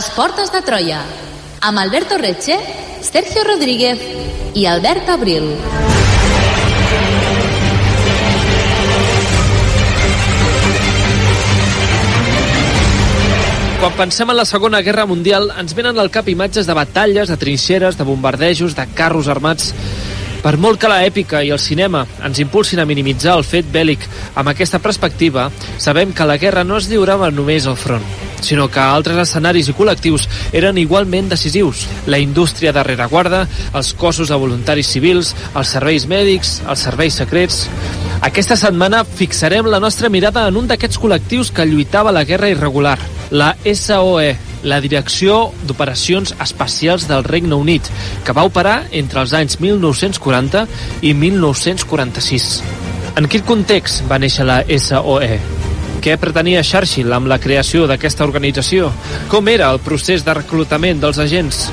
Les 0.00 0.08
portes 0.16 0.48
de 0.48 0.62
Troia, 0.64 0.98
amb 1.60 1.78
Alberto 1.78 2.16
Reche, 2.16 2.54
Sergio 3.04 3.42
Rodríguez 3.44 4.00
i 4.56 4.62
Albert 4.64 5.10
Abril. 5.12 5.50
Quan 13.82 13.92
pensem 13.98 14.32
en 14.32 14.38
la 14.38 14.46
Segona 14.48 14.80
Guerra 14.80 15.04
Mundial, 15.04 15.50
ens 15.60 15.76
venen 15.76 16.00
al 16.00 16.08
cap 16.08 16.32
imatges 16.32 16.64
de 16.64 16.78
batalles, 16.80 17.28
de 17.28 17.36
trinxeres, 17.36 18.00
de 18.00 18.08
bombardejos, 18.08 18.78
de 18.80 18.88
carros 18.96 19.28
armats. 19.28 19.74
Per 20.40 20.56
molt 20.56 20.80
que 20.80 20.88
la 20.88 21.02
èpica 21.04 21.44
i 21.44 21.52
el 21.52 21.60
cinema 21.60 22.06
ens 22.24 22.40
impulsin 22.40 22.80
a 22.80 22.88
minimitzar 22.88 23.36
el 23.36 23.44
fet 23.44 23.68
bèl·lic 23.68 24.08
amb 24.32 24.48
aquesta 24.48 24.80
perspectiva, 24.80 25.50
sabem 25.76 26.16
que 26.16 26.24
la 26.24 26.40
guerra 26.40 26.64
no 26.64 26.80
es 26.80 26.88
lliurava 26.88 27.28
només 27.28 27.68
al 27.68 27.76
front, 27.76 28.08
sinó 28.42 28.68
que 28.68 28.80
altres 28.80 29.18
escenaris 29.22 29.70
i 29.70 29.74
col·lectius 29.76 30.26
eren 30.56 30.78
igualment 30.78 31.30
decisius. 31.30 31.86
La 32.06 32.18
indústria 32.18 32.72
de 32.72 32.84
rereguarda, 32.86 33.46
els 33.74 33.92
cossos 33.94 34.28
de 34.28 34.38
voluntaris 34.40 34.90
civils, 34.90 35.34
els 35.54 35.74
serveis 35.76 36.08
mèdics, 36.10 36.60
els 36.68 36.86
serveis 36.88 37.20
secrets... 37.22 37.66
Aquesta 38.20 38.52
setmana 38.52 38.98
fixarem 39.08 39.64
la 39.72 39.78
nostra 39.80 40.10
mirada 40.12 40.42
en 40.50 40.58
un 40.60 40.66
d'aquests 40.68 41.00
col·lectius 41.00 41.48
que 41.56 41.64
lluitava 41.64 42.12
la 42.12 42.26
guerra 42.28 42.50
irregular, 42.52 42.98
la 43.30 43.54
SOE, 43.64 44.34
la 44.62 44.80
Direcció 44.84 45.38
d'Operacions 45.64 46.34
Espacials 46.36 47.08
del 47.08 47.24
Regne 47.24 47.56
Unit, 47.56 47.88
que 48.24 48.36
va 48.36 48.44
operar 48.44 48.82
entre 48.90 49.24
els 49.24 49.32
anys 49.32 49.56
1940 49.62 50.66
i 51.00 51.14
1946. 51.14 52.52
En 53.16 53.30
quin 53.30 53.48
context 53.48 54.04
va 54.10 54.20
néixer 54.20 54.46
la 54.48 54.60
SOE? 54.68 55.59
Què 56.00 56.14
pretenia 56.16 56.62
Churchill 56.64 57.12
amb 57.12 57.28
la 57.28 57.36
creació 57.36 57.84
d'aquesta 57.84 58.24
organització? 58.24 58.86
Com 59.28 59.50
era 59.52 59.66
el 59.68 59.80
procés 59.84 60.22
de 60.24 60.32
reclutament 60.32 61.00
dels 61.02 61.18
agents? 61.20 61.66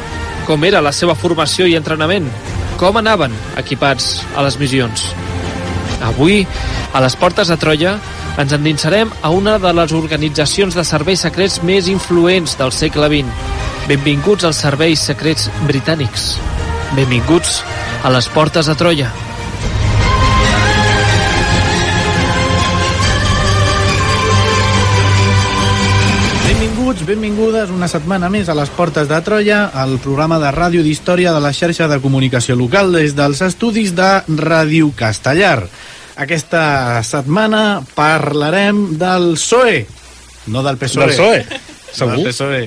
Com 0.47 0.66
era 0.67 0.81
la 0.84 0.92
seva 0.92 1.16
formació 1.16 1.64
i 1.64 1.78
entrenament? 1.80 2.28
Com 2.75 3.00
anaven 3.00 3.31
equipats 3.61 4.25
a 4.36 4.44
les 4.44 4.58
missions? 4.59 5.06
Avui, 6.09 6.42
a 6.92 7.03
les 7.03 7.16
portes 7.16 7.47
de 7.47 7.56
Troia, 7.61 7.95
ens 8.38 8.52
endinsarem 8.58 9.14
a 9.23 9.31
una 9.31 9.56
de 9.64 9.72
les 9.80 9.95
organitzacions 9.95 10.75
de 10.75 10.84
serveis 10.84 11.23
secrets 11.23 11.62
més 11.64 11.88
influents 11.88 12.58
del 12.59 12.75
segle 12.75 13.08
XX. 13.08 13.31
Benvinguts 13.88 14.44
als 14.44 14.59
serveis 14.67 15.08
secrets 15.08 15.47
britànics. 15.72 16.34
Benvinguts 17.00 17.62
a 18.03 18.12
les 18.12 18.28
portes 18.36 18.67
de 18.67 18.75
Troia. 18.75 19.09
Benvingudes 27.08 27.69
una 27.72 27.88
setmana 27.88 28.27
més 28.27 28.50
a 28.52 28.55
les 28.58 28.67
Portes 28.75 29.08
de 29.08 29.17
Troia, 29.23 29.61
el 29.80 29.95
programa 30.03 30.41
de 30.41 30.50
ràdio 30.52 30.81
d'història 30.83 31.31
de 31.31 31.39
la 31.39 31.53
xarxa 31.55 31.88
de 31.88 32.02
comunicació 32.03 32.58
local 32.59 32.91
des 32.91 33.13
dels 33.16 33.39
estudis 33.45 33.94
de 33.95 34.09
Ràdio 34.27 34.89
Castellar. 34.97 35.61
Aquesta 36.19 37.00
setmana 37.08 37.80
parlarem 37.95 38.97
del 39.00 39.38
PSOE, 39.38 39.85
no 40.52 40.66
del 40.66 40.81
PSOE. 40.81 41.05
Del 41.05 41.16
PSOE? 41.16 41.39
No 41.47 41.94
Segur? 41.95 42.17
del 42.17 42.28
PSOE. 42.28 42.61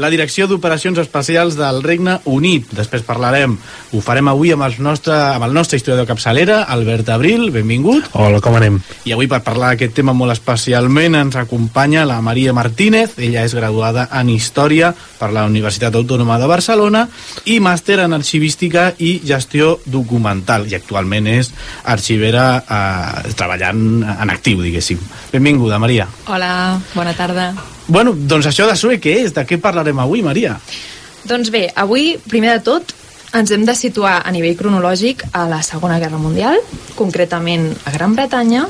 La 0.00 0.08
Direcció 0.08 0.46
d'Operacions 0.48 0.96
Especials 1.02 1.58
del 1.58 1.82
Regne 1.84 2.14
Unit. 2.24 2.70
Després 2.72 3.02
parlarem. 3.04 3.58
Ho 3.92 4.00
farem 4.00 4.30
avui 4.32 4.48
amb, 4.54 4.64
els 4.64 4.78
nostre, 4.80 5.12
amb 5.12 5.44
el 5.44 5.52
nostre 5.52 5.76
historiador 5.76 6.06
capçalera, 6.08 6.62
Albert 6.72 7.10
Abril. 7.12 7.50
Benvingut. 7.52 8.08
Hola, 8.16 8.40
com 8.40 8.56
anem? 8.56 8.78
I 9.04 9.12
avui 9.12 9.28
per 9.28 9.42
parlar 9.44 9.74
d'aquest 9.74 9.92
tema 9.98 10.14
molt 10.16 10.32
especialment 10.32 11.18
ens 11.18 11.36
acompanya 11.36 12.06
la 12.08 12.16
Maria 12.24 12.54
Martínez, 12.56 13.18
ella 13.20 13.44
és 13.44 13.54
graduada 13.54 14.06
en 14.16 14.30
Història 14.32 14.94
per 15.18 15.28
la 15.36 15.44
Universitat 15.44 15.98
Autònoma 16.00 16.38
de 16.40 16.48
Barcelona 16.48 17.04
i 17.44 17.58
màster 17.60 17.98
en 18.00 18.16
Arxivística 18.16 18.94
i 19.04 19.18
Gestió 19.28 19.74
Documental 19.84 20.64
i 20.70 20.78
actualment 20.78 21.28
és 21.28 21.52
arxivera 21.84 22.46
eh, 22.62 23.34
treballant 23.36 23.84
en 24.16 24.32
actiu, 24.32 24.64
diguéssim. 24.64 25.04
Benvinguda, 25.34 25.76
Maria. 25.82 26.08
Hola, 26.24 26.80
bona 26.96 27.12
tarda. 27.18 27.50
Bueno, 27.90 28.14
doncs 28.14 28.46
això 28.46 28.68
de 28.70 28.76
SOE 28.78 29.00
què 29.02 29.16
és? 29.24 29.32
De 29.34 29.42
què 29.42 29.58
parlarem 29.58 29.98
avui, 29.98 30.22
Maria? 30.22 30.54
Doncs 31.26 31.50
bé, 31.50 31.64
avui, 31.74 32.12
primer 32.30 32.52
de 32.54 32.62
tot, 32.68 32.92
ens 33.34 33.50
hem 33.50 33.64
de 33.66 33.74
situar 33.74 34.20
a 34.22 34.30
nivell 34.30 34.54
cronològic 34.58 35.24
a 35.34 35.48
la 35.50 35.58
Segona 35.66 35.98
Guerra 35.98 36.20
Mundial, 36.22 36.62
concretament 36.94 37.66
a 37.82 37.94
Gran 37.94 38.14
Bretanya, 38.14 38.68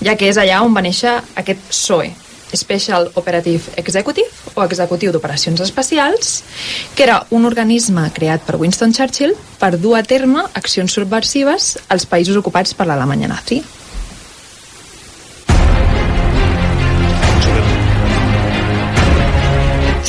ja 0.00 0.16
que 0.16 0.32
és 0.32 0.40
allà 0.40 0.62
on 0.64 0.72
va 0.72 0.84
néixer 0.88 1.18
aquest 1.36 1.68
PSOE, 1.68 2.14
Special 2.56 3.10
Operative 3.20 3.76
Executive, 3.76 4.32
o 4.56 4.64
Executiu 4.64 5.12
d'Operacions 5.12 5.60
Especials, 5.60 6.38
que 6.96 7.04
era 7.04 7.20
un 7.36 7.44
organisme 7.44 8.08
creat 8.16 8.48
per 8.48 8.56
Winston 8.56 8.96
Churchill 8.96 9.36
per 9.60 9.74
dur 9.76 9.98
a 10.00 10.04
terme 10.06 10.48
accions 10.56 10.96
subversives 10.96 11.74
als 11.92 12.08
països 12.08 12.40
ocupats 12.40 12.72
per 12.72 12.88
l'Alemanya 12.88 13.36
nazi. 13.36 13.60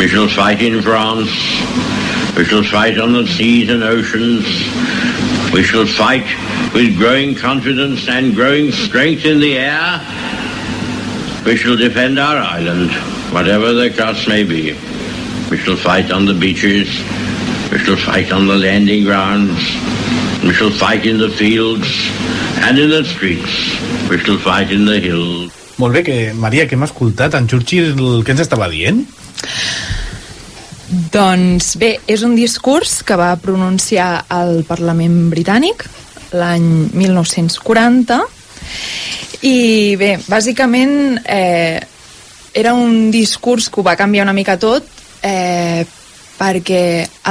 We 0.00 0.08
shall 0.08 0.28
fight 0.28 0.62
in 0.62 0.80
France. 0.80 1.28
We 2.34 2.46
shall 2.46 2.64
fight 2.64 2.98
on 2.98 3.12
the 3.12 3.26
seas 3.26 3.68
and 3.68 3.82
oceans. 3.82 4.46
We 5.52 5.62
shall 5.62 5.84
fight 5.84 6.24
with 6.72 6.96
growing 6.96 7.34
confidence 7.34 8.08
and 8.08 8.34
growing 8.34 8.72
strength 8.72 9.26
in 9.26 9.40
the 9.40 9.58
air. 9.58 10.00
We 11.44 11.54
shall 11.54 11.76
defend 11.76 12.18
our 12.18 12.38
island, 12.38 12.90
whatever 13.30 13.74
the 13.74 13.90
cost 13.90 14.26
may 14.26 14.42
be. 14.42 14.72
We 15.50 15.58
shall 15.58 15.76
fight 15.76 16.10
on 16.10 16.24
the 16.24 16.32
beaches. 16.32 16.88
We 17.70 17.76
shall 17.84 18.00
fight 18.00 18.32
on 18.32 18.46
the 18.46 18.56
landing 18.56 19.04
grounds. 19.04 19.60
We 20.42 20.54
shall 20.54 20.70
fight 20.70 21.04
in 21.04 21.18
the 21.18 21.28
fields 21.28 21.86
and 22.64 22.78
in 22.78 22.88
the 22.88 23.04
streets. 23.04 23.76
We 24.08 24.16
shall 24.16 24.38
fight 24.38 24.72
in 24.72 24.86
the 24.86 24.98
hills. 24.98 25.52
Molt 25.76 25.92
bé, 25.92 26.02
que, 26.02 26.32
Maria, 26.32 26.64
que 26.66 26.76
hem 26.76 26.88
escoltat? 26.88 27.36
En 27.36 27.46
Churchill 27.48 27.92
què 28.24 28.32
ens 28.32 28.48
estava 28.48 28.72
dient? 28.72 29.04
Doncs 31.10 31.72
bé, 31.74 31.96
és 32.06 32.22
un 32.22 32.36
discurs 32.38 33.00
que 33.02 33.16
va 33.18 33.32
pronunciar 33.42 34.26
al 34.30 34.60
Parlament 34.68 35.24
britànic 35.32 35.82
l'any 36.38 36.66
1940 36.94 38.18
i 39.50 39.96
bé, 39.98 40.12
bàsicament 40.30 41.18
eh, 41.24 41.80
era 42.54 42.74
un 42.78 43.10
discurs 43.10 43.66
que 43.66 43.80
ho 43.80 43.86
va 43.86 43.96
canviar 43.98 44.22
una 44.28 44.34
mica 44.36 44.54
tot 44.62 44.86
eh, 45.26 45.82
perquè 46.38 46.82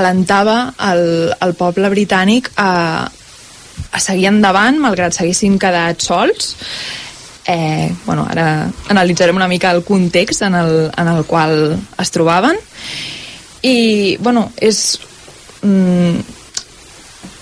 alentava 0.01 0.57
el, 0.89 1.31
el 1.39 1.56
poble 1.56 1.88
britànic 1.94 2.51
a, 2.59 2.74
a 3.07 4.01
seguir 4.03 4.27
endavant 4.33 4.81
malgrat 4.83 5.15
s'haguessin 5.15 5.56
quedat 5.62 6.03
sols. 6.03 6.51
Eh, 7.48 7.88
bueno, 8.03 8.27
ara 8.27 8.68
analitzarem 8.92 9.39
una 9.39 9.48
mica 9.48 9.71
el 9.71 9.86
context 9.88 10.44
en 10.45 10.59
el, 10.59 10.92
en 10.92 11.07
el 11.15 11.24
qual 11.25 11.80
es 11.98 12.12
trobaven 12.12 12.59
i 13.61 14.17
bueno, 14.19 14.51
és 14.57 15.00
mm, 15.61 16.19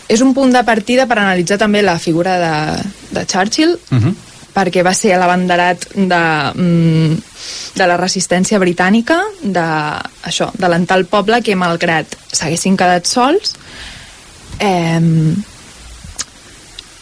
és 0.08 0.22
un 0.24 0.34
punt 0.34 0.54
de 0.56 0.64
partida 0.64 1.06
per 1.08 1.20
analitzar 1.20 1.58
també 1.60 1.84
la 1.84 1.98
figura 2.00 2.38
de, 2.40 2.56
de 3.12 3.26
Churchill 3.26 3.78
Uh 3.92 3.98
-huh. 3.98 4.14
perquè 4.56 4.84
va 4.84 4.94
ser 4.94 5.18
l'abanderat 5.18 5.88
de, 5.94 6.24
mm, 6.56 7.18
de 7.76 7.88
la 7.88 7.98
resistència 7.98 8.60
britànica 8.60 9.22
de, 9.42 9.68
això, 10.24 10.52
d'alentar 10.58 10.98
el 10.98 11.06
poble 11.06 11.42
que 11.42 11.56
malgrat 11.56 12.18
s'haguessin 12.32 12.78
quedat 12.78 13.06
sols 13.06 13.56
eh, 14.60 15.34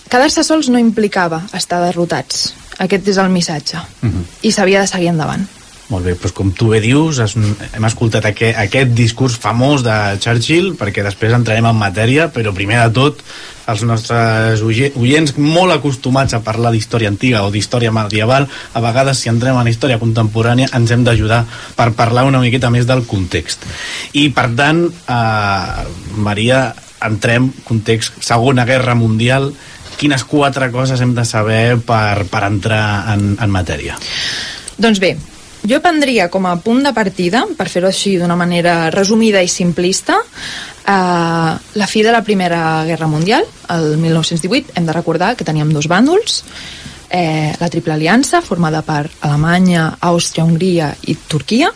quedar-se 0.09 0.43
sols 0.43 0.69
no 0.69 0.79
implicava 0.79 1.43
estar 1.53 1.81
derrotats 1.85 2.53
aquest 2.77 3.07
és 3.07 3.17
el 3.17 3.29
missatge 3.29 3.77
Uh 3.77 4.09
-huh. 4.09 4.23
i 4.41 4.51
s'havia 4.51 4.81
de 4.81 4.87
seguir 4.87 5.07
endavant 5.07 5.47
Molt 5.85 6.07
bé, 6.07 6.15
doncs 6.17 6.33
com 6.33 6.49
tu 6.49 6.71
bé 6.71 6.79
dius, 6.81 7.19
es, 7.21 7.35
hem 7.37 7.85
escoltat 7.85 8.25
aquest, 8.25 8.57
aquest 8.57 8.93
discurs 8.97 9.35
famós 9.37 9.83
de 9.85 9.93
Churchill, 10.23 10.71
perquè 10.79 11.03
després 11.05 11.35
entrarem 11.37 11.67
en 11.69 11.77
matèria, 11.77 12.25
però 12.33 12.53
primer 12.57 12.79
de 12.87 12.95
tot, 12.95 13.21
els 13.69 13.83
nostres 13.85 14.63
oients 14.65 15.35
molt 15.37 15.75
acostumats 15.75 16.33
a 16.33 16.41
parlar 16.45 16.71
d'història 16.73 17.09
antiga 17.13 17.43
o 17.45 17.51
d'història 17.53 17.93
medieval, 17.93 18.47
a 18.49 18.81
vegades 18.81 19.21
si 19.21 19.29
entrem 19.29 19.57
en 19.61 19.69
història 19.69 20.01
contemporània 20.01 20.71
ens 20.73 20.93
hem 20.93 21.05
d'ajudar 21.05 21.43
per 21.77 21.91
parlar 21.97 22.25
una 22.25 22.41
miqueta 22.41 22.73
més 22.73 22.89
del 22.89 23.05
context. 23.05 23.65
I 24.17 24.31
per 24.33 24.47
tant, 24.57 24.87
eh, 24.89 25.85
Maria, 26.17 26.65
entrem, 27.05 27.51
context, 27.69 28.17
Segona 28.25 28.65
Guerra 28.65 28.97
Mundial, 28.97 29.51
quines 30.01 30.25
quatre 30.25 30.71
coses 30.73 31.01
hem 31.01 31.13
de 31.13 31.29
saber 31.29 31.77
per, 31.85 32.25
per 32.25 32.43
entrar 32.49 33.13
en, 33.13 33.35
en 33.37 33.53
matèria? 33.53 34.01
Doncs 34.81 34.99
bé, 34.99 35.13
jo 35.67 35.81
prendria 35.81 36.29
com 36.29 36.45
a 36.45 36.55
punt 36.61 36.83
de 36.85 36.93
partida, 36.93 37.43
per 37.57 37.67
fer-ho 37.71 37.89
així 37.89 38.15
d'una 38.19 38.37
manera 38.37 38.89
resumida 38.93 39.41
i 39.41 39.49
simplista, 39.51 40.17
eh, 40.21 41.51
la 41.81 41.87
fi 41.89 42.03
de 42.03 42.13
la 42.13 42.23
Primera 42.23 42.83
Guerra 42.85 43.07
Mundial, 43.07 43.45
el 43.73 43.97
1918. 43.97 44.73
Hem 44.75 44.85
de 44.85 44.93
recordar 44.93 45.35
que 45.35 45.47
teníem 45.47 45.73
dos 45.73 45.87
bàndols, 45.87 46.43
eh, 47.09 47.53
la 47.59 47.69
Triple 47.69 47.93
Aliança, 47.93 48.41
formada 48.41 48.81
per 48.81 49.09
Alemanya, 49.21 49.97
Àustria, 50.01 50.45
Hongria 50.45 50.95
i 51.07 51.15
Turquia, 51.15 51.71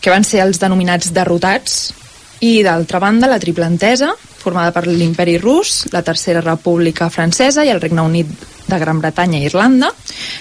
que 0.00 0.10
van 0.10 0.24
ser 0.24 0.40
els 0.40 0.58
denominats 0.58 1.12
derrotats, 1.12 1.92
i 2.40 2.62
d'altra 2.64 2.98
banda 2.98 3.28
la 3.28 3.38
Triple 3.38 3.66
Entesa, 3.66 4.14
formada 4.40 4.72
per 4.72 4.86
l'imperi 4.88 5.36
rus, 5.38 5.86
la 5.92 6.02
Tercera 6.02 6.40
República 6.40 7.10
Francesa 7.10 7.64
i 7.64 7.68
el 7.68 7.80
Regne 7.80 8.00
Unit 8.00 8.26
de 8.66 8.78
Gran 8.78 9.00
Bretanya 9.00 9.38
i 9.38 9.48
Irlanda, 9.50 9.92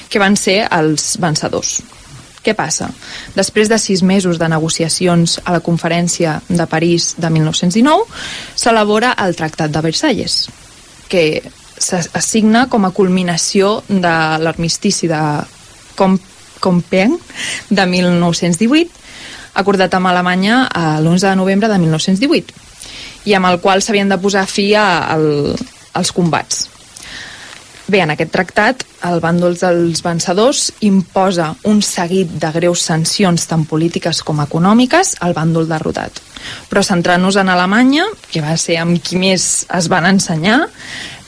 que 0.08 0.20
van 0.20 0.38
ser 0.40 0.62
els 0.72 1.18
vencedors. 1.20 1.99
Què 2.50 2.56
passa? 2.58 2.88
Després 3.38 3.70
de 3.70 3.78
sis 3.78 4.02
mesos 4.02 4.40
de 4.42 4.48
negociacions 4.50 5.36
a 5.46 5.54
la 5.54 5.62
conferència 5.62 6.40
de 6.50 6.66
París 6.66 7.12
de 7.22 7.30
1919, 7.30 8.08
s'elabora 8.58 9.12
el 9.22 9.36
Tractat 9.38 9.70
de 9.70 9.84
Versalles, 9.86 10.38
que 11.12 11.44
s'assigna 11.78 12.66
com 12.74 12.88
a 12.88 12.92
culminació 12.96 13.84
de 13.86 14.16
l'armistici 14.42 15.06
de 15.12 15.22
Compiègne 16.00 17.20
de 17.70 17.86
1918, 17.86 18.90
acordat 19.62 19.94
amb 19.94 20.10
Alemanya 20.10 20.64
l'11 21.04 21.30
de 21.30 21.36
novembre 21.38 21.70
de 21.70 21.78
1918, 21.86 22.58
i 23.30 23.38
amb 23.38 23.54
el 23.54 23.62
qual 23.62 23.86
s'havien 23.86 24.10
de 24.10 24.18
posar 24.18 24.48
fi 24.50 24.72
al, 24.74 25.54
als 25.94 26.16
combats. 26.18 26.66
Bé, 27.90 28.04
en 28.06 28.12
aquest 28.14 28.30
tractat, 28.30 28.84
el 29.10 29.18
bàndol 29.18 29.56
dels 29.58 30.04
vencedors 30.06 30.68
imposa 30.86 31.48
un 31.66 31.80
seguit 31.82 32.36
de 32.38 32.52
greus 32.54 32.84
sancions 32.86 33.48
tant 33.50 33.64
polítiques 33.66 34.20
com 34.22 34.44
econòmiques 34.44 35.16
al 35.26 35.34
bàndol 35.34 35.66
derrotat. 35.66 36.20
Però 36.70 36.84
centrant-nos 36.86 37.40
en 37.42 37.50
Alemanya, 37.50 38.06
que 38.30 38.44
va 38.46 38.54
ser 38.62 38.78
amb 38.78 39.02
qui 39.02 39.18
més 39.18 39.66
es 39.74 39.90
van 39.90 40.06
ensenyar, 40.06 40.60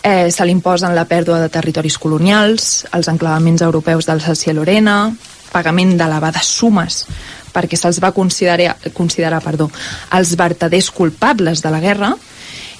eh, 0.03 0.29
se 0.29 0.45
li 0.45 0.53
imposen 0.53 0.93
la 0.93 1.07
pèrdua 1.09 1.39
de 1.41 1.49
territoris 1.49 1.97
colonials, 1.97 2.85
els 2.93 3.09
enclavaments 3.09 3.65
europeus 3.65 4.05
d'Alsàcia 4.05 4.53
Lorena, 4.53 5.15
pagament 5.51 5.97
d'elevades 5.97 6.45
sumes 6.45 7.05
perquè 7.51 7.75
se'ls 7.75 7.99
va 7.99 8.13
considerar, 8.15 8.77
considerar 8.93 9.41
perdó, 9.43 9.69
els 10.15 10.37
vertaders 10.39 10.87
culpables 10.95 11.61
de 11.61 11.71
la 11.73 11.81
guerra, 11.83 12.13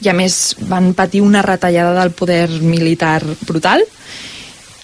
i 0.01 0.09
a 0.09 0.15
més 0.17 0.55
van 0.69 0.91
patir 0.97 1.21
una 1.21 1.43
retallada 1.45 1.93
del 1.99 2.13
poder 2.17 2.47
militar 2.61 3.21
brutal 3.45 3.83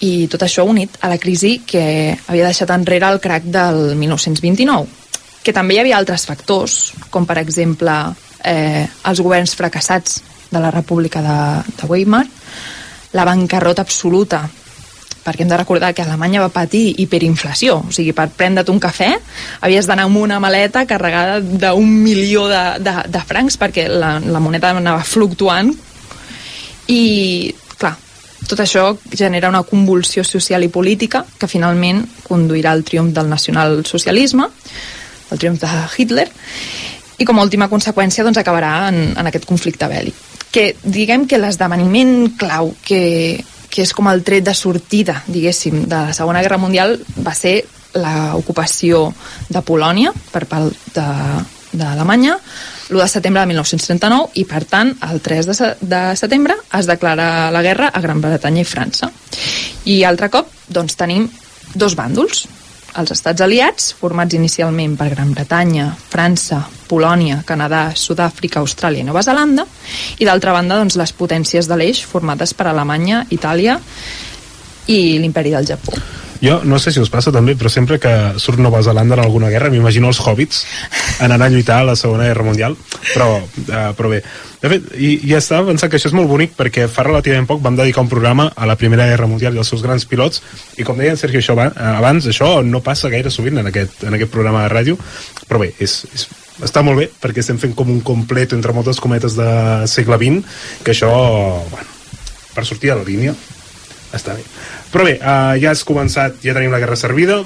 i 0.06 0.28
tot 0.30 0.44
això 0.46 0.66
unit 0.70 1.00
a 1.02 1.10
la 1.10 1.18
crisi 1.18 1.58
que 1.66 2.14
havia 2.28 2.46
deixat 2.46 2.72
enrere 2.76 3.10
el 3.10 3.20
crac 3.24 3.48
del 3.50 3.96
1929 3.98 4.86
que 5.44 5.56
també 5.56 5.78
hi 5.78 5.82
havia 5.82 5.98
altres 5.98 6.28
factors 6.30 6.78
com 7.10 7.26
per 7.26 7.40
exemple 7.42 7.94
eh, 8.44 8.86
els 8.86 9.22
governs 9.24 9.56
fracassats 9.58 10.22
de 10.52 10.62
la 10.62 10.72
República 10.72 11.24
de, 11.26 11.40
de 11.74 11.90
Weimar 11.90 12.26
la 13.18 13.26
bancarrota 13.26 13.82
absoluta 13.82 14.46
perquè 15.28 15.44
hem 15.44 15.52
de 15.52 15.60
recordar 15.60 15.92
que 15.92 16.06
Alemanya 16.06 16.46
va 16.46 16.54
patir 16.56 16.94
hiperinflació, 17.04 17.82
o 17.84 17.92
sigui, 17.92 18.14
per 18.16 18.30
prendre't 18.32 18.72
un 18.72 18.80
cafè 18.80 19.10
havies 19.68 19.90
d'anar 19.90 20.08
amb 20.08 20.22
una 20.22 20.40
maleta 20.40 20.86
carregada 20.88 21.42
d'un 21.44 21.90
milió 22.04 22.48
de, 22.48 22.64
de, 22.80 22.96
de 23.12 23.24
francs 23.28 23.60
perquè 23.60 23.90
la, 23.92 24.18
la 24.24 24.40
moneda 24.40 24.72
anava 24.72 25.04
fluctuant 25.04 25.74
i, 26.88 27.52
clar, 27.76 27.98
tot 28.48 28.62
això 28.64 28.94
genera 29.12 29.50
una 29.52 29.66
convulsió 29.68 30.24
social 30.24 30.64
i 30.64 30.72
política 30.72 31.26
que 31.38 31.52
finalment 31.52 32.06
conduirà 32.24 32.72
al 32.72 32.86
triomf 32.88 33.12
del 33.16 33.28
nacionalsocialisme, 33.28 34.48
el 35.32 35.42
triomf 35.42 35.60
de 35.60 35.74
Hitler, 35.98 36.28
i 37.18 37.26
com 37.26 37.40
a 37.40 37.44
última 37.44 37.68
conseqüència 37.68 38.24
doncs, 38.24 38.40
acabarà 38.40 38.88
en, 38.94 39.02
en 39.18 39.28
aquest 39.28 39.48
conflicte 39.50 39.90
bèl·lic. 39.92 40.24
Que 40.54 40.70
diguem 40.86 41.26
que 41.28 41.40
l'esdeveniment 41.42 42.38
clau 42.40 42.72
que, 42.86 43.44
que 43.70 43.84
és 43.84 43.94
com 43.94 44.08
el 44.12 44.24
tret 44.28 44.46
de 44.46 44.54
sortida, 44.58 45.22
diguéssim, 45.28 45.84
de 45.86 45.96
la 45.96 46.16
Segona 46.16 46.42
Guerra 46.42 46.60
Mundial 46.62 46.98
va 47.24 47.34
ser 47.36 47.62
l'ocupació 47.98 49.08
de 49.50 49.62
Polònia 49.66 50.12
per 50.32 50.46
part 50.50 50.98
d'Alemanya 50.98 52.36
l'1 52.90 53.02
de 53.02 53.08
setembre 53.12 53.42
de 53.42 53.52
1939 53.52 54.40
i 54.40 54.46
per 54.48 54.64
tant 54.70 54.94
el 55.10 55.20
3 55.24 55.50
de, 55.50 55.72
de 55.82 56.02
setembre 56.20 56.56
es 56.78 56.88
declara 56.88 57.50
la 57.52 57.64
guerra 57.66 57.90
a 57.92 58.02
Gran 58.04 58.22
Bretanya 58.24 58.64
i 58.64 58.68
França. 58.68 59.12
I 59.86 60.04
altre 60.08 60.30
cop 60.32 60.52
doncs 60.68 60.96
tenim 61.00 61.28
dos 61.76 61.98
bàndols 62.00 62.46
els 62.98 63.12
estats 63.14 63.44
aliats, 63.44 63.92
formats 64.00 64.38
inicialment 64.38 64.96
per 64.98 65.10
Gran 65.12 65.34
Bretanya, 65.36 65.90
França, 66.10 66.62
Polònia, 66.88 67.42
Canadà, 67.46 67.92
Sud-àfrica, 67.96 68.62
Austràlia 68.64 69.04
i 69.04 69.08
Nova 69.08 69.24
Zelanda, 69.26 69.68
i 70.18 70.26
d'altra 70.26 70.56
banda 70.56 70.80
doncs, 70.80 70.98
les 71.00 71.14
potències 71.14 71.68
de 71.68 71.78
l'eix 71.80 72.06
formades 72.08 72.56
per 72.58 72.70
Alemanya, 72.72 73.26
Itàlia 73.30 73.80
i 74.88 75.20
l'imperi 75.20 75.52
del 75.54 75.68
Japó. 75.68 76.27
Jo 76.42 76.60
no 76.64 76.80
sé 76.80 76.92
si 76.94 77.02
us 77.02 77.12
passa 77.14 77.32
també, 77.34 77.56
però 77.58 77.70
sempre 77.74 78.00
que 78.02 78.12
surt 78.42 78.62
Nova 78.62 78.82
Zelanda 78.86 79.18
en 79.18 79.24
alguna 79.24 79.50
guerra, 79.54 79.72
m'imagino 79.74 80.12
els 80.12 80.20
hobbits 80.22 80.64
anant 81.24 81.42
a 81.42 81.50
lluitar 81.50 81.82
a 81.82 81.90
la 81.92 81.96
Segona 82.00 82.28
Guerra 82.30 82.46
Mundial, 82.46 82.78
però, 83.14 83.30
uh, 83.42 83.92
però 83.98 84.12
bé. 84.14 84.22
De 84.62 84.72
fet, 84.72 84.88
i, 84.98 85.12
i 85.30 85.36
estava 85.38 85.68
pensant 85.70 85.92
que 85.92 86.00
això 86.00 86.10
és 86.10 86.18
molt 86.18 86.30
bonic 86.30 86.56
perquè 86.58 86.88
fa 86.90 87.06
relativament 87.06 87.46
poc 87.50 87.62
vam 87.62 87.78
dedicar 87.78 88.02
un 88.06 88.10
programa 88.10 88.50
a 88.56 88.70
la 88.70 88.78
Primera 88.80 89.06
Guerra 89.10 89.30
Mundial 89.30 89.56
i 89.56 89.62
als 89.62 89.70
seus 89.74 89.86
grans 89.86 90.06
pilots, 90.10 90.42
i 90.78 90.86
com 90.88 90.98
deia 90.98 91.14
en 91.14 91.22
Sergio 91.22 91.42
això 91.42 91.58
abans, 91.58 92.30
això 92.30 92.58
no 92.66 92.82
passa 92.86 93.12
gaire 93.14 93.34
sovint 93.34 93.62
en 93.62 93.70
aquest, 93.70 94.04
en 94.08 94.18
aquest 94.18 94.34
programa 94.34 94.66
de 94.66 94.74
ràdio, 94.74 94.98
però 95.48 95.62
bé, 95.62 95.74
és, 95.78 96.02
és 96.14 96.28
està 96.66 96.82
molt 96.82 96.98
bé 96.98 97.06
perquè 97.22 97.44
estem 97.44 97.60
fent 97.62 97.76
com 97.78 97.90
un 97.94 98.02
complet 98.06 98.56
entre 98.58 98.74
moltes 98.74 99.02
cometes 99.04 99.36
de 99.38 99.50
segle 99.90 100.18
XX 100.18 100.82
que 100.84 100.94
això, 100.96 101.12
bueno, 101.70 101.94
per 102.56 102.66
sortir 102.66 102.92
a 102.94 102.98
la 102.98 103.06
línia 103.06 103.36
està 104.16 104.34
bé. 104.34 104.46
Però 104.92 105.06
bé, 105.08 105.18
uh, 105.20 105.56
ja 105.60 105.74
has 105.74 105.84
començat, 105.88 106.40
ja 106.44 106.56
tenim 106.56 106.74
la 106.74 106.80
guerra 106.82 106.98
servida, 107.00 107.42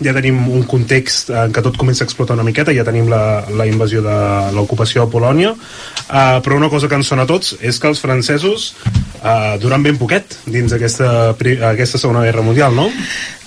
ja 0.00 0.14
tenim 0.16 0.38
un 0.48 0.62
context 0.68 1.32
en 1.34 1.52
què 1.52 1.62
tot 1.64 1.76
comença 1.80 2.04
a 2.04 2.08
explotar 2.08 2.36
una 2.36 2.46
miqueta, 2.46 2.72
ja 2.76 2.84
tenim 2.86 3.08
la, 3.10 3.42
la 3.56 3.66
invasió 3.68 4.02
de 4.04 4.16
l'ocupació 4.54 5.04
a 5.04 5.10
Polònia, 5.10 5.52
uh, 5.56 6.38
però 6.44 6.56
una 6.60 6.70
cosa 6.72 6.88
que 6.88 6.98
ens 7.00 7.10
sona 7.10 7.26
a 7.26 7.30
tots 7.30 7.56
és 7.60 7.80
que 7.80 7.90
els 7.90 8.00
francesos 8.02 8.70
uh, 8.86 9.56
duran 9.60 9.84
ben 9.84 9.98
poquet 10.00 10.38
dins 10.46 10.72
aquesta, 10.76 11.32
aquesta 11.72 12.00
Segona 12.00 12.24
Guerra 12.26 12.44
Mundial, 12.46 12.76
no? 12.76 12.88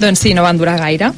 Doncs 0.01 0.25
sí, 0.25 0.33
no 0.35 0.45
van 0.45 0.59
durar 0.59 0.79
gaire, 0.81 1.13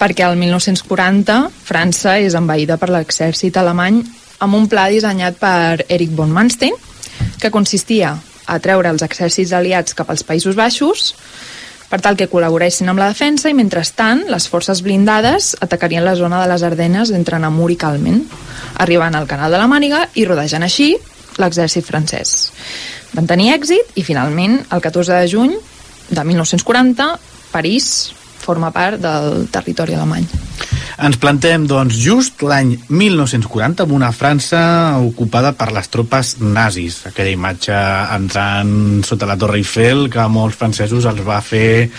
perquè 0.00 0.26
el 0.28 0.38
1940 0.40 1.40
França 1.66 2.18
és 2.22 2.36
envaïda 2.38 2.78
per 2.80 2.90
l'exèrcit 2.92 3.56
alemany 3.60 4.02
amb 4.44 4.56
un 4.56 4.66
pla 4.68 4.88
dissenyat 4.92 5.38
per 5.40 5.84
Erich 5.88 6.12
von 6.16 6.32
Manstein, 6.32 6.74
que 7.40 7.52
consistia 7.52 8.16
a 8.46 8.58
treure 8.62 8.90
els 8.92 9.04
exèrcits 9.06 9.52
aliats 9.56 9.96
cap 9.98 10.10
als 10.10 10.24
Països 10.26 10.56
Baixos 10.58 11.12
per 11.90 12.00
tal 12.02 12.16
que 12.18 12.26
col·laboressin 12.30 12.90
amb 12.90 12.98
la 12.98 13.10
defensa 13.12 13.50
i, 13.50 13.54
mentrestant, 13.54 14.24
les 14.30 14.48
forces 14.50 14.82
blindades 14.82 15.54
atacarien 15.62 16.04
la 16.04 16.16
zona 16.18 16.40
de 16.42 16.48
les 16.50 16.64
Ardenes 16.66 17.12
entre 17.14 17.38
Namur 17.38 17.70
i 17.70 17.78
Calment, 17.78 18.24
arribant 18.82 19.14
al 19.14 19.28
canal 19.30 19.54
de 19.54 19.60
la 19.60 19.68
Màniga 19.70 20.02
i 20.18 20.26
rodejant 20.26 20.66
així 20.66 20.94
l'exèrcit 21.38 21.86
francès. 21.86 22.50
Van 23.14 23.28
tenir 23.30 23.52
èxit 23.54 23.94
i, 23.94 24.02
finalment, 24.02 24.58
el 24.72 24.82
14 24.82 25.20
de 25.20 25.30
juny 25.30 25.54
de 26.10 26.24
1940, 26.24 27.06
París 27.52 27.90
forma 28.42 28.72
part 28.74 29.00
del 29.02 29.46
territori 29.54 29.94
alemany. 29.94 30.26
Ens 30.96 31.18
plantem, 31.20 31.66
doncs, 31.68 31.92
just 32.00 32.40
l'any 32.40 32.70
1940 32.88 33.84
amb 33.84 33.92
una 33.92 34.08
França 34.16 34.60
ocupada 35.04 35.50
per 35.52 35.68
les 35.76 35.90
tropes 35.92 36.30
nazis. 36.40 37.02
Aquella 37.10 37.34
imatge 37.34 37.76
entrant 38.16 39.02
sota 39.04 39.28
la 39.28 39.36
Torre 39.36 39.60
Eiffel 39.60 40.06
que 40.12 40.22
a 40.22 40.30
molts 40.32 40.56
francesos 40.56 41.04
els 41.04 41.20
va 41.26 41.42
fer 41.44 41.90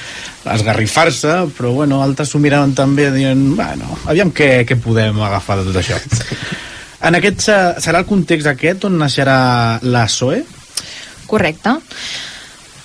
esgarrifar-se, 0.49 1.35
però 1.53 1.75
bueno, 1.75 2.01
altres 2.01 2.33
s'ho 2.33 2.41
miraven 2.41 2.73
també 2.73 3.11
dient, 3.13 3.43
bueno, 3.59 3.99
aviam 4.09 4.33
què, 4.33 4.65
què 4.65 4.79
podem 4.81 5.21
agafar 5.21 5.59
de 5.61 5.69
tot 5.69 5.83
això. 5.83 6.01
En 7.07 7.13
aquest 7.13 7.43
serà 7.45 7.99
el 8.01 8.07
context 8.09 8.49
aquest 8.49 8.87
on 8.87 8.95
naixerà 8.97 9.37
la 9.85 10.07
SOE? 10.09 10.39
Correcte. 11.29 11.75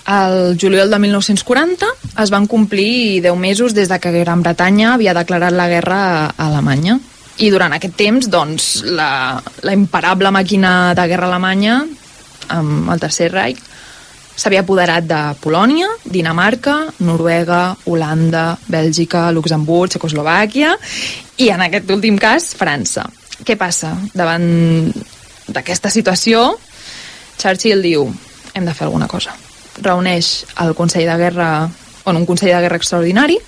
Al 0.05 0.59
juliol 0.59 0.91
de 0.91 0.99
1940 0.99 1.87
es 2.23 2.31
van 2.31 2.47
complir 2.51 3.23
10 3.23 3.37
mesos 3.39 3.75
des 3.75 3.89
de 3.89 3.99
que 4.03 4.11
Gran 4.11 4.43
Bretanya 4.43 4.95
havia 4.95 5.15
declarat 5.15 5.55
la 5.55 5.69
guerra 5.69 6.01
a 6.27 6.47
Alemanya. 6.49 6.99
I 7.39 7.49
durant 7.51 7.73
aquest 7.73 7.95
temps, 7.97 8.29
doncs, 8.29 8.83
la, 8.85 9.41
la 9.63 9.73
imparable 9.73 10.31
màquina 10.35 10.93
de 10.95 11.07
guerra 11.09 11.31
alemanya, 11.31 11.79
amb 12.53 12.91
el 12.93 13.01
Tercer 13.01 13.31
Reich, 13.33 13.63
s'havia 14.37 14.63
apoderat 14.65 15.07
de 15.09 15.21
Polònia, 15.41 15.89
Dinamarca, 16.05 16.77
Noruega, 17.01 17.77
Holanda, 17.87 18.59
Bèlgica, 18.69 19.31
Luxemburg, 19.33 19.93
Txecoslovàquia 19.93 20.75
i, 21.39 21.49
en 21.49 21.65
aquest 21.69 21.91
últim 21.95 22.19
cas, 22.21 22.53
França. 22.59 23.07
Què 23.43 23.57
passa? 23.59 23.95
Davant 24.15 24.93
d'aquesta 25.49 25.91
situació, 25.91 26.45
Churchill 27.41 27.83
diu 27.85 28.07
hem 28.53 28.69
de 28.69 28.77
fer 28.77 28.87
alguna 28.89 29.09
cosa. 29.09 29.35
Reuneix 29.81 30.45
el 30.61 30.75
Consell 30.77 31.09
de 31.09 31.17
Guerra, 31.17 31.69
on 32.05 32.19
un 32.19 32.27
Consell 32.27 32.53
de 32.53 32.61
Guerra 32.65 32.81
extraordinari, 32.81 33.39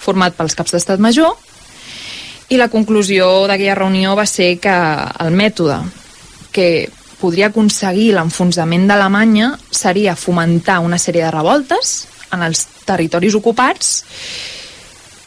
format 0.00 0.36
pels 0.36 0.56
caps 0.56 0.72
d'estat 0.72 1.02
major, 1.02 1.34
i 2.48 2.58
la 2.60 2.70
conclusió 2.70 3.46
d'aquella 3.50 3.74
reunió 3.74 4.14
va 4.14 4.26
ser 4.30 4.54
que 4.62 4.74
el 5.24 5.34
mètode 5.34 5.80
que 6.54 6.88
podria 7.20 7.50
aconseguir 7.50 8.12
l'enfonsament 8.14 8.86
d'Alemanya 8.86 9.54
seria 9.74 10.14
fomentar 10.16 10.78
una 10.84 10.98
sèrie 11.00 11.24
de 11.24 11.32
revoltes 11.34 12.06
en 12.32 12.44
els 12.46 12.66
territoris 12.86 13.34
ocupats 13.34 14.04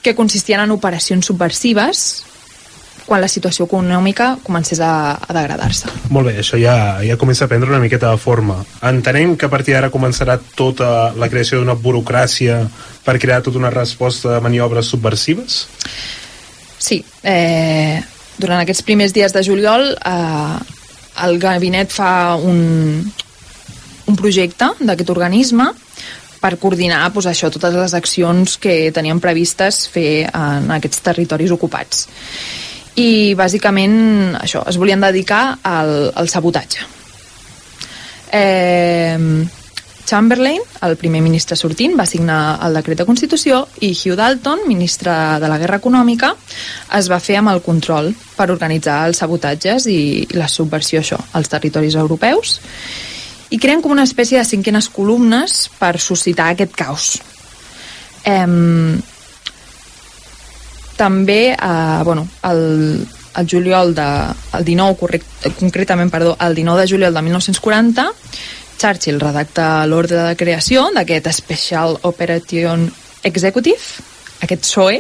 que 0.01 0.15
consistien 0.15 0.63
en 0.63 0.71
operacions 0.71 1.27
subversives 1.27 2.23
quan 3.09 3.23
la 3.23 3.29
situació 3.31 3.65
econòmica 3.65 4.35
comencés 4.45 4.79
a, 4.85 5.17
a 5.17 5.35
degradar-se. 5.35 5.89
Molt 6.13 6.29
bé, 6.29 6.35
això 6.43 6.59
ja, 6.61 6.99
ja 7.05 7.17
comença 7.19 7.45
a 7.45 7.51
prendre 7.51 7.71
una 7.71 7.81
miqueta 7.81 8.11
de 8.13 8.21
forma. 8.21 8.59
Entenem 8.85 9.35
que 9.35 9.49
a 9.49 9.51
partir 9.51 9.75
d'ara 9.75 9.91
començarà 9.93 10.37
tota 10.55 11.11
la 11.17 11.29
creació 11.31 11.59
d'una 11.59 11.75
burocràcia 11.75 12.61
per 13.05 13.17
crear 13.19 13.41
tota 13.45 13.57
una 13.57 13.73
resposta 13.73 14.35
de 14.35 14.43
maniobres 14.45 14.91
subversives? 14.93 15.65
Sí, 16.79 17.01
eh, 17.23 17.99
durant 18.39 18.61
aquests 18.61 18.85
primers 18.87 19.15
dies 19.15 19.33
de 19.35 19.43
juliol 19.43 19.91
eh, 19.97 20.57
el 21.25 21.39
gabinet 21.41 21.91
fa 21.91 22.37
un, 22.37 23.03
un 24.07 24.19
projecte 24.19 24.71
d'aquest 24.79 25.11
organisme 25.11 25.71
per 26.39 26.55
coordinar 26.61 27.01
doncs, 27.11 27.27
això, 27.27 27.49
totes 27.51 27.75
les 27.75 27.93
accions 27.97 28.55
que 28.63 28.91
tenien 28.95 29.19
previstes 29.19 29.83
fer 29.91 30.29
en 30.29 30.71
aquests 30.77 31.03
territoris 31.03 31.51
ocupats. 31.51 32.07
I 32.95 33.35
bàsicament 33.37 34.35
això, 34.39 34.63
es 34.67 34.77
volien 34.81 35.01
dedicar 35.01 35.59
al, 35.63 36.11
al 36.15 36.29
sabotatge. 36.29 36.81
Eh, 38.31 39.45
Chamberlain, 40.09 40.61
el 40.81 40.95
primer 40.97 41.21
ministre 41.21 41.53
sortint, 41.53 41.93
va 41.93 42.07
signar 42.09 42.57
el 42.65 42.73
decret 42.79 42.97
de 42.97 43.05
Constitució 43.05 43.59
i 43.85 43.91
Hugh 43.93 44.15
Dalton, 44.17 44.63
ministre 44.65 45.13
de 45.37 45.51
la 45.51 45.59
Guerra 45.61 45.77
Econòmica, 45.77 46.31
es 46.97 47.09
va 47.11 47.19
fer 47.21 47.37
amb 47.37 47.51
el 47.53 47.61
control 47.61 48.09
per 48.33 48.49
organitzar 48.49 49.03
els 49.05 49.21
sabotatges 49.21 49.85
i 49.85 50.25
la 50.33 50.49
subversió 50.49 51.03
això 51.03 51.19
als 51.37 51.53
territoris 51.53 51.93
europeus 51.93 52.55
i 53.53 53.61
creen 53.61 53.83
com 53.85 53.93
una 53.93 54.07
espècie 54.09 54.41
de 54.41 54.49
cinquenes 54.49 54.89
columnes 54.89 55.67
per 55.77 55.99
suscitar 56.01 56.49
aquest 56.55 56.73
caos. 56.73 57.11
Eh, 58.25 58.97
també, 60.99 61.55
eh, 61.55 62.01
bueno, 62.03 62.27
el, 62.43 63.07
el 63.39 63.47
juliol 63.49 63.95
de, 63.95 64.07
el 64.57 64.65
19, 64.65 64.97
correct, 64.99 65.47
concretament, 65.59 66.11
perdó, 66.11 66.35
el 66.43 66.55
19 66.55 66.81
de 66.81 66.87
juliol 66.91 67.13
de 67.13 67.21
1940, 67.21 68.07
Churchill 68.79 69.19
redacta 69.19 69.85
l'ordre 69.87 70.19
de 70.27 70.35
creació 70.39 70.89
d'aquest 70.95 71.31
Special 71.35 71.97
Operation 72.07 72.85
Executive, 73.23 73.79
aquest 74.43 74.67
SOE, 74.67 74.99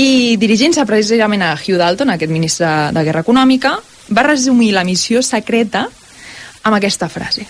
i 0.00 0.36
dirigint-se 0.40 0.84
precisament 0.88 1.44
a 1.44 1.54
Hugh 1.56 1.76
Dalton, 1.80 2.14
aquest 2.14 2.32
ministre 2.32 2.68
de 2.96 3.04
Guerra 3.04 3.24
Econòmica, 3.26 3.76
va 4.08 4.24
resumir 4.24 4.70
la 4.72 4.86
missió 4.88 5.20
secreta 5.26 5.84
amb 6.62 6.76
aquesta 6.76 7.10
frase. 7.12 7.44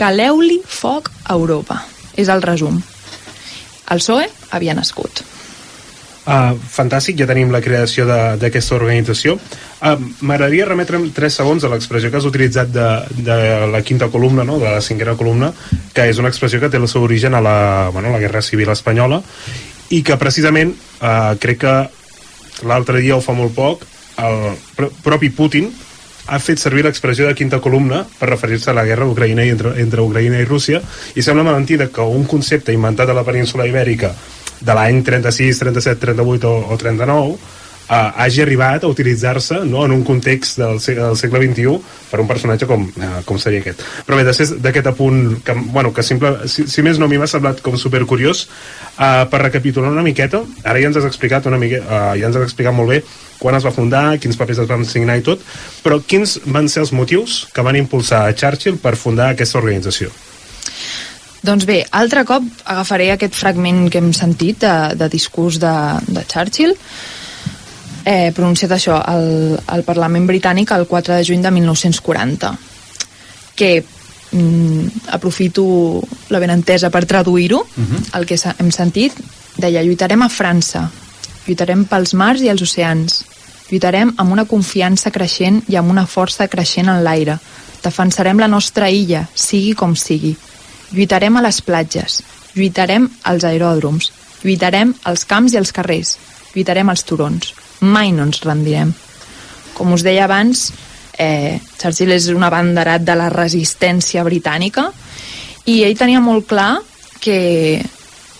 Caleu-li 0.00 0.60
foc 0.64 1.12
a 1.24 1.36
Europa. 1.36 1.82
És 2.16 2.28
el 2.28 2.42
resum. 2.44 2.80
El 3.92 4.00
PSOE 4.00 4.28
havia 4.52 4.76
nascut. 4.76 5.22
Uh, 6.22 6.52
fantàstic, 6.70 7.16
ja 7.18 7.26
tenim 7.26 7.50
la 7.50 7.58
creació 7.58 8.04
d'aquesta 8.06 8.76
organització. 8.76 9.34
Uh, 9.82 9.96
M'agradaria 10.22 10.68
remetre'm 10.68 11.08
3 11.10 11.38
segons 11.40 11.64
a 11.66 11.70
l'expressió 11.72 12.12
que 12.12 12.20
has 12.20 12.28
utilitzat 12.28 12.70
de, 12.70 12.86
de 13.26 13.38
la 13.72 13.80
quinta 13.82 14.06
columna, 14.06 14.44
no? 14.46 14.60
de 14.62 14.70
la 14.70 14.84
cinquena 14.86 15.16
columna, 15.18 15.50
que 15.92 16.06
és 16.06 16.22
una 16.22 16.30
expressió 16.30 16.60
que 16.62 16.70
té 16.70 16.78
el 16.78 16.86
seu 16.86 17.02
origen 17.02 17.34
a 17.34 17.40
la, 17.42 17.56
bueno, 17.92 18.12
la 18.14 18.22
Guerra 18.22 18.42
Civil 18.46 18.70
Espanyola 18.70 19.18
i 19.90 20.04
que 20.06 20.16
precisament 20.16 20.76
uh, 21.02 21.34
crec 21.42 21.58
que 21.64 21.74
l'altre 22.70 23.02
dia 23.02 23.16
o 23.16 23.24
fa 23.24 23.34
molt 23.34 23.56
poc 23.56 23.82
el 24.22 24.54
pr 24.76 24.92
propi 25.02 25.32
Putin 25.34 25.72
ha 26.30 26.38
fet 26.38 26.60
servir 26.62 26.84
l'expressió 26.86 27.26
de 27.26 27.34
quinta 27.34 27.58
columna 27.60 28.04
per 28.20 28.30
referir-se 28.30 28.70
a 28.70 28.76
la 28.78 28.84
guerra 28.86 29.08
Ucraïna 29.10 29.42
entre, 29.42 29.74
entre 29.82 30.04
Ucraïna 30.06 30.38
i 30.38 30.46
Rússia 30.46 30.78
i 31.18 31.24
sembla 31.26 31.50
mentida 31.50 31.90
que 31.90 32.06
un 32.06 32.28
concepte 32.30 32.72
inventat 32.72 33.10
a 33.10 33.18
la 33.18 33.26
península 33.26 33.66
ibèrica 33.66 34.14
de 34.62 34.78
l'any 34.78 35.02
36, 35.06 35.58
37, 35.64 36.00
38 36.06 36.48
o, 36.48 36.62
o 36.72 36.78
39 36.80 37.36
eh, 37.92 38.12
hagi 38.16 38.42
arribat 38.42 38.84
a 38.84 38.88
utilitzar-se 38.88 39.62
no, 39.64 39.84
en 39.84 39.92
un 39.92 40.02
context 40.04 40.58
del, 40.58 40.78
del 40.80 41.16
segle 41.16 41.42
XXI 41.42 41.78
per 42.10 42.20
un 42.20 42.28
personatge 42.28 42.66
com, 42.66 42.86
eh, 42.88 43.10
com 43.28 43.38
seria 43.40 43.62
aquest. 43.62 43.82
Però 44.06 44.18
bé, 44.18 44.24
després 44.26 44.54
d'aquest 44.62 44.88
apunt, 44.92 45.20
que, 45.44 45.56
bueno, 45.74 45.92
que 45.94 46.04
simple, 46.06 46.34
si, 46.48 46.66
si 46.70 46.84
més 46.84 47.00
no, 47.00 47.08
mi 47.10 47.20
m'ha 47.20 47.28
semblat 47.30 47.62
com 47.64 47.76
supercuriós, 47.78 48.46
eh, 48.96 49.26
per 49.30 49.42
recapitular 49.44 49.92
una 49.92 50.06
miqueta, 50.06 50.42
ara 50.64 50.80
ja 50.80 50.90
ens 50.90 51.00
has 51.00 51.08
explicat 51.08 51.46
una 51.50 51.60
miqueta, 51.60 51.84
eh, 51.84 52.20
ja 52.22 52.30
ens 52.30 52.40
has 52.40 52.48
explicat 52.48 52.76
molt 52.76 52.94
bé 52.94 53.02
quan 53.42 53.56
es 53.58 53.64
va 53.66 53.74
fundar, 53.74 54.04
quins 54.22 54.38
papers 54.38 54.62
es 54.62 54.68
van 54.70 54.84
signar 54.86 55.16
i 55.18 55.24
tot, 55.26 55.40
però 55.82 55.98
quins 56.06 56.38
van 56.46 56.68
ser 56.70 56.84
els 56.84 56.92
motius 56.94 57.42
que 57.52 57.64
van 57.66 57.78
impulsar 57.80 58.28
a 58.28 58.36
Churchill 58.38 58.78
per 58.78 58.94
fundar 58.94 59.32
aquesta 59.32 59.58
organització? 59.58 60.12
Doncs 61.42 61.66
bé, 61.66 61.80
altre 61.90 62.22
cop 62.22 62.44
agafaré 62.70 63.10
aquest 63.10 63.34
fragment 63.34 63.88
que 63.90 63.98
hem 63.98 64.12
sentit 64.14 64.60
de, 64.62 64.74
de 64.94 65.08
discurs 65.10 65.58
de, 65.58 65.72
de 66.06 66.22
Churchill, 66.30 66.76
eh, 68.06 68.30
pronunciat 68.34 68.76
això 68.76 69.00
al, 69.02 69.58
al 69.66 69.82
Parlament 69.82 70.28
Britànic 70.30 70.70
el 70.76 70.86
4 70.86 71.18
de 71.18 71.24
juny 71.26 71.42
de 71.42 71.50
1940, 71.50 72.52
que 73.58 73.72
mm, 73.82 75.08
aprofito 75.18 75.64
la 76.30 76.38
benentesa 76.38 76.90
per 76.94 77.04
traduir-ho, 77.10 77.58
uh 77.58 77.82
-huh. 77.90 78.18
el 78.18 78.26
que 78.26 78.38
hem 78.58 78.70
sentit, 78.70 79.12
deia, 79.56 79.82
lluitarem 79.82 80.22
a 80.22 80.30
França, 80.30 80.90
lluitarem 81.46 81.84
pels 81.84 82.14
mars 82.14 82.40
i 82.40 82.48
els 82.48 82.62
oceans, 82.62 83.24
lluitarem 83.70 84.14
amb 84.16 84.32
una 84.32 84.44
confiança 84.44 85.10
creixent 85.10 85.62
i 85.68 85.76
amb 85.76 85.90
una 85.90 86.06
força 86.06 86.46
creixent 86.48 86.88
en 86.88 87.02
l'aire, 87.02 87.38
defensarem 87.82 88.38
la 88.38 88.48
nostra 88.48 88.88
illa, 88.90 89.28
sigui 89.34 89.74
com 89.74 89.96
sigui, 89.96 90.36
Lluitarem 90.92 91.36
a 91.36 91.42
les 91.44 91.62
platges, 91.64 92.20
lluitarem 92.52 93.06
als 93.24 93.46
aeròdroms, 93.48 94.10
lluitarem 94.42 94.92
als 95.08 95.24
camps 95.24 95.54
i 95.54 95.60
als 95.60 95.72
carrers, 95.72 96.18
lluitarem 96.52 96.90
als 96.92 97.06
turons. 97.08 97.54
Mai 97.80 98.12
no 98.12 98.26
ens 98.28 98.42
rendirem. 98.44 98.92
Com 99.72 99.94
us 99.96 100.04
deia 100.04 100.26
abans, 100.26 100.68
eh, 101.16 101.60
Churchill 101.80 102.12
és 102.12 102.28
un 102.28 102.44
abanderat 102.44 103.04
de 103.04 103.16
la 103.16 103.30
resistència 103.32 104.24
britànica 104.24 104.90
i 105.64 105.82
ell 105.86 105.96
tenia 105.96 106.20
molt 106.20 106.46
clar 106.50 106.82
que, 107.20 107.80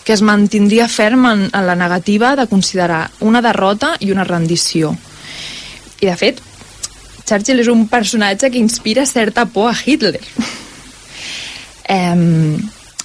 que 0.03 0.13
es 0.13 0.21
mantindria 0.21 0.87
ferm 0.87 1.25
en, 1.25 1.45
en 1.49 1.65
la 1.65 1.75
negativa 1.75 2.35
de 2.35 2.47
considerar 2.47 3.09
una 3.21 3.41
derrota 3.41 3.95
i 3.99 4.11
una 4.11 4.27
rendició. 4.27 4.93
I, 6.01 6.05
de 6.05 6.17
fet, 6.19 6.41
Churchill 7.25 7.63
és 7.63 7.71
un 7.71 7.87
personatge 7.87 8.51
que 8.51 8.61
inspira 8.61 9.07
certa 9.09 9.45
por 9.45 9.71
a 9.71 9.77
Hitler. 9.85 10.19
Eh, 11.89 12.57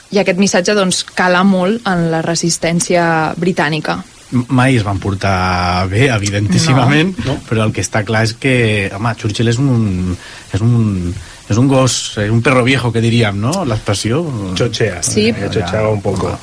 I 0.09 0.23
aquest 0.23 0.39
missatge 0.41 0.73
doncs, 0.77 1.03
cala 1.17 1.43
molt 1.45 1.85
en 1.89 2.07
la 2.13 2.23
resistència 2.25 3.35
britànica. 3.37 3.99
Mai 4.31 4.77
es 4.77 4.85
van 4.85 4.99
portar 5.01 5.87
bé, 5.89 6.07
evidentíssimament, 6.13 7.15
no. 7.25 7.33
No? 7.33 7.37
però 7.49 7.65
el 7.65 7.73
que 7.77 7.85
està 7.85 8.03
clar 8.09 8.27
és 8.27 8.35
que, 8.37 8.55
home, 8.93 9.13
Churchill 9.17 9.49
és 9.49 9.61
un, 9.61 10.17
és 10.53 10.65
un, 10.65 11.15
és 11.49 11.61
un 11.61 11.69
gos, 11.69 11.95
és 12.21 12.33
un 12.33 12.43
perro 12.45 12.65
viejo, 12.65 12.93
que 12.93 13.01
diríem, 13.05 13.39
no? 13.41 13.65
L'expressió... 13.69 14.21
Chochea. 14.57 15.01
Sí. 15.03 15.31
Eh, 15.33 15.49
chochea 15.49 15.89
un 15.89 16.03
poco. 16.05 16.35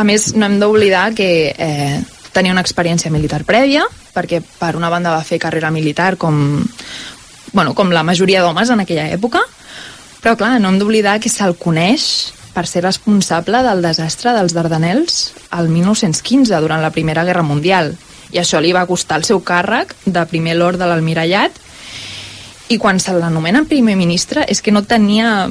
A 0.00 0.04
més, 0.04 0.30
no 0.32 0.48
hem 0.48 0.56
d'oblidar 0.62 1.10
que 1.16 1.28
eh, 1.52 2.00
tenia 2.32 2.54
una 2.56 2.64
experiència 2.64 3.12
militar 3.12 3.42
prèvia, 3.44 3.84
perquè 4.14 4.40
per 4.40 4.74
una 4.78 4.88
banda 4.88 5.12
va 5.12 5.24
fer 5.26 5.40
carrera 5.42 5.70
militar 5.74 6.14
com, 6.16 6.60
bueno, 7.52 7.74
com 7.76 7.92
la 7.92 8.04
majoria 8.06 8.40
d'homes 8.44 8.72
en 8.72 8.80
aquella 8.80 9.10
època, 9.12 9.44
però 10.20 10.36
clar, 10.36 10.58
no 10.60 10.68
hem 10.70 10.78
d'oblidar 10.80 11.18
que 11.20 11.32
se'l 11.32 11.56
coneix 11.56 12.32
per 12.54 12.66
ser 12.66 12.82
responsable 12.84 13.62
del 13.64 13.82
desastre 13.82 14.34
dels 14.36 14.54
Dardanels 14.56 15.32
al 15.54 15.70
1915, 15.70 16.60
durant 16.60 16.82
la 16.82 16.92
Primera 16.92 17.24
Guerra 17.24 17.46
Mundial. 17.46 17.94
I 18.30 18.42
això 18.42 18.60
li 18.60 18.74
va 18.76 18.86
costar 18.86 19.20
el 19.20 19.26
seu 19.26 19.40
càrrec 19.42 19.94
de 20.04 20.24
primer 20.30 20.56
lord 20.58 20.78
de 20.78 20.86
l'Almirallat 20.86 21.56
i 22.70 22.78
quan 22.78 23.00
se 23.02 23.14
l'anomena 23.16 23.64
primer 23.66 23.96
ministre 23.98 24.44
és 24.46 24.60
que 24.62 24.74
no 24.74 24.84
tenia 24.86 25.48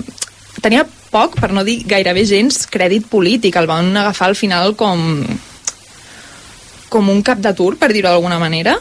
tenia 0.61 0.85
poc, 1.09 1.39
per 1.39 1.51
no 1.55 1.63
dir 1.65 1.81
gairebé 1.89 2.25
gens, 2.27 2.65
crèdit 2.69 3.07
polític. 3.09 3.57
El 3.57 3.67
van 3.69 3.95
agafar 3.97 4.29
al 4.29 4.37
final 4.37 4.75
com, 4.77 5.23
com 6.89 7.09
un 7.09 7.23
cap 7.25 7.41
de 7.41 7.53
tour, 7.57 7.77
per 7.79 7.91
dir-ho 7.93 8.11
d'alguna 8.11 8.39
manera, 8.41 8.75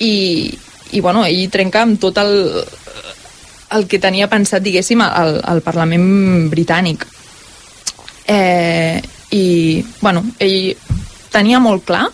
i, 0.00 0.50
i 0.92 1.00
bueno, 1.04 1.24
ell 1.28 1.46
trenca 1.52 1.84
amb 1.86 2.00
tot 2.02 2.18
el, 2.22 2.34
el 3.74 3.86
que 3.88 3.98
tenia 3.98 4.28
pensat, 4.30 4.62
diguéssim, 4.62 5.02
al, 5.02 5.40
al 5.42 5.62
Parlament 5.64 6.50
britànic. 6.52 7.06
Eh, 8.26 9.00
I, 9.34 9.84
bueno, 10.00 10.22
ell 10.38 10.76
tenia 11.32 11.58
molt 11.60 11.84
clar 11.86 12.06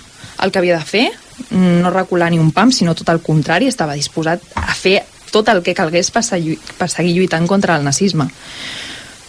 el 0.43 0.51
que 0.51 0.61
havia 0.61 0.79
de 0.79 0.87
fer, 0.89 1.07
no 1.53 1.91
recular 1.91 2.31
ni 2.33 2.39
un 2.41 2.53
pam, 2.53 2.73
sinó 2.73 2.95
tot 2.95 3.09
el 3.13 3.21
contrari, 3.23 3.69
estava 3.69 3.97
disposat 3.99 4.43
a 4.57 4.75
fer 4.75 5.03
tot 5.33 5.49
el 5.49 5.63
que 5.65 5.75
calgués 5.75 6.11
per, 6.13 6.23
per 6.79 6.89
seguir 6.91 7.15
lluitant 7.17 7.47
contra 7.49 7.77
el 7.77 7.85
nazisme. 7.85 8.29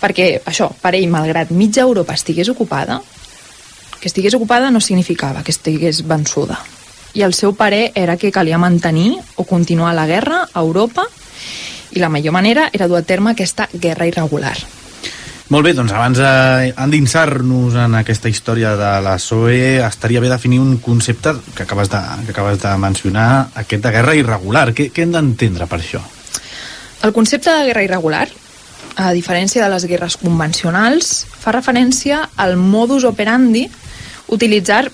Perquè 0.03 0.30
això, 0.50 0.70
per 0.82 0.94
ell, 0.98 1.08
malgrat 1.12 1.51
mitja 1.56 1.86
Europa 1.86 2.15
estigués 2.15 2.50
ocupada, 2.51 3.00
que 4.00 4.10
estigués 4.12 4.36
ocupada 4.36 4.72
no 4.72 4.82
significava 4.84 5.44
que 5.44 5.53
estigués 5.56 6.01
vençuda. 6.08 6.60
I 7.15 7.22
el 7.24 7.36
seu 7.38 7.53
parer 7.56 7.92
era 7.96 8.18
que 8.18 8.34
calia 8.34 8.58
mantenir 8.58 9.13
o 9.38 9.46
continuar 9.46 9.94
la 9.96 10.08
guerra 10.08 10.48
a 10.51 10.60
Europa 10.60 11.06
i 11.94 12.02
la 12.02 12.10
millor 12.10 12.34
manera 12.34 12.70
era 12.74 12.88
dur 12.88 13.00
a 13.00 13.06
terme 13.08 13.32
aquesta 13.32 13.70
guerra 13.74 14.08
irregular. 14.10 14.58
Molt 15.54 15.68
bé, 15.68 15.74
doncs 15.78 15.92
abans 15.94 16.18
d'endinsar-nos 16.18 17.76
en 17.78 17.98
aquesta 18.00 18.30
història 18.32 18.72
de 18.80 18.92
la 19.06 19.18
SOE, 19.20 19.84
estaria 19.86 20.22
bé 20.24 20.32
definir 20.32 20.62
un 20.64 20.78
concepte 20.82 21.36
que 21.54 21.66
acabes 21.68 21.92
de, 21.92 22.00
que 22.26 22.32
acabes 22.32 22.62
de 22.64 22.72
mencionar, 22.80 23.50
aquest 23.62 23.84
de 23.84 23.92
guerra 23.94 24.16
irregular. 24.18 24.72
Què, 24.74 24.88
què 24.90 25.04
hem 25.04 25.14
d'entendre 25.14 25.68
per 25.70 25.82
això? 25.82 26.02
El 27.04 27.14
concepte 27.14 27.52
de 27.52 27.68
guerra 27.68 27.84
irregular, 27.86 28.26
a 28.96 29.12
diferència 29.14 29.66
de 29.66 29.70
les 29.74 29.86
guerres 29.90 30.18
convencionals, 30.22 31.12
fa 31.28 31.54
referència 31.54 32.24
al 32.40 32.56
modus 32.58 33.06
operandi 33.10 33.68
utilitzat 34.34 34.90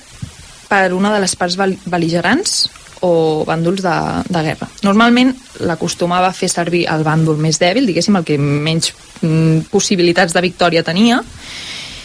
per 0.69 0.89
una 0.97 1.13
de 1.13 1.21
les 1.23 1.35
parts 1.37 1.55
bel·ligerants 1.59 2.65
o 3.05 3.45
bàndols 3.47 3.81
de, 3.83 3.95
de 4.27 4.43
guerra. 4.43 4.67
Normalment 4.83 5.33
l'acostumava 5.67 6.29
a 6.29 6.35
fer 6.35 6.49
servir 6.51 6.85
el 6.91 7.05
bàndol 7.07 7.39
més 7.41 7.59
dèbil, 7.61 7.87
diguéssim, 7.87 8.17
el 8.19 8.27
que 8.27 8.37
menys 8.39 8.91
mm, 9.21 9.69
possibilitats 9.71 10.35
de 10.35 10.43
victòria 10.43 10.83
tenia, 10.83 11.21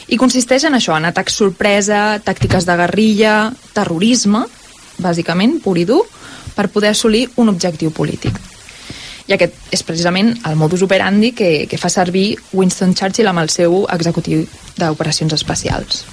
i 0.09 0.19
consisteix 0.21 0.67
en 0.69 0.77
això, 0.77 0.97
en 0.97 1.09
atacs 1.09 1.39
sorpresa, 1.41 2.21
tàctiques 2.25 2.67
de 2.69 2.77
guerrilla, 2.79 3.37
terrorisme, 3.75 4.45
bàsicament, 5.03 5.59
pur 5.65 5.79
i 5.81 5.87
dur, 5.89 6.03
per 6.55 6.69
poder 6.71 6.93
assolir 6.95 7.27
un 7.41 7.51
objectiu 7.51 7.91
polític. 7.91 8.37
I 9.27 9.35
aquest 9.35 9.73
és 9.73 9.83
precisament 9.83 10.35
el 10.45 10.59
modus 10.61 10.85
operandi 10.85 11.33
que, 11.33 11.65
que 11.71 11.81
fa 11.81 11.89
servir 11.89 12.35
Winston 12.53 12.93
Churchill 12.95 13.31
amb 13.33 13.41
el 13.41 13.49
seu 13.49 13.87
executiu 13.89 14.45
d'operacions 14.77 15.33
especials. 15.33 16.05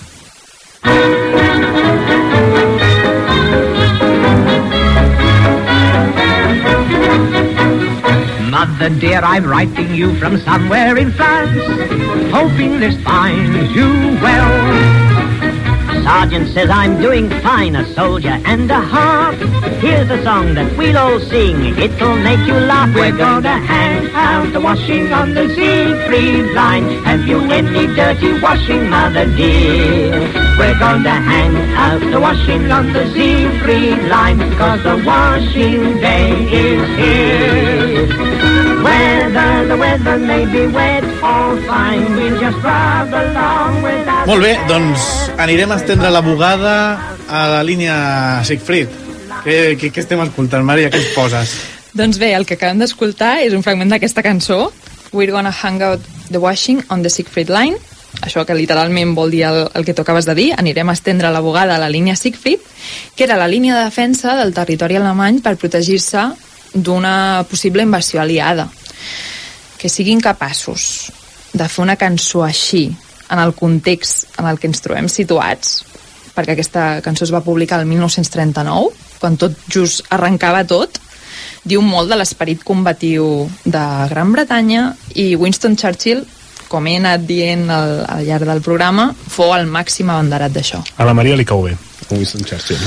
Mother 8.62 8.92
dear, 9.00 9.22
I'm 9.24 9.46
writing 9.46 9.96
you 9.96 10.14
from 10.20 10.38
somewhere 10.38 10.96
in 10.96 11.12
France, 11.14 11.50
hoping 12.32 12.80
this 12.80 12.96
finds 13.02 13.76
you 13.76 13.90
well. 14.22 16.04
Sergeant 16.04 16.48
says 16.50 16.70
I'm 16.70 17.02
doing 17.02 17.28
fine, 17.42 17.76
a 17.76 17.84
soldier 17.96 18.40
and 18.46 18.70
a 18.70 18.80
half. 18.80 19.34
Here's 19.82 20.12
a 20.12 20.24
song 20.24 20.54
that 20.54 20.78
we'll 20.78 20.96
all 20.96 21.20
sing, 21.20 21.76
it'll 21.76 22.18
make 22.18 22.46
you 22.46 22.54
laugh. 22.54 22.94
We're 22.94 23.18
gonna 23.18 23.58
hang 23.58 24.12
out 24.14 24.54
the 24.54 24.62
washing 24.62 25.12
on 25.12 25.34
the 25.34 25.48
Siegfried 25.56 26.54
line. 26.54 27.04
Have 27.04 27.28
you 27.28 27.40
any 27.50 27.88
dirty 27.96 28.40
washing, 28.42 28.92
mother 28.92 29.26
dear? 29.26 30.12
We're 30.60 30.78
gonna 30.78 31.18
hang 31.32 31.56
out 31.74 32.02
the 32.12 32.20
washing 32.20 32.72
on 32.72 32.94
the 32.94 33.12
Siegfried 33.12 34.08
line, 34.08 34.38
cause 34.56 34.84
the 34.84 35.02
washing 35.04 36.00
day 36.00 36.30
is 36.46 36.88
here. 37.00 38.51
Molt 44.28 44.44
bé, 44.44 44.54
doncs 44.70 45.08
anirem 45.42 45.72
a 45.72 45.78
estendre 45.82 46.12
la 46.14 46.22
bugada 46.22 46.76
a 47.28 47.42
la 47.56 47.62
línia 47.66 47.96
Siegfried. 48.48 48.90
Què, 49.42 49.58
què, 49.80 49.90
què 49.90 50.04
estem 50.04 50.22
escoltant, 50.22 50.66
Maria? 50.68 50.92
Què 50.94 51.02
ens 51.02 51.14
poses? 51.16 51.56
Doncs 51.98 52.20
bé, 52.22 52.34
el 52.38 52.46
que 52.48 52.56
acabem 52.56 52.80
d'escoltar 52.84 53.40
és 53.46 53.56
un 53.58 53.64
fragment 53.66 53.90
d'aquesta 53.92 54.24
cançó, 54.24 54.70
We're 55.12 55.32
gonna 55.34 55.52
hang 55.52 55.82
out 55.84 56.00
the 56.32 56.40
washing 56.40 56.84
on 56.90 57.02
the 57.04 57.10
Siegfried 57.12 57.50
line, 57.52 57.76
això 58.22 58.46
que 58.48 58.56
literalment 58.56 59.12
vol 59.16 59.32
dir 59.34 59.44
el, 59.50 59.66
el 59.76 59.84
que 59.84 59.96
tu 59.96 60.06
acabes 60.06 60.28
de 60.28 60.36
dir, 60.38 60.52
anirem 60.56 60.88
a 60.88 60.96
estendre 60.96 61.32
la 61.32 61.42
bugada 61.44 61.76
a 61.76 61.82
la 61.82 61.90
línia 61.90 62.16
Siegfried, 62.16 62.62
que 63.16 63.26
era 63.26 63.36
la 63.40 63.50
línia 63.52 63.76
de 63.76 63.84
defensa 63.90 64.38
del 64.40 64.54
territori 64.56 65.00
alemany 65.00 65.42
per 65.44 65.58
protegir-se 65.60 66.30
d'una 66.74 67.44
possible 67.50 67.84
invasió 67.84 68.22
aliada. 68.22 68.70
Que 69.80 69.90
siguin 69.90 70.22
capaços 70.22 71.12
de 71.54 71.68
fer 71.68 71.84
una 71.84 71.98
cançó 72.00 72.44
així, 72.46 72.90
en 73.32 73.40
el 73.40 73.54
context 73.56 74.40
en 74.40 74.48
el 74.50 74.60
que 74.60 74.68
ens 74.68 74.84
trobem 74.84 75.08
situats, 75.10 75.82
perquè 76.36 76.56
aquesta 76.56 77.00
cançó 77.04 77.26
es 77.26 77.32
va 77.34 77.44
publicar 77.44 77.80
el 77.80 77.88
1939, 77.88 78.92
quan 79.22 79.38
tot 79.40 79.56
just 79.72 80.06
arrencava 80.12 80.66
tot, 80.68 81.00
diu 81.64 81.82
molt 81.86 82.10
de 82.12 82.18
l'esperit 82.18 82.64
combatiu 82.66 83.48
de 83.64 83.84
Gran 84.12 84.32
Bretanya 84.34 84.92
i 85.16 85.34
Winston 85.40 85.78
Churchill 85.78 86.24
com 86.72 86.88
he 86.88 86.96
anat 87.02 87.26
dient 87.28 87.68
al, 87.74 87.98
al 88.08 88.24
llarg 88.24 88.48
del 88.48 88.64
programa, 88.64 89.10
fou 89.12 89.52
el 89.58 89.68
màxim 89.68 90.10
abanderat 90.10 90.54
d'això. 90.56 90.80
A 90.96 91.08
la 91.08 91.16
Maria 91.18 91.36
li 91.36 91.46
cau 91.48 91.66
bé, 91.66 91.76
Winston 92.10 92.48
Churchill. 92.48 92.86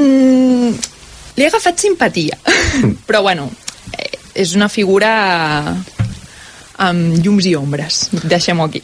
Mm, 0.00 0.72
li 1.36 1.44
he 1.44 1.50
agafat 1.50 1.84
simpatia, 1.84 2.38
però 3.08 3.20
bueno, 3.26 3.50
eh, 3.92 4.21
és 4.34 4.54
una 4.56 4.68
figura 4.72 5.12
amb 6.82 7.18
llums 7.22 7.46
i 7.48 7.54
ombres. 7.58 8.04
Deixem-ho 8.24 8.68
aquí. 8.68 8.82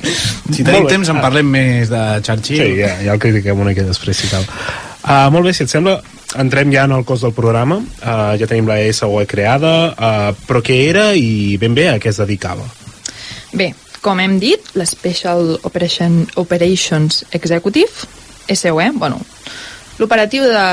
Si 0.00 0.64
tenim 0.64 0.86
temps 0.88 1.10
en 1.12 1.18
parlem 1.20 1.50
més 1.52 1.90
de 1.92 2.00
Churchill. 2.24 2.62
Sí, 2.62 2.78
ja, 2.80 2.94
ja 3.04 3.12
el 3.14 3.20
critiquem 3.22 3.58
una 3.60 3.70
mica 3.72 3.84
després, 3.86 4.16
si 4.16 4.30
cal. 4.32 4.46
Uh, 5.00 5.28
molt 5.32 5.46
bé, 5.46 5.52
si 5.56 5.64
et 5.66 5.72
sembla, 5.72 5.98
entrem 6.40 6.72
ja 6.72 6.86
en 6.88 6.94
el 6.96 7.04
cos 7.08 7.24
del 7.26 7.34
programa. 7.36 7.80
Uh, 8.00 8.32
ja 8.40 8.48
tenim 8.48 8.68
la 8.68 8.78
SOE 8.96 9.26
creada, 9.30 9.74
uh, 9.92 10.30
però 10.48 10.62
què 10.64 10.80
era 10.88 11.10
i 11.16 11.56
ben 11.60 11.76
bé 11.76 11.90
a 11.92 11.98
què 12.00 12.12
es 12.12 12.20
dedicava? 12.20 12.66
Bé, 13.52 13.72
com 14.00 14.20
hem 14.22 14.38
dit, 14.42 14.72
l'Special 14.78 15.58
Operation, 15.68 16.22
Operations 16.40 17.24
Executive, 17.36 18.08
SOE, 18.50 18.90
bueno, 18.96 19.20
l'operatiu 20.00 20.46
de, 20.48 20.64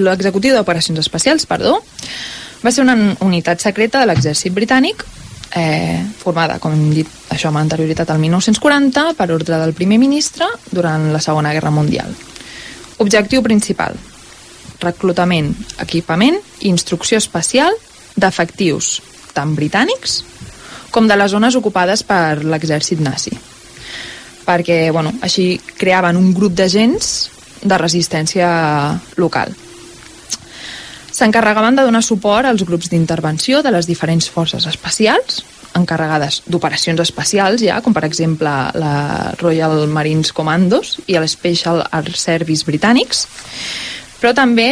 l'executiu 0.00 0.56
d'operacions 0.56 1.00
especials, 1.02 1.44
perdó, 1.50 1.78
va 2.64 2.72
ser 2.72 2.82
una 2.82 2.96
unitat 3.20 3.60
secreta 3.60 4.00
de 4.00 4.08
l'exèrcit 4.08 4.54
britànic 4.56 5.04
eh, 5.54 6.00
formada, 6.18 6.58
com 6.58 6.72
hem 6.72 6.90
dit 6.96 7.08
això 7.32 7.50
amb 7.50 7.60
anterioritat, 7.60 8.10
al 8.10 8.22
1940 8.22 9.12
per 9.18 9.30
ordre 9.34 9.60
del 9.60 9.74
primer 9.76 9.98
ministre 10.00 10.48
durant 10.70 11.10
la 11.12 11.20
Segona 11.20 11.52
Guerra 11.52 11.72
Mundial. 11.74 12.14
Objectiu 13.04 13.42
principal, 13.42 13.96
reclutament, 14.80 15.52
equipament 15.82 16.38
i 16.62 16.70
instrucció 16.70 17.18
especial 17.20 17.74
d'efectius 18.16 19.00
tant 19.34 19.54
britànics 19.58 20.22
com 20.94 21.08
de 21.10 21.16
les 21.18 21.32
zones 21.34 21.56
ocupades 21.58 22.04
per 22.06 22.44
l'exèrcit 22.46 23.00
nazi. 23.02 23.34
Perquè, 24.44 24.92
bueno, 24.94 25.10
així 25.26 25.56
creaven 25.78 26.16
un 26.20 26.32
grup 26.36 26.54
d'agents 26.54 27.12
de 27.64 27.78
resistència 27.80 28.48
local. 29.18 29.54
S'encarregaven 31.14 31.76
de 31.78 31.84
donar 31.86 32.02
suport 32.02 32.48
als 32.48 32.64
grups 32.66 32.88
d'intervenció 32.90 33.60
de 33.62 33.70
les 33.70 33.86
diferents 33.86 34.26
forces 34.34 34.64
especials, 34.66 35.44
encarregades 35.78 36.40
d'operacions 36.50 36.98
especials 37.04 37.62
ja, 37.62 37.76
com 37.84 37.94
per 37.94 38.02
exemple 38.08 38.50
la 38.74 38.96
Royal 39.38 39.86
Marines 39.90 40.32
Commandos 40.34 40.96
i 41.06 41.14
el 41.20 41.28
Special 41.30 41.84
Air 41.86 42.16
Service 42.18 42.66
britànics, 42.66 43.28
però 44.18 44.34
també 44.34 44.68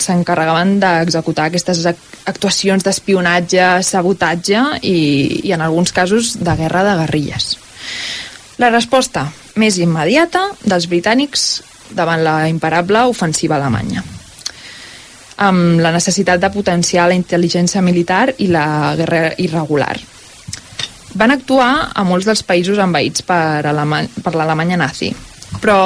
s'encarregaven 0.00 0.78
d'executar 0.80 1.50
aquestes 1.50 1.84
actuacions 1.84 2.84
d'espionatge, 2.86 3.68
sabotatge 3.84 4.64
i, 4.80 4.96
i 5.44 5.52
en 5.52 5.60
alguns 5.60 5.92
casos 5.92 6.38
de 6.40 6.56
guerra 6.64 6.86
de 6.88 6.96
guerrilles. 7.02 7.58
La 8.56 8.72
resposta 8.72 9.28
més 9.60 9.76
immediata 9.76 10.48
dels 10.64 10.88
britànics 10.88 11.48
davant 11.92 12.24
la 12.24 12.38
imparable 12.48 13.04
ofensiva 13.12 13.60
alemanya 13.60 14.23
amb 15.36 15.80
la 15.82 15.92
necessitat 15.94 16.40
de 16.40 16.50
potenciar 16.54 17.08
la 17.08 17.16
intel·ligència 17.18 17.82
militar 17.82 18.34
i 18.38 18.48
la 18.52 18.94
guerra 18.98 19.32
irregular. 19.42 19.94
Van 21.14 21.30
actuar 21.30 21.92
a 21.94 22.02
molts 22.06 22.26
dels 22.26 22.42
països 22.46 22.78
envaïts 22.82 23.22
per, 23.26 23.62
per 24.22 24.34
l'Alemanya 24.34 24.78
nazi, 24.80 25.12
però 25.62 25.78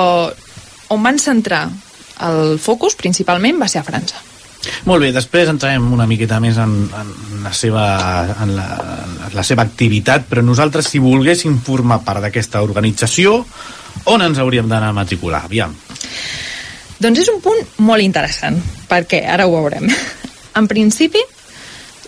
on 0.88 1.04
van 1.04 1.20
centrar 1.20 1.66
el 2.24 2.58
focus 2.58 2.96
principalment 2.98 3.60
va 3.60 3.68
ser 3.68 3.82
a 3.82 3.86
França. 3.86 4.24
Molt 4.88 5.04
bé, 5.04 5.12
després 5.14 5.48
entrarem 5.52 5.84
una 5.94 6.06
miqueta 6.10 6.40
més 6.42 6.58
en, 6.58 6.72
en, 6.90 7.12
la, 7.44 7.52
seva, 7.54 7.84
en, 8.42 8.54
la, 8.56 8.66
en 9.28 9.36
la 9.36 9.44
seva 9.46 9.64
activitat, 9.64 10.26
però 10.28 10.42
nosaltres, 10.44 10.88
si 10.90 11.00
volguéssim 11.02 11.60
formar 11.64 12.00
part 12.06 12.24
d'aquesta 12.24 12.64
organització, 12.66 13.38
on 14.10 14.24
ens 14.24 14.40
hauríem 14.42 14.68
d'anar 14.68 14.90
a 14.90 14.96
matricular? 14.96 15.44
Aviam. 15.46 15.76
Doncs 16.98 17.20
és 17.22 17.28
un 17.30 17.38
punt 17.42 17.58
molt 17.86 18.02
interessant, 18.02 18.58
perquè 18.90 19.22
ara 19.30 19.46
ho 19.46 19.54
veurem. 19.54 19.86
En 20.58 20.66
principi, 20.66 21.20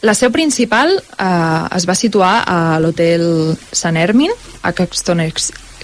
la 0.02 0.16
seu 0.18 0.32
principal 0.34 0.96
eh, 0.96 1.76
es 1.76 1.86
va 1.86 1.94
situar 1.94 2.32
a 2.48 2.78
l'hotel 2.82 3.54
Sant 3.70 3.98
Hermin, 4.00 4.32
a 4.66 4.72
Caxton, 4.74 5.22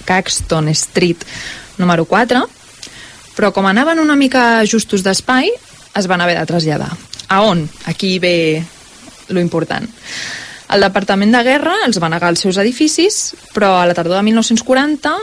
Caxton 0.07 0.67
Street 0.73 1.23
número 1.77 2.03
4, 2.09 2.41
però 3.37 3.53
com 3.53 3.69
anaven 3.69 4.01
una 4.03 4.17
mica 4.19 4.65
justos 4.65 5.05
d'espai, 5.05 5.53
es 5.95 6.09
van 6.09 6.21
haver 6.21 6.35
de 6.39 6.45
traslladar. 6.49 6.89
A 7.29 7.41
on? 7.45 7.63
Aquí 7.85 8.17
ve 8.19 8.63
lo 9.29 9.39
important. 9.39 9.87
El 10.73 10.83
Departament 10.83 11.31
de 11.31 11.43
Guerra 11.47 11.77
els 11.85 12.01
va 12.03 12.09
negar 12.11 12.33
els 12.33 12.43
seus 12.43 12.57
edificis, 12.59 13.35
però 13.53 13.77
a 13.79 13.85
la 13.87 13.95
tardor 13.95 14.19
de 14.19 14.25
1940 14.27 15.13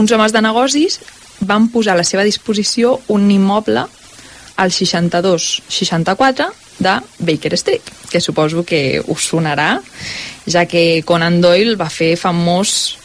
uns 0.00 0.12
homes 0.12 0.32
de 0.32 0.42
negocis 0.42 1.00
van 1.40 1.68
posar 1.68 1.94
a 1.94 2.00
la 2.00 2.06
seva 2.06 2.24
disposició 2.24 3.00
un 3.08 3.30
immoble 3.30 3.86
al 4.56 4.70
62-64 4.70 6.50
de 6.78 7.00
Baker 7.18 7.54
Street, 7.54 7.82
que 8.10 8.20
suposo 8.20 8.64
que 8.64 9.02
us 9.06 9.30
sonarà, 9.30 9.80
ja 10.46 10.66
que 10.66 11.02
Conan 11.06 11.40
Doyle 11.40 11.76
va 11.78 11.90
fer 11.90 12.14
famós 12.18 12.96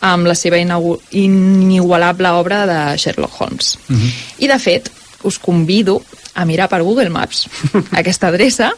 amb 0.00 0.28
la 0.28 0.34
seva 0.38 0.58
inigualable 0.60 2.30
obra 2.30 2.64
de 2.68 2.80
Sherlock 2.96 3.40
Holmes. 3.40 3.78
Uh 3.88 3.96
-huh. 3.96 4.12
I, 4.38 4.46
de 4.48 4.58
fet, 4.58 4.90
us 5.22 5.38
convido 5.38 6.02
a 6.34 6.44
mirar 6.44 6.68
per 6.68 6.82
Google 6.82 7.10
Maps 7.10 7.48
aquesta 7.92 8.28
adreça, 8.28 8.72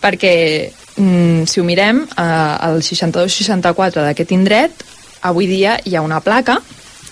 perquè 0.00 0.72
mm, 0.96 1.44
si 1.46 1.60
ho 1.60 1.64
mirem, 1.64 2.02
eh, 2.02 2.56
el 2.68 2.82
62-64 2.82 4.02
d'aquest 4.02 4.30
indret, 4.32 4.72
avui 5.20 5.46
dia 5.46 5.78
hi 5.84 5.96
ha 5.96 6.02
una 6.02 6.20
placa 6.20 6.60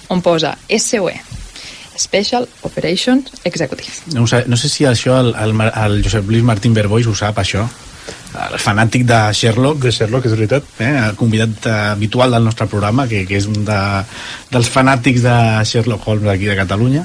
on 0.08 0.22
posa 0.22 0.56
SOE, 0.68 1.16
Special 1.96 2.48
Operations 2.62 3.32
Executive. 3.44 3.92
No, 4.14 4.26
sé, 4.26 4.44
no 4.46 4.56
sé 4.56 4.68
si 4.68 4.84
això 4.84 5.18
el, 5.20 5.34
el, 5.34 5.56
el 5.70 6.02
Josep 6.04 6.28
Luis 6.28 6.44
Martín 6.44 6.74
Berbois 6.76 7.08
ho 7.08 7.14
sap, 7.16 7.40
això. 7.42 7.66
El 8.36 8.58
fanàtic 8.60 9.06
de 9.08 9.18
Sherlock. 9.32 9.80
De 9.80 9.90
Sherlock, 9.90 10.26
és 10.28 10.34
veritat. 10.36 10.66
Eh, 10.84 10.90
el 11.08 11.16
convidat 11.16 11.66
uh, 11.66 11.76
habitual 11.94 12.36
del 12.36 12.44
nostre 12.44 12.66
programa, 12.68 13.06
que, 13.08 13.24
que 13.28 13.38
és 13.38 13.46
un 13.48 13.64
de, 13.64 13.78
dels 14.52 14.68
fanàtics 14.72 15.24
de 15.24 15.36
Sherlock 15.64 16.06
Holmes 16.06 16.28
d'aquí 16.28 16.50
de 16.50 16.58
Catalunya. 16.58 17.04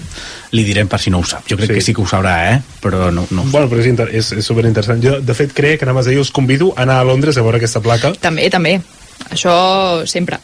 Li 0.51 0.65
direm 0.67 0.91
per 0.91 0.99
si 0.99 1.13
no 1.13 1.21
ho 1.21 1.27
sap. 1.27 1.47
Jo 1.47 1.57
crec 1.59 1.71
sí. 1.71 1.77
que 1.77 1.85
sí 1.85 1.95
que 1.95 2.03
ho 2.03 2.09
sabrà, 2.09 2.35
eh? 2.51 2.57
Però 2.83 3.09
no, 3.15 3.25
no 3.31 3.45
Bueno, 3.47 3.69
però 3.71 3.79
és, 3.79 3.87
inter 3.91 4.09
és, 4.11 4.33
és 4.35 4.51
superinteressant. 4.51 4.99
Jo, 5.03 5.19
de 5.23 5.37
fet, 5.37 5.55
crec 5.55 5.79
que 5.79 5.87
anaves 5.87 6.09
a 6.09 6.13
dir, 6.13 6.19
us 6.19 6.33
convido 6.35 6.73
a 6.75 6.83
anar 6.83 6.99
a 6.99 7.07
Londres 7.07 7.39
a 7.39 7.45
veure 7.45 7.61
aquesta 7.61 7.83
placa. 7.83 8.11
També, 8.19 8.49
també. 8.51 8.75
Això 9.31 9.55
sempre. 10.09 10.41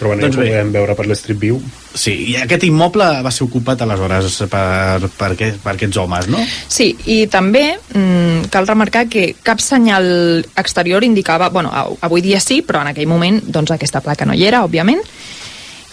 Però 0.00 0.08
bueno, 0.08 0.22
doncs 0.24 0.38
ja 0.38 0.40
ho 0.40 0.48
podem 0.48 0.70
veure 0.72 0.94
per 0.96 1.04
l'Street 1.04 1.36
View. 1.36 1.58
Sí, 1.92 2.14
i 2.30 2.36
aquest 2.40 2.62
immoble 2.64 3.04
va 3.20 3.32
ser 3.34 3.44
ocupat 3.44 3.82
aleshores 3.84 4.38
per, 4.48 5.10
per, 5.18 5.28
aquest, 5.34 5.58
per 5.60 5.74
aquests 5.74 5.98
homes, 6.00 6.30
no? 6.32 6.40
Sí, 6.72 6.94
i 7.12 7.18
també 7.28 7.66
mm, 7.76 8.48
cal 8.54 8.64
remarcar 8.70 9.04
que 9.12 9.26
cap 9.44 9.60
senyal 9.60 10.08
exterior 10.56 11.04
indicava... 11.04 11.50
Bueno, 11.52 11.74
avui 12.00 12.24
dia 12.24 12.40
sí, 12.40 12.62
però 12.64 12.80
en 12.80 12.94
aquell 12.94 13.10
moment 13.12 13.42
doncs, 13.44 13.74
aquesta 13.76 14.00
placa 14.00 14.24
no 14.24 14.32
hi 14.32 14.48
era, 14.48 14.64
òbviament, 14.64 15.04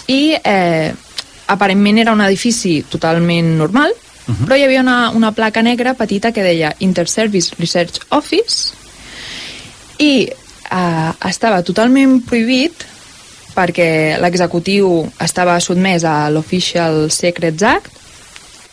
i 0.07 0.21
eh, 0.39 0.95
aparentment 1.51 1.99
era 1.99 2.15
un 2.15 2.23
edifici 2.23 2.77
totalment 2.87 3.57
normal, 3.59 3.91
uh 3.91 4.31
-huh. 4.31 4.45
però 4.47 4.55
hi 4.55 4.63
havia 4.71 4.87
una, 4.87 5.09
una 5.09 5.33
placa 5.33 5.61
negra 5.61 5.95
petita 5.99 6.31
que 6.31 6.47
deia 6.47 6.73
Interservice 6.79 7.55
Research 7.59 7.99
Office 8.09 8.71
i 9.99 10.29
eh, 10.71 11.11
estava 11.27 11.61
totalment 11.61 12.21
prohibit 12.23 12.95
perquè 13.57 14.17
l'executiu 14.21 15.07
estava 15.23 15.57
sotmès 15.63 16.05
a 16.05 16.27
l'Official 16.29 17.07
Secrets 17.13 17.65
Act 17.65 17.97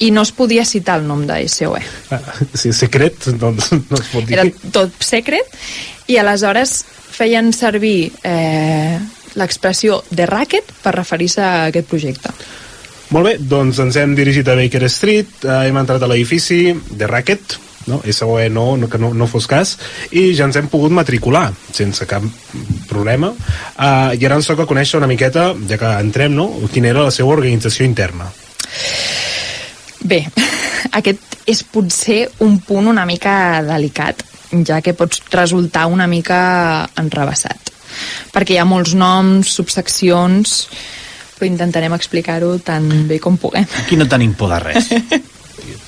i 0.05 0.11
no 0.13 0.25
es 0.27 0.33
podia 0.35 0.65
citar 0.69 0.99
el 1.01 1.07
nom 1.09 1.23
de 1.27 1.39
SOE. 1.49 1.81
Ah, 2.13 2.21
sí, 2.53 2.75
secret, 2.77 3.31
doncs 3.41 3.71
no 3.73 3.99
es 4.01 4.11
pot 4.13 4.27
dir. 4.27 4.37
Era 4.37 4.47
tot 4.75 4.93
secret 5.05 5.49
i 6.11 6.19
aleshores 6.21 6.83
feien 7.15 7.53
servir 7.55 8.11
eh, 8.27 8.99
l'expressió 9.39 10.03
de 10.11 10.27
racket 10.29 10.75
per 10.83 10.97
referir-se 10.99 11.43
a 11.43 11.55
aquest 11.71 11.89
projecte. 11.91 12.35
Molt 13.15 13.29
bé, 13.29 13.35
doncs 13.39 13.79
ens 13.83 13.97
hem 14.01 14.15
dirigit 14.17 14.49
a 14.49 14.57
Baker 14.59 14.89
Street, 14.91 15.45
eh, 15.45 15.61
hem 15.69 15.79
entrat 15.79 16.03
a 16.03 16.11
l'edifici 16.11 16.73
de 16.75 17.07
Racket, 17.07 17.59
no? 17.91 18.01
SOE 18.05 18.49
no, 18.51 18.77
no, 18.81 18.89
que 18.91 18.99
no, 18.99 19.13
no 19.15 19.29
fos 19.31 19.49
cas, 19.51 19.77
i 20.13 20.31
ja 20.37 20.49
ens 20.49 20.59
hem 20.61 20.71
pogut 20.73 20.95
matricular 20.95 21.47
sense 21.73 22.07
cap 22.11 22.25
problema. 22.91 23.33
Uh, 23.75 24.15
I 24.17 24.25
ara 24.27 24.39
ens 24.41 24.49
toca 24.51 24.69
conèixer 24.69 25.01
una 25.01 25.11
miqueta, 25.11 25.53
ja 25.69 25.79
que 25.81 25.93
entrem, 26.01 26.37
no? 26.37 26.49
quina 26.73 26.93
era 26.93 27.07
la 27.07 27.15
seva 27.15 27.35
organització 27.35 27.87
interna. 27.87 28.31
Bé, 30.05 30.25
aquest 30.99 31.39
és 31.51 31.63
potser 31.69 32.25
un 32.45 32.59
punt 32.65 32.89
una 32.93 33.05
mica 33.09 33.63
delicat, 33.67 34.25
ja 34.65 34.81
que 34.85 34.95
pots 34.97 35.23
resultar 35.33 35.87
una 35.91 36.09
mica 36.11 36.41
enrebaçat. 37.01 37.73
Perquè 38.35 38.57
hi 38.57 38.59
ha 38.59 38.67
molts 38.67 38.95
noms, 38.99 39.53
subseccions, 39.55 40.57
però 41.35 41.49
intentarem 41.49 41.95
explicar-ho 41.95 42.57
tan 42.65 42.89
bé 43.09 43.21
com 43.23 43.39
puguem. 43.41 43.67
Aquí 43.83 43.99
no 43.99 44.09
tenim 44.11 44.35
por 44.39 44.55
de 44.55 44.61
res. 44.63 44.91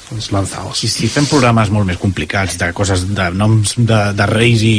doncs 0.09 0.31
lanzaos. 0.35 0.83
I 0.87 0.91
si 0.91 1.09
fem 1.13 1.27
programes 1.31 1.71
molt 1.75 1.89
més 1.89 1.99
complicats, 2.01 2.57
de 2.61 2.71
coses, 2.77 3.05
de 3.17 3.29
noms 3.37 3.77
de, 3.79 4.01
de 4.17 4.29
reis 4.31 4.65
i, 4.67 4.77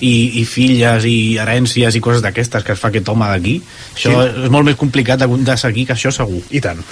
i, 0.00 0.12
i 0.40 0.44
filles 0.48 1.06
i 1.08 1.16
herències 1.40 1.96
i 1.96 2.02
coses 2.04 2.24
d'aquestes 2.24 2.66
que 2.66 2.74
es 2.76 2.82
fa 2.82 2.90
aquest 2.90 3.08
home 3.12 3.28
d'aquí, 3.30 3.56
això 3.94 4.16
sí. 4.16 4.44
és 4.46 4.52
molt 4.52 4.68
més 4.68 4.78
complicat 4.80 5.22
de, 5.22 5.30
de 5.46 5.56
seguir 5.60 5.86
que 5.88 5.96
això 5.96 6.12
segur. 6.14 6.42
I 6.50 6.62
tant. 6.64 6.82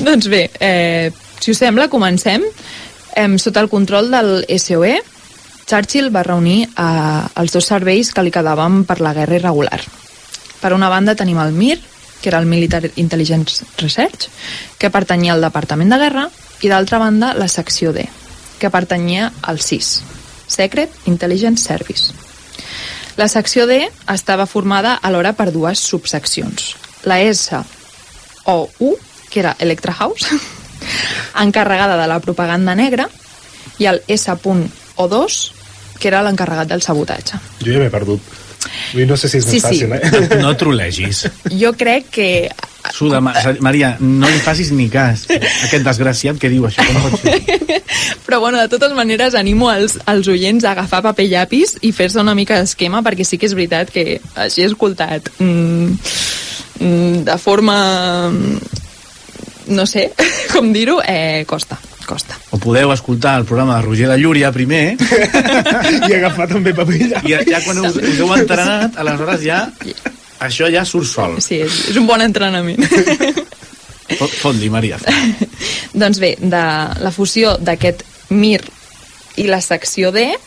doncs 0.00 0.30
bé, 0.32 0.46
eh, 0.60 1.10
si 1.40 1.54
us 1.54 1.60
sembla, 1.60 1.90
comencem. 1.92 2.44
Eh, 3.14 3.28
sota 3.38 3.62
el 3.62 3.70
control 3.70 4.10
del 4.10 4.32
SOE, 4.58 4.98
Churchill 5.64 6.10
va 6.12 6.24
reunir 6.26 6.64
eh, 6.66 7.40
els 7.40 7.54
dos 7.54 7.66
serveis 7.70 8.12
que 8.12 8.24
li 8.24 8.32
quedaven 8.34 8.82
per 8.88 9.00
la 9.00 9.14
guerra 9.16 9.40
irregular. 9.40 9.80
Per 10.60 10.72
una 10.76 10.90
banda 10.92 11.16
tenim 11.16 11.40
el 11.40 11.52
MIR, 11.52 11.78
que 12.24 12.30
era 12.30 12.38
el 12.38 12.46
Military 12.46 12.90
Intelligence 12.96 13.66
Research, 13.76 14.30
que 14.78 14.88
pertanyia 14.88 15.34
al 15.34 15.42
Departament 15.44 15.90
de 15.92 15.98
Guerra, 16.00 16.22
i 16.64 16.70
d'altra 16.72 16.96
banda 16.96 17.34
la 17.36 17.50
secció 17.52 17.90
D, 17.92 18.06
que 18.56 18.70
pertanyia 18.72 19.26
al 19.42 19.58
CIS, 19.60 19.98
Secret 20.48 20.88
Intelligence 21.04 21.60
Service. 21.60 22.14
La 23.20 23.28
secció 23.28 23.66
D 23.68 23.90
estava 24.08 24.46
formada 24.48 24.94
alhora 24.94 25.34
per 25.36 25.50
dues 25.52 25.82
subseccions. 25.84 26.70
La 27.04 27.20
S 27.20 27.52
o 28.48 28.70
U, 28.78 28.94
que 29.28 29.44
era 29.44 29.52
Electra 29.58 29.92
House, 29.92 30.24
encarregada 31.44 32.00
de 32.00 32.08
la 32.08 32.22
propaganda 32.24 32.74
negra, 32.74 33.10
i 33.76 33.84
el 33.84 34.00
S.O2, 34.08 35.36
que 36.00 36.08
era 36.08 36.24
l'encarregat 36.24 36.72
del 36.72 36.80
sabotatge. 36.80 37.36
Jo 37.60 37.76
ja 37.76 37.84
m'he 37.84 37.92
perdut. 37.92 38.32
Vull 38.92 39.08
no 39.08 39.16
sé 39.20 39.30
si 39.30 39.40
és 39.40 39.48
sí, 39.48 39.58
més 39.58 39.66
fàcil, 39.66 39.94
sí. 39.94 40.22
eh? 40.22 40.38
No 40.42 40.54
trolegis. 40.58 41.24
Jo 41.52 41.74
crec 41.78 42.10
que... 42.14 42.28
Suda, 42.92 43.18
Maria, 43.24 43.94
no 44.00 44.28
li 44.28 44.40
facis 44.44 44.68
ni 44.76 44.90
cas. 44.92 45.24
Aquest 45.32 45.86
desgraciat 45.86 46.38
que 46.40 46.50
diu 46.52 46.66
això, 46.68 46.84
com 46.84 47.06
pot 47.06 47.22
ser? 47.22 47.80
Però 48.26 48.42
bueno, 48.42 48.60
de 48.60 48.68
totes 48.68 48.92
maneres 48.96 49.36
animo 49.38 49.70
els, 49.72 49.96
els 50.10 50.28
oients 50.28 50.66
a 50.66 50.74
agafar 50.74 51.00
paper 51.06 51.24
i 51.24 51.32
llapis 51.32 51.78
i 51.80 51.94
fer-se 51.96 52.20
una 52.20 52.36
mica 52.36 52.60
d'esquema 52.60 53.00
perquè 53.06 53.24
sí 53.24 53.40
que 53.40 53.48
és 53.48 53.56
veritat 53.56 53.92
que 53.94 54.20
així 54.36 54.64
he 54.64 54.68
escoltat 54.68 55.32
mm, 55.38 55.96
mm, 56.80 57.24
de 57.28 57.38
forma 57.40 57.78
no 59.68 59.86
sé 59.86 60.10
com 60.52 60.72
dir-ho, 60.72 61.00
eh, 61.06 61.44
costa 61.48 61.78
costa. 62.04 62.36
O 62.52 62.58
podeu 62.60 62.92
escoltar 62.92 63.38
el 63.40 63.46
programa 63.48 63.78
de 63.78 63.82
Roger 63.86 64.08
de 64.10 64.18
Llúria 64.20 64.52
primer 64.52 64.96
i 66.08 66.12
agafar 66.12 66.50
també 66.50 66.74
paper 66.76 67.00
i 67.24 67.32
ja, 67.32 67.62
quan 67.64 67.80
us, 67.80 67.96
us 67.96 68.20
heu 68.20 68.28
entrenat 68.36 68.98
aleshores 69.00 69.40
ja 69.40 69.64
això 70.44 70.68
ja 70.68 70.84
surt 70.84 71.08
sol. 71.08 71.38
Sí, 71.40 71.62
és, 71.64 71.80
és 71.90 71.96
un 71.96 72.06
bon 72.06 72.20
entrenament. 72.20 72.84
Fot-li 74.42 74.68
Maria 74.68 74.98
doncs 75.96 76.20
bé, 76.20 76.34
de 76.38 76.64
la 77.00 77.12
fusió 77.14 77.56
d'aquest 77.56 78.04
MIR 78.34 78.60
i 79.40 79.48
la 79.48 79.62
secció 79.64 80.12
D 80.12 80.26
eh, 80.28 80.38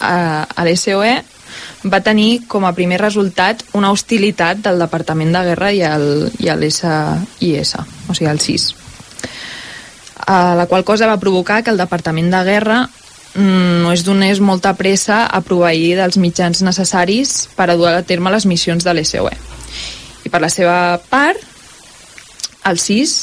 a 0.00 0.64
l'SOE 0.64 1.12
va 1.92 2.02
tenir 2.04 2.46
com 2.50 2.64
a 2.66 2.74
primer 2.74 2.98
resultat 3.02 3.62
una 3.74 3.92
hostilitat 3.94 4.62
del 4.64 4.80
Departament 4.82 5.32
de 5.34 5.44
Guerra 5.50 5.70
i 5.72 5.82
el, 5.86 6.08
i 6.38 6.50
el 6.52 6.66
SIS, 6.70 7.76
o 8.08 8.14
sigui, 8.16 8.30
el 8.30 8.42
CIS 8.42 8.74
a 10.26 10.56
la 10.56 10.66
qual 10.66 10.84
cosa 10.84 11.06
va 11.06 11.20
provocar 11.20 11.62
que 11.62 11.70
el 11.70 11.78
Departament 11.78 12.32
de 12.32 12.42
Guerra 12.44 12.88
mm, 13.34 13.82
no 13.82 13.92
es 13.92 14.02
donés 14.04 14.40
molta 14.40 14.74
pressa 14.74 15.24
a 15.26 15.40
proveir 15.40 15.94
dels 15.96 16.18
mitjans 16.18 16.64
necessaris 16.66 17.46
per 17.54 17.70
a 17.70 17.76
dur 17.78 17.92
a 17.92 18.02
terme 18.02 18.32
les 18.34 18.46
missions 18.46 18.84
de 18.84 18.92
l'SOE. 18.92 19.32
I 20.26 20.32
per 20.32 20.42
la 20.42 20.50
seva 20.50 20.98
part, 21.08 21.38
el 22.66 22.82
CIS 22.82 23.14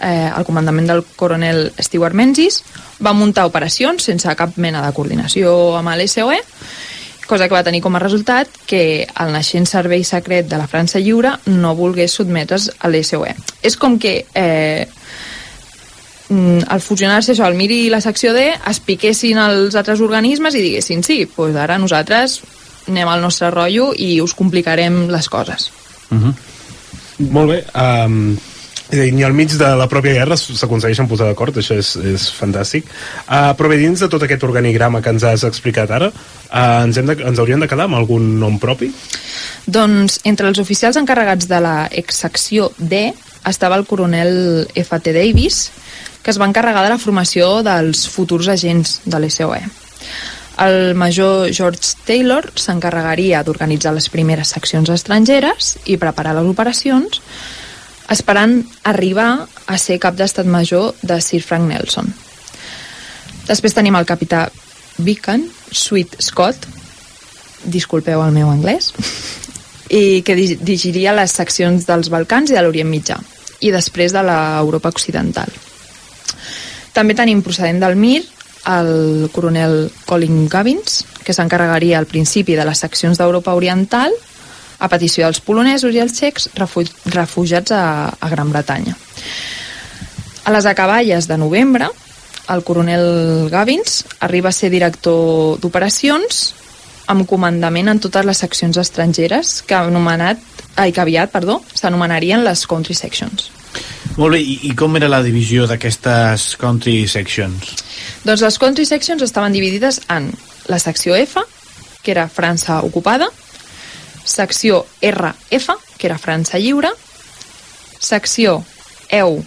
eh, 0.00 0.30
al 0.32 0.46
comandament 0.48 0.88
del 0.88 1.04
coronel 1.16 1.72
Stewart 1.78 2.16
Menzies, 2.16 2.62
va 3.04 3.12
muntar 3.12 3.46
operacions 3.46 4.08
sense 4.08 4.34
cap 4.38 4.56
mena 4.56 4.82
de 4.86 4.94
coordinació 4.96 5.52
amb 5.76 5.92
l'SOE, 5.92 6.40
cosa 7.28 7.46
que 7.46 7.54
va 7.54 7.64
tenir 7.64 7.82
com 7.84 7.94
a 7.94 8.02
resultat 8.02 8.50
que 8.66 9.06
el 9.06 9.32
naixent 9.34 9.68
servei 9.68 10.02
secret 10.04 10.48
de 10.50 10.58
la 10.58 10.66
França 10.70 10.98
lliure 10.98 11.36
no 11.52 11.74
volgués 11.78 12.16
sotmetre's 12.18 12.70
a 12.80 12.90
l'SOE. 12.90 13.34
És 13.62 13.76
com 13.76 13.98
que 14.00 14.14
eh, 14.34 14.88
mm, 16.28 16.66
al 16.72 16.82
fusionar-se 16.82 17.36
això, 17.36 17.46
el 17.46 17.58
MIR 17.60 17.72
i 17.76 17.90
la 17.92 18.02
secció 18.04 18.34
D, 18.34 18.48
es 18.70 18.80
piquessin 18.80 19.38
els 19.44 19.76
altres 19.78 20.02
organismes 20.04 20.56
i 20.56 20.64
diguessin 20.64 21.04
sí, 21.06 21.22
doncs 21.36 21.60
ara 21.60 21.78
nosaltres 21.78 22.40
anem 22.88 23.08
al 23.12 23.20
nostre 23.22 23.52
rotllo 23.52 23.92
i 23.92 24.16
us 24.24 24.34
complicarem 24.34 25.06
les 25.12 25.28
coses. 25.28 25.70
Uh 26.10 26.18
-huh. 26.18 26.34
Molt 27.18 27.50
bé. 27.50 27.64
Um, 27.74 28.38
és 28.88 28.96
a 28.98 29.02
dir, 29.02 29.12
ni 29.12 29.24
al 29.24 29.34
mig 29.36 29.52
de 29.52 29.68
la 29.76 29.88
pròpia 29.90 30.14
guerra 30.16 30.36
s'aconsegueixen 30.40 31.08
posar 31.10 31.28
d'acord, 31.28 31.56
això 31.60 31.76
és, 31.76 31.92
és 32.00 32.28
fantàstic. 32.32 32.88
Uh, 33.26 33.52
però 33.58 33.68
bé, 33.68 33.76
dins 33.80 34.00
de 34.00 34.08
tot 34.08 34.24
aquest 34.24 34.46
organigrama 34.48 35.02
que 35.04 35.12
ens 35.12 35.26
has 35.28 35.44
explicat 35.44 35.92
ara, 35.92 36.08
uh, 36.08 36.84
ens, 36.86 36.96
hem 36.96 37.10
de, 37.10 37.18
ens 37.28 37.42
hauríem 37.42 37.60
de 37.60 37.68
quedar 37.68 37.88
amb 37.88 37.98
algun 38.00 38.38
nom 38.40 38.56
propi? 38.62 38.88
Doncs 39.68 40.22
entre 40.28 40.48
els 40.48 40.60
oficials 40.62 40.96
encarregats 40.96 41.50
de 41.50 41.60
la 41.60 41.76
exsecció 41.92 42.70
D 42.78 43.10
estava 43.48 43.76
el 43.76 43.84
coronel 43.88 44.66
F.T. 44.74 45.12
Davis, 45.12 45.68
que 46.24 46.32
es 46.32 46.40
va 46.40 46.48
encarregar 46.48 46.86
de 46.86 46.94
la 46.94 47.02
formació 47.02 47.58
dels 47.66 48.06
futurs 48.08 48.48
agents 48.48 49.02
de 49.04 49.20
l'SOE. 49.20 49.60
El 50.64 50.96
major 50.98 51.52
George 51.54 51.92
Taylor 52.08 52.48
s'encarregaria 52.58 53.44
d'organitzar 53.46 53.92
les 53.94 54.08
primeres 54.10 54.50
seccions 54.56 54.90
estrangeres 54.90 55.76
i 55.86 56.00
preparar 56.00 56.34
les 56.40 56.48
operacions, 56.50 57.20
esperant 58.10 58.62
arribar 58.88 59.46
a 59.66 59.78
ser 59.78 59.98
cap 60.00 60.16
d'estat 60.16 60.48
major 60.48 60.94
de 61.02 61.20
Sir 61.20 61.42
Frank 61.44 61.68
Nelson. 61.68 62.08
Després 63.48 63.76
tenim 63.76 63.96
el 63.96 64.08
capità 64.08 64.46
Beacon, 64.98 65.46
Sweet 65.70 66.18
Scott, 66.22 66.66
disculpeu 67.64 68.22
el 68.24 68.34
meu 68.34 68.50
anglès, 68.50 68.92
i 69.88 70.20
que 70.24 70.36
dirigiria 70.36 71.14
les 71.16 71.32
seccions 71.32 71.86
dels 71.88 72.10
Balcans 72.12 72.50
i 72.50 72.56
de 72.56 72.64
l'Orient 72.64 72.90
Mitjà, 72.90 73.18
i 73.64 73.72
després 73.72 74.12
de 74.12 74.24
l'Europa 74.24 74.92
Occidental. 74.92 75.52
També 76.92 77.14
tenim 77.16 77.44
procedent 77.46 77.80
del 77.80 77.96
Mir 77.96 78.20
el 78.68 79.30
coronel 79.32 79.88
Colin 80.04 80.48
Gavins, 80.50 81.04
que 81.24 81.32
s'encarregaria 81.32 81.98
al 81.98 82.08
principi 82.10 82.56
de 82.58 82.66
les 82.68 82.80
seccions 82.84 83.20
d'Europa 83.20 83.54
Oriental 83.56 84.12
a 84.78 84.88
petició 84.90 85.26
dels 85.26 85.40
polonesos 85.42 85.94
i 85.94 86.02
els 86.02 86.14
txecs 86.14 86.50
refugiats 86.56 87.74
a, 87.74 87.84
a 88.10 88.28
Gran 88.30 88.52
Bretanya. 88.54 88.94
A 90.44 90.54
les 90.54 90.66
acaballes 90.66 91.26
de 91.28 91.36
novembre, 91.36 91.90
el 92.48 92.62
coronel 92.64 93.48
Gavins 93.52 94.04
arriba 94.24 94.48
a 94.48 94.56
ser 94.56 94.70
director 94.72 95.58
d'operacions 95.60 96.54
amb 97.08 97.26
comandament 97.28 97.88
en 97.88 98.00
totes 98.00 98.24
les 98.24 98.40
seccions 98.44 98.76
estrangeres 98.80 99.58
que, 99.66 99.76
anomenat, 99.76 100.40
ai, 100.76 100.92
que 100.92 101.02
aviat 101.02 101.32
perdó, 101.32 101.62
s'anomenarien 101.74 102.44
les 102.44 102.66
country 102.68 102.96
sections. 102.96 103.50
Molt 104.18 104.34
bé, 104.34 104.40
i, 104.42 104.56
i 104.68 104.72
com 104.76 104.96
era 104.98 105.08
la 105.10 105.22
divisió 105.24 105.66
d'aquestes 105.68 106.54
country 106.60 107.02
sections? 107.08 107.74
Doncs 108.26 108.44
les 108.44 108.58
country 108.60 108.86
sections 108.88 109.22
estaven 109.24 109.54
dividides 109.54 110.02
en 110.12 110.30
la 110.68 110.80
secció 110.82 111.16
F, 111.16 111.44
que 112.02 112.12
era 112.12 112.28
França 112.28 112.80
ocupada, 112.84 113.28
secció 114.28 114.84
RF, 115.00 115.72
que 115.96 116.06
era 116.06 116.18
França 116.20 116.60
lliure, 116.60 116.92
secció 117.98 118.62
EU 119.10 119.40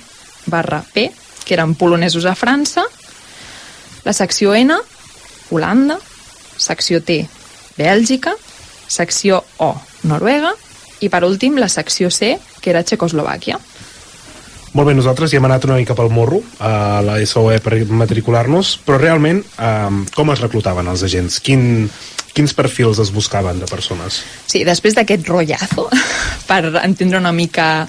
barra 0.47 0.81
P, 0.93 1.11
que 1.45 1.53
eren 1.53 1.75
polonesos 1.75 2.25
a 2.25 2.33
França, 2.35 2.83
la 4.03 4.13
secció 4.13 4.55
N, 4.57 4.75
Holanda, 5.51 5.99
secció 6.57 7.01
T, 7.03 7.21
Bèlgica, 7.77 8.33
secció 8.87 9.43
O, 9.61 9.75
Noruega, 10.03 10.55
i 11.01 11.09
per 11.09 11.23
últim 11.25 11.57
la 11.61 11.69
secció 11.69 12.09
C, 12.11 12.35
que 12.61 12.73
era 12.73 12.83
Txecoslovàquia. 12.83 13.59
Molt 14.71 14.87
bé, 14.87 14.93
nosaltres 14.95 15.33
ja 15.33 15.41
hem 15.41 15.45
anat 15.49 15.65
una 15.67 15.75
mica 15.75 15.95
pel 15.97 16.11
morro 16.15 16.39
a 16.63 17.01
la 17.03 17.17
SOE 17.27 17.57
per 17.59 17.81
matricular-nos, 17.91 18.77
però 18.85 19.01
realment 19.01 19.41
eh, 19.43 19.99
com 20.15 20.31
es 20.31 20.39
reclutaven 20.39 20.87
els 20.87 21.03
agents? 21.03 21.41
Quin, 21.43 21.89
quins 22.31 22.55
perfils 22.55 23.01
es 23.03 23.11
buscaven 23.11 23.59
de 23.59 23.67
persones? 23.67 24.21
Sí, 24.47 24.63
després 24.67 24.95
d'aquest 24.95 25.27
rotllazo, 25.27 25.89
per 26.49 26.61
entendre 26.85 27.19
una 27.19 27.35
mica 27.35 27.87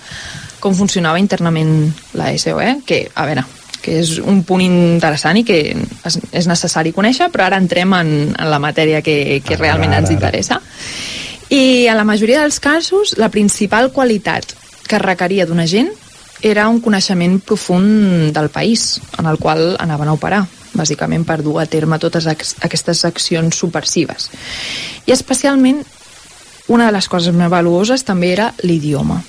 com 0.63 0.75
funcionava 0.75 1.23
internament 1.23 1.93
la 2.19 2.33
SOE, 2.39 2.81
que, 2.87 3.05
a 3.15 3.29
veure, 3.31 3.47
que 3.83 4.01
és 4.03 4.17
un 4.19 4.43
punt 4.47 4.63
interessant 4.67 5.39
i 5.39 5.47
que 5.47 5.61
és, 5.75 6.19
és 6.35 6.51
necessari 6.51 6.95
conèixer, 6.95 7.31
però 7.35 7.47
ara 7.47 7.63
entrem 7.63 7.95
en, 7.99 8.13
en 8.35 8.51
la 8.51 8.61
matèria 8.63 9.03
que, 9.07 9.41
que 9.47 9.55
Ara, 9.59 9.63
realment 9.69 9.95
ens 9.95 10.11
ara, 10.11 10.19
ara. 10.19 10.19
interessa. 10.19 10.61
I 11.53 11.87
en 11.87 11.99
la 11.99 12.07
majoria 12.09 12.43
dels 12.43 12.59
casos, 12.63 13.15
la 13.23 13.31
principal 13.31 13.91
qualitat 13.95 14.55
que 14.89 14.99
requeria 15.03 15.47
d'un 15.47 15.63
agent 15.63 15.91
era 16.43 16.67
un 16.69 16.81
coneixement 16.83 17.39
profund 17.41 18.33
del 18.35 18.51
país 18.51 19.01
en 19.19 19.27
el 19.31 19.39
qual 19.39 19.77
anaven 19.79 20.11
a 20.11 20.17
operar 20.19 20.43
bàsicament 20.75 21.25
per 21.29 21.43
dur 21.45 21.59
a 21.61 21.67
terme 21.69 21.99
totes 22.01 22.27
aquestes 22.27 23.05
accions 23.05 23.57
subversives. 23.61 24.31
I 25.07 25.13
especialment, 25.13 25.83
una 26.73 26.87
de 26.89 26.95
les 26.97 27.09
coses 27.13 27.35
més 27.37 27.51
valuoses 27.53 28.05
també 28.09 28.33
era 28.33 28.53
l'idioma. 28.65 29.21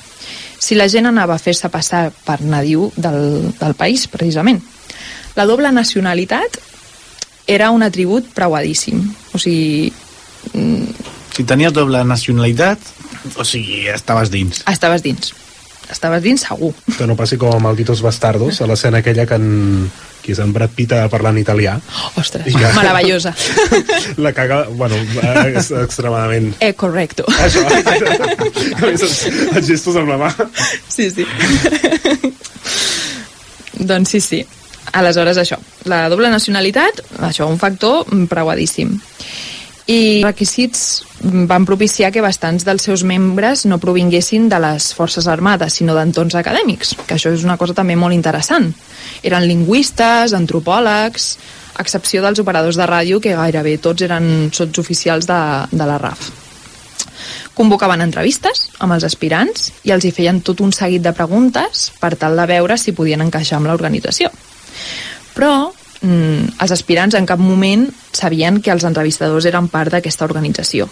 Si 0.63 0.77
la 0.79 0.87
gent 0.87 1.09
anava 1.09 1.35
a 1.35 1.41
fer-se 1.43 1.67
passar 1.69 2.05
per 2.23 2.39
nadiu 2.41 2.87
del, 2.95 3.51
del 3.59 3.75
país, 3.75 4.07
precisament. 4.07 4.61
La 5.35 5.45
doble 5.45 5.71
nacionalitat 5.75 6.55
era 7.47 7.71
un 7.75 7.83
atribut 7.83 8.31
preuadíssim. 8.33 9.03
O 9.33 9.37
sigui, 9.41 9.91
Si 11.33 11.43
tenies 11.49 11.73
doble 11.73 12.03
nacionalitat, 12.05 12.79
o 13.35 13.43
sigui, 13.43 13.87
estaves 13.89 14.29
dins. 14.29 14.63
estaves 14.69 15.01
dins. 15.01 15.33
Estaves 15.93 16.23
dins 16.25 16.41
segur. 16.41 16.73
Que 16.97 17.05
no 17.05 17.15
passi 17.19 17.37
com 17.37 17.53
a 17.53 17.61
Malditos 17.61 18.01
Bastardos, 18.01 18.59
a 18.61 18.67
l'escena 18.69 19.03
aquella 19.03 19.27
que 19.29 19.37
en, 19.37 19.91
qui 20.23 20.33
és 20.33 20.39
en 20.41 20.53
Brad 20.55 20.73
Pitt 20.73 20.95
parlant 21.11 21.37
italià. 21.37 21.75
Ostres, 22.19 22.47
ja. 22.49 22.71
meravellosa. 22.77 23.33
La 24.25 24.33
caga, 24.33 24.63
bueno, 24.71 24.97
eh, 25.21 25.53
és 25.59 25.69
extremadament... 25.83 26.53
Eh, 26.63 26.73
correcto. 26.79 27.27
Això, 27.43 27.61
a 27.67 28.81
més, 28.87 29.05
els, 29.05 29.21
els 29.53 29.69
gestos 29.69 29.99
amb 30.01 30.15
la 30.15 30.19
mà. 30.25 30.33
Sí, 30.89 31.11
sí. 31.13 31.27
doncs 33.79 34.15
sí, 34.15 34.23
sí. 34.23 34.43
Aleshores, 34.93 35.39
això, 35.41 35.57
la 35.89 36.05
doble 36.11 36.29
nacionalitat, 36.33 37.01
això, 37.29 37.47
un 37.49 37.59
factor 37.61 38.07
preuadíssim. 38.29 38.97
I 39.87 40.23
requisits 40.23 41.03
van 41.19 41.65
propiciar 41.67 42.11
que 42.15 42.23
bastants 42.23 42.63
dels 42.63 42.85
seus 42.87 43.01
membres 43.03 43.65
no 43.67 43.81
provinguessin 43.83 44.47
de 44.51 44.59
les 44.63 44.93
forces 44.95 45.27
armades, 45.27 45.75
sinó 45.75 45.95
d'entorns 45.97 46.37
acadèmics, 46.39 46.93
que 47.07 47.17
això 47.17 47.33
és 47.35 47.43
una 47.43 47.57
cosa 47.59 47.75
també 47.75 47.97
molt 47.99 48.15
interessant. 48.15 48.69
Eren 49.27 49.43
lingüistes, 49.47 50.35
antropòlegs, 50.37 51.27
a 51.75 51.83
excepció 51.83 52.23
dels 52.23 52.39
operadors 52.39 52.79
de 52.79 52.87
ràdio, 52.87 53.19
que 53.19 53.35
gairebé 53.35 53.75
tots 53.83 54.07
eren 54.07 54.49
sots 54.55 54.79
oficials 54.79 55.27
de, 55.27 55.41
de 55.71 55.89
la 55.89 55.99
RAF. 55.99 56.31
Convocaven 57.53 58.01
entrevistes 58.01 58.69
amb 58.79 58.95
els 58.95 59.03
aspirants 59.05 59.69
i 59.83 59.91
els 59.93 60.05
hi 60.07 60.15
feien 60.15 60.39
tot 60.41 60.63
un 60.63 60.71
seguit 60.73 61.03
de 61.03 61.13
preguntes 61.13 61.89
per 61.99 62.15
tal 62.15 62.39
de 62.39 62.47
veure 62.49 62.79
si 62.79 62.95
podien 62.95 63.21
encaixar 63.21 63.59
amb 63.59 63.69
l'organització. 63.69 64.31
Però 65.35 65.73
mm, 66.03 66.59
els 66.61 66.75
aspirants 66.75 67.17
en 67.17 67.25
cap 67.29 67.41
moment 67.41 67.87
sabien 68.13 68.61
que 68.61 68.71
els 68.73 68.85
entrevistadors 68.87 69.47
eren 69.49 69.69
part 69.71 69.95
d'aquesta 69.95 70.27
organització. 70.27 70.89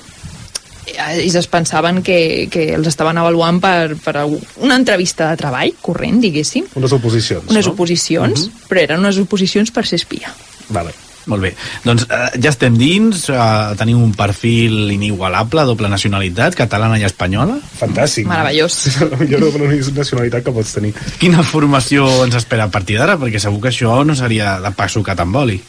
I 0.91 1.29
es 1.29 1.47
pensaven 1.47 2.01
que, 2.03 2.49
que 2.51 2.65
els 2.75 2.89
estaven 2.89 3.19
avaluant 3.21 3.61
per, 3.63 3.95
per 4.01 4.25
una 4.25 4.75
entrevista 4.75 5.29
de 5.29 5.37
treball 5.39 5.75
corrent, 5.81 6.17
diguéssim, 6.23 6.65
Unes 6.75 6.95
oposicions, 6.97 7.47
unes 7.53 7.67
no? 7.69 7.75
oposicions, 7.75 8.49
però 8.67 8.83
eren 8.87 9.05
unes 9.05 9.21
oposicions 9.21 9.71
per 9.71 9.85
ser 9.87 10.01
espia. 10.01 10.33
Vale. 10.73 10.91
Molt 11.29 11.43
bé. 11.45 11.51
Doncs 11.85 12.07
eh, 12.07 12.19
ja 12.41 12.49
estem 12.49 12.77
dins, 12.79 13.27
eh, 13.29 13.39
tenim 13.77 13.99
un 14.01 14.13
perfil 14.17 14.89
inigualable, 14.93 15.65
doble 15.69 15.89
nacionalitat, 15.91 16.55
catalana 16.57 16.97
i 16.97 17.05
espanyola. 17.05 17.59
Fantàstic. 17.79 18.25
Meravellós. 18.29 18.79
És 18.89 18.97
la 19.03 19.19
millor 19.19 19.45
doble 19.45 19.69
nacionalitat 19.97 20.47
que 20.47 20.55
pots 20.55 20.73
tenir. 20.77 20.95
Quina 21.21 21.45
formació 21.45 22.07
ens 22.25 22.39
espera 22.41 22.65
a 22.65 22.73
partir 22.73 22.97
d'ara? 22.97 23.19
Perquè 23.21 23.41
segur 23.41 23.61
que 23.61 23.69
això 23.73 24.01
no 24.07 24.17
seria 24.17 24.57
de 24.63 24.73
pas 24.77 24.97
sucat 24.97 25.21
amb 25.21 25.37
oli. 25.43 25.59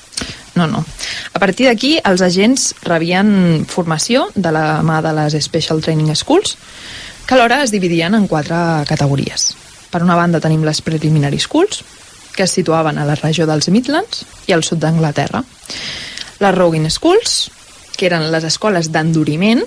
No, 0.54 0.66
no. 0.66 0.84
A 1.32 1.40
partir 1.40 1.68
d'aquí, 1.68 1.96
els 2.04 2.20
agents 2.24 2.72
rebien 2.84 3.64
formació 3.68 4.28
de 4.34 4.52
la 4.52 4.82
mà 4.84 5.00
de 5.04 5.14
les 5.16 5.36
Special 5.44 5.80
Training 5.84 6.12
Schools, 6.14 6.56
que 7.26 7.34
alhora 7.34 7.62
es 7.64 7.72
dividien 7.72 8.14
en 8.14 8.28
quatre 8.28 8.56
categories. 8.88 9.52
Per 9.92 10.02
una 10.04 10.16
banda 10.16 10.40
tenim 10.40 10.64
les 10.64 10.80
Preliminary 10.84 11.40
Schools, 11.40 11.82
que 12.36 12.44
es 12.44 12.54
situaven 12.54 12.98
a 12.98 13.06
la 13.08 13.16
regió 13.16 13.46
dels 13.46 13.68
Midlands 13.68 14.24
i 14.46 14.54
al 14.56 14.64
sud 14.64 14.80
d'Anglaterra. 14.82 15.42
Les 16.40 16.54
Rowing 16.54 16.88
Schools, 16.90 17.50
que 17.96 18.08
eren 18.08 18.30
les 18.32 18.44
escoles 18.44 18.90
d'enduriment, 18.92 19.62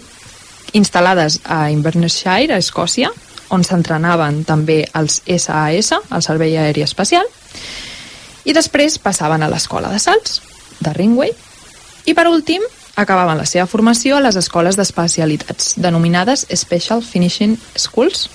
instal·lades 0.76 1.40
a 1.46 1.70
Inverness-shire, 1.72 2.56
a 2.56 2.62
Escòcia, 2.62 3.12
on 3.54 3.64
s'entrenaven 3.64 4.44
també 4.44 4.82
els 4.98 5.22
SAS, 5.26 5.94
el 5.94 6.24
Servei 6.26 6.58
Aeri 6.58 6.84
Espacial, 6.84 7.28
i 8.46 8.54
després 8.54 8.98
passaven 9.02 9.44
a 9.46 9.50
l'escola 9.50 9.92
de 9.94 10.00
salts, 10.02 10.42
de 10.82 10.94
Ringway, 10.94 11.32
i 12.06 12.14
per 12.14 12.28
últim 12.30 12.66
acabaven 12.96 13.38
la 13.38 13.48
seva 13.50 13.68
formació 13.68 14.18
a 14.18 14.24
les 14.24 14.38
escoles 14.40 14.78
d'especialitats, 14.80 15.74
denominades 15.82 16.46
Special 16.54 17.04
Finishing 17.04 17.58
Schools, 17.76 18.30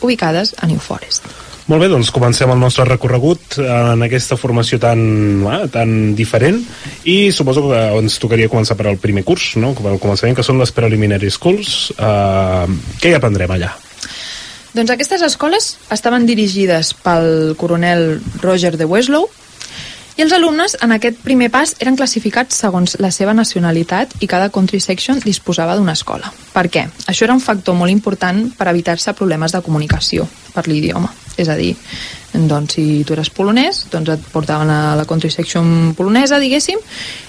ubicades 0.00 0.54
a 0.60 0.66
New 0.66 0.80
Forest. 0.80 1.26
Molt 1.66 1.82
bé, 1.82 1.88
doncs 1.90 2.12
comencem 2.14 2.50
el 2.52 2.60
nostre 2.62 2.84
recorregut 2.86 3.56
en 3.58 4.04
aquesta 4.06 4.36
formació 4.38 4.78
tan, 4.78 5.00
eh, 5.50 5.64
tan 5.74 6.14
diferent 6.14 6.60
i 7.10 7.32
suposo 7.34 7.64
que 7.66 7.80
ens 7.98 8.20
tocaria 8.22 8.50
començar 8.52 8.76
per 8.78 8.86
al 8.86 9.00
primer 9.02 9.24
curs, 9.26 9.56
no? 9.58 9.72
per 9.74 9.90
al 9.90 9.98
començament, 9.98 10.36
que 10.38 10.44
són 10.46 10.62
les 10.62 10.70
Preliminary 10.70 11.26
Schools. 11.26 11.90
Uh, 11.98 12.70
què 13.02 13.10
hi 13.10 13.18
aprendrem 13.18 13.50
allà? 13.50 13.72
Doncs 14.78 14.94
aquestes 14.94 15.26
escoles 15.26 15.72
estaven 15.90 16.28
dirigides 16.28 16.92
pel 17.02 17.56
coronel 17.58 18.20
Roger 18.44 18.76
de 18.78 18.86
Weslow 18.86 19.26
i 20.16 20.22
els 20.22 20.32
alumnes 20.38 20.78
en 20.86 20.94
aquest 20.94 21.18
primer 21.24 21.50
pas 21.50 21.74
eren 21.82 21.98
classificats 21.98 22.62
segons 22.62 22.94
la 23.02 23.10
seva 23.10 23.34
nacionalitat 23.34 24.14
i 24.22 24.30
cada 24.30 24.52
country 24.54 24.78
section 24.78 25.18
disposava 25.18 25.74
d'una 25.74 25.98
escola. 25.98 26.30
Per 26.54 26.68
què? 26.70 26.86
Això 27.10 27.26
era 27.26 27.34
un 27.34 27.42
factor 27.42 27.74
molt 27.74 27.90
important 27.90 28.52
per 28.54 28.70
evitar-se 28.70 29.18
problemes 29.18 29.56
de 29.56 29.66
comunicació 29.66 30.30
per 30.56 30.66
l'idioma. 30.68 31.12
És 31.36 31.50
a 31.52 31.56
dir, 31.58 31.74
doncs, 32.32 32.78
si 32.78 33.04
tu 33.04 33.14
eres 33.16 33.30
polonès, 33.30 33.84
doncs 33.92 34.14
et 34.16 34.26
portaven 34.32 34.72
a 34.72 34.96
la 34.96 35.04
country 35.04 35.30
polonesa, 35.96 36.40
diguéssim, 36.40 36.80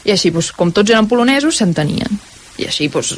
i 0.05 0.11
així, 0.11 0.31
doncs, 0.31 0.53
com 0.55 0.71
tots 0.71 0.91
eren 0.91 1.07
polonesos, 1.07 1.59
s'entenien. 1.59 2.19
I 2.57 2.65
així, 2.65 2.87
doncs, 2.87 3.17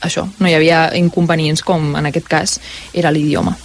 això, 0.00 0.26
no 0.38 0.48
hi 0.48 0.54
havia 0.54 0.90
inconvenients 0.94 1.62
com 1.62 1.96
en 1.96 2.06
aquest 2.06 2.28
cas 2.28 2.60
era 2.94 3.10
l'idioma. 3.10 3.56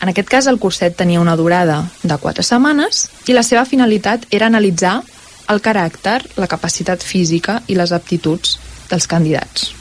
En 0.00 0.08
aquest 0.08 0.28
cas, 0.32 0.46
el 0.48 0.58
curset 0.58 0.96
tenia 0.96 1.20
una 1.20 1.36
durada 1.36 1.84
de 2.02 2.16
4 2.16 2.42
setmanes 2.42 3.10
i 3.28 3.36
la 3.36 3.44
seva 3.44 3.66
finalitat 3.68 4.24
era 4.32 4.48
analitzar 4.48 5.02
el 5.50 5.60
caràcter, 5.60 6.22
la 6.40 6.48
capacitat 6.48 7.04
física 7.04 7.60
i 7.68 7.76
les 7.76 7.92
aptituds 7.92 8.56
dels 8.88 9.06
candidats 9.06 9.74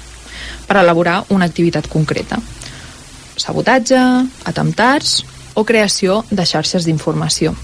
per 0.67 0.77
elaborar 0.83 1.23
una 1.33 1.47
activitat 1.49 1.87
concreta. 1.89 2.37
Sabotatge, 3.39 3.99
atemptats 4.49 5.21
o 5.55 5.63
creació 5.65 6.23
de 6.29 6.45
xarxes 6.45 6.85
d'informació. 6.87 7.55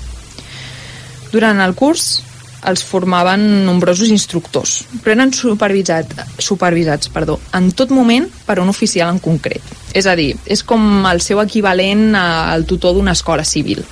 Durant 1.34 1.60
el 1.60 1.76
curs 1.76 2.24
els 2.66 2.82
formaven 2.84 3.66
nombrosos 3.66 4.10
instructors, 4.10 4.86
però 5.04 5.14
eren 5.14 5.34
supervisat, 5.36 6.10
supervisats 6.42 7.12
perdó, 7.14 7.38
en 7.54 7.70
tot 7.78 7.92
moment 7.94 8.26
per 8.48 8.58
un 8.64 8.72
oficial 8.72 9.12
en 9.14 9.20
concret. 9.22 9.62
És 9.94 10.08
a 10.10 10.16
dir, 10.18 10.32
és 10.46 10.64
com 10.66 11.06
el 11.06 11.22
seu 11.22 11.40
equivalent 11.44 12.16
al 12.18 12.66
tutor 12.66 12.96
d'una 12.98 13.14
escola 13.14 13.46
civil. 13.46 13.84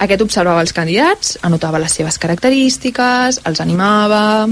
Aquest 0.00 0.24
observava 0.24 0.64
els 0.64 0.72
candidats, 0.72 1.36
anotava 1.44 1.78
les 1.78 1.92
seves 1.92 2.16
característiques, 2.18 3.42
els 3.44 3.60
animava, 3.60 4.48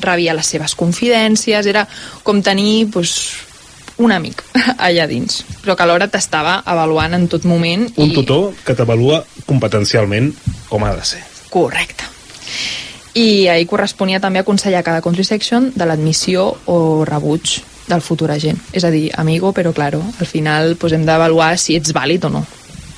rebia 0.00 0.34
les 0.36 0.48
seves 0.48 0.74
confidències, 0.76 1.68
era 1.68 1.86
com 2.24 2.42
tenir 2.44 2.86
doncs, 2.92 3.45
un 3.98 4.12
amic 4.12 4.42
allà 4.86 5.06
dins, 5.10 5.42
però 5.62 5.76
que 5.76 5.86
alhora 5.86 6.08
t'estava 6.12 6.60
avaluant 6.64 7.16
en 7.16 7.28
tot 7.32 7.46
moment. 7.48 7.88
Un 7.96 8.10
i... 8.10 8.14
tutor 8.14 8.52
que 8.64 8.76
t'avalua 8.76 9.22
competencialment 9.46 10.32
com 10.68 10.84
ha 10.84 10.92
de 10.96 11.06
ser. 11.06 11.22
Correcte. 11.50 12.04
I 13.16 13.48
ahir 13.48 13.64
corresponia 13.70 14.20
també 14.20 14.42
aconsellar 14.42 14.84
cada 14.84 15.00
country 15.00 15.24
section 15.24 15.70
de 15.74 15.86
l'admissió 15.88 16.50
o 16.68 17.04
rebuig 17.08 17.62
del 17.88 18.02
futur 18.02 18.28
agent. 18.34 18.60
És 18.76 18.84
a 18.84 18.90
dir, 18.92 19.08
amigo, 19.16 19.54
però 19.56 19.72
claro, 19.72 20.02
al 20.20 20.28
final 20.28 20.76
pues, 20.76 20.92
hem 20.92 21.06
d'avaluar 21.06 21.54
si 21.58 21.78
ets 21.78 21.94
vàlid 21.96 22.26
o 22.28 22.32
no. 22.36 22.44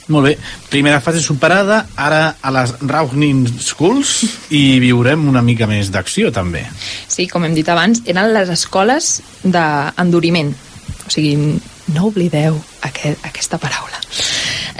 Molt 0.09 0.25
bé, 0.25 0.39
primera 0.73 1.03
fase 1.05 1.21
superada, 1.21 1.83
ara 2.01 2.39
a 2.41 2.51
les 2.55 2.73
Rauchning 2.81 3.45
Schools 3.61 4.23
i 4.57 4.81
viurem 4.81 5.27
una 5.29 5.43
mica 5.45 5.69
més 5.69 5.91
d'acció 5.93 6.33
també. 6.33 6.63
Sí, 7.07 7.29
com 7.29 7.45
hem 7.45 7.53
dit 7.55 7.69
abans, 7.69 8.01
eren 8.09 8.33
les 8.33 8.49
escoles 8.55 9.19
d'enduriment. 9.45 10.55
O 11.07 11.11
sigui, 11.13 11.37
no 11.95 12.09
oblideu 12.11 12.59
aquest, 12.83 13.25
aquesta 13.27 13.59
paraula. 13.59 14.01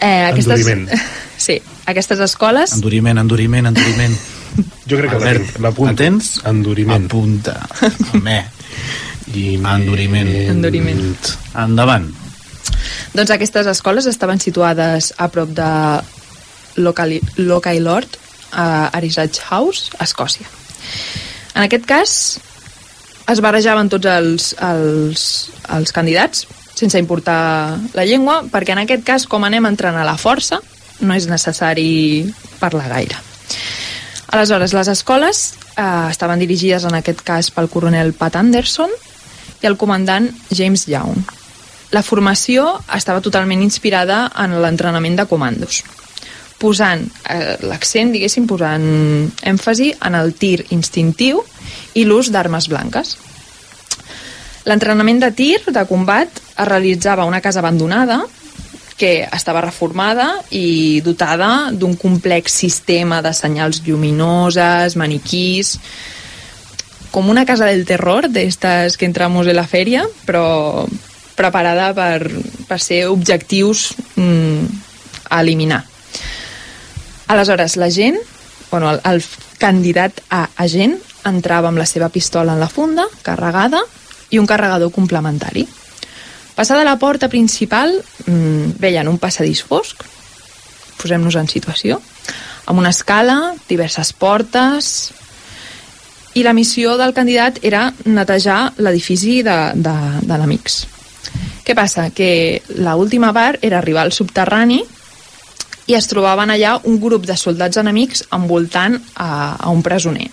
Eh, 0.01 0.29
aquestes, 0.33 0.61
Enduriment. 0.61 0.91
Sí, 1.39 1.61
aquestes 1.87 2.19
escoles... 2.19 2.73
Enduriment, 2.75 3.21
enduriment, 3.23 3.69
enduriment. 3.71 4.15
Jo 4.91 4.99
crec 4.99 5.13
que 5.13 5.19
Albert, 5.21 5.59
l'apunta. 5.63 5.93
Atents? 5.95 6.31
Enduriment. 6.51 7.05
Apunta. 7.07 7.55
Home. 8.11 8.41
I 9.31 9.45
Enduriment. 9.63 10.33
Enduriment. 10.51 11.05
Endavant. 11.55 12.09
Doncs 13.15 13.31
aquestes 13.31 13.71
escoles 13.71 14.09
estaven 14.11 14.43
situades 14.43 15.13
a 15.17 15.29
prop 15.31 15.55
de 15.55 15.71
Local, 16.83 17.21
Local 17.37 17.85
Lord, 17.85 18.19
a 18.53 18.89
Arisage 18.99 19.41
House, 19.49 19.93
a 19.99 20.05
Escòcia. 20.05 20.51
En 21.55 21.63
aquest 21.65 21.87
cas, 21.87 22.13
es 23.29 23.43
barrejaven 23.45 23.91
tots 23.93 24.09
els, 24.09 24.53
els, 24.65 25.23
els 25.77 25.93
candidats, 25.93 26.47
sense 26.79 26.99
importar 27.01 27.77
la 27.95 28.07
llengua, 28.07 28.41
perquè 28.51 28.75
en 28.75 28.85
aquest 28.85 29.05
cas, 29.05 29.27
com 29.29 29.45
anem 29.45 29.67
entrant 29.69 29.99
a 29.99 30.07
la 30.07 30.17
força, 30.21 30.61
no 31.01 31.15
és 31.15 31.29
necessari 31.31 32.27
parlar 32.59 32.89
gaire. 32.91 33.19
Aleshores, 34.29 34.75
les 34.77 34.89
escoles 34.93 35.43
eh, 35.77 36.07
estaven 36.11 36.41
dirigides 36.41 36.85
en 36.85 36.97
aquest 36.99 37.23
cas 37.25 37.51
pel 37.55 37.71
coronel 37.73 38.13
Pat 38.17 38.37
Anderson 38.37 38.93
i 39.63 39.69
el 39.69 39.79
comandant 39.81 40.29
James 40.53 40.87
Young. 40.89 41.23
La 41.97 42.05
formació 42.05 42.75
estava 42.95 43.23
totalment 43.25 43.63
inspirada 43.65 44.27
en 44.37 44.59
l'entrenament 44.61 45.17
de 45.17 45.25
comandos, 45.31 45.81
posant 46.61 47.07
eh, 47.31 47.57
l'accent, 47.65 48.13
diguéssim, 48.13 48.47
posant 48.51 48.85
èmfasi 49.49 49.95
en 50.05 50.19
el 50.19 50.35
tir 50.37 50.67
instintiu 50.77 51.41
i 51.99 52.07
l'ús 52.07 52.31
d'armes 52.31 52.69
blanques. 52.71 53.17
L'entrenament 54.69 55.21
de 55.23 55.31
tir, 55.33 55.57
de 55.73 55.85
combat, 55.89 56.29
es 56.29 56.69
realitzava 56.69 57.25
a 57.25 57.31
una 57.31 57.41
casa 57.41 57.63
abandonada 57.63 58.23
que 58.99 59.23
estava 59.23 59.63
reformada 59.63 60.27
i 60.51 61.01
dotada 61.07 61.71
d'un 61.71 61.95
complex 61.97 62.57
sistema 62.65 63.23
de 63.23 63.33
senyals 63.33 63.81
lluminoses, 63.87 64.99
maniquís, 64.99 65.77
com 67.15 67.31
una 67.31 67.47
casa 67.47 67.71
del 67.71 67.87
terror 67.89 68.29
d'estes 68.29 68.99
que 68.99 69.07
entramos 69.07 69.47
en 69.47 69.57
la 69.57 69.69
fèria, 69.71 70.05
però 70.27 70.85
preparada 71.39 71.93
per, 71.95 72.27
per 72.69 72.81
ser 72.83 73.07
objectius 73.09 73.93
mm, 74.19 74.67
a 75.31 75.41
eliminar. 75.41 75.85
Aleshores, 77.29 77.79
la 77.79 77.89
gent, 77.95 78.19
bueno, 78.71 78.91
el, 78.91 79.01
el 79.07 79.23
candidat 79.63 80.21
a 80.29 80.49
agent 80.59 80.99
entrava 81.27 81.69
amb 81.69 81.81
la 81.81 81.87
seva 81.87 82.09
pistola 82.09 82.55
en 82.55 82.61
la 82.61 82.69
funda, 82.69 83.09
carregada, 83.23 83.83
i 84.31 84.39
un 84.39 84.47
carregador 84.47 84.93
complementari. 84.93 85.67
Passada 86.55 86.85
la 86.85 86.99
porta 86.99 87.29
principal, 87.29 87.95
mmm, 88.27 88.75
veien 88.79 89.09
un 89.09 89.19
passadís 89.19 89.63
fosc, 89.63 90.03
posem-nos 90.99 91.39
en 91.39 91.49
situació, 91.49 92.01
amb 92.67 92.79
una 92.83 92.91
escala, 92.91 93.55
diverses 93.69 94.13
portes, 94.13 95.13
i 96.35 96.45
la 96.45 96.53
missió 96.53 96.97
del 96.99 97.15
candidat 97.15 97.59
era 97.65 97.89
netejar 98.05 98.75
l'edifici 98.79 99.41
de, 99.43 99.57
de, 99.75 99.95
de 100.23 100.39
l'Amics. 100.39 100.85
Què 101.65 101.75
passa? 101.77 102.09
Que 102.15 102.63
l 102.77 102.95
última 102.97 103.33
part 103.37 103.65
era 103.65 103.79
arribar 103.79 104.05
al 104.07 104.13
subterrani 104.13 104.83
i 105.89 105.97
es 105.97 106.07
trobaven 106.09 106.53
allà 106.53 106.77
un 106.85 106.99
grup 107.01 107.25
de 107.27 107.37
soldats 107.37 107.81
enemics 107.81 108.27
envoltant 108.33 108.99
a, 109.15 109.57
a 109.57 109.71
un 109.73 109.83
presoner. 109.83 110.29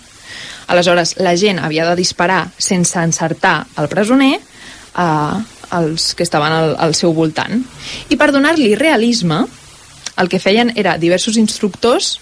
Aleshores, 0.66 1.16
la 1.22 1.36
gent 1.38 1.60
havia 1.62 1.86
de 1.88 1.96
disparar 1.98 2.48
sense 2.58 2.98
encertar 2.98 3.66
el 3.78 3.88
presoner 3.88 4.40
a, 4.94 5.42
als 5.70 6.14
que 6.14 6.24
estaven 6.26 6.52
al, 6.52 6.74
al 6.78 6.94
seu 6.94 7.14
voltant. 7.14 7.62
I 8.10 8.18
per 8.18 8.32
donar-li 8.34 8.74
realisme, 8.74 9.44
el 10.16 10.30
que 10.32 10.40
feien 10.42 10.72
era 10.74 10.96
diversos 10.98 11.36
instructors 11.36 12.16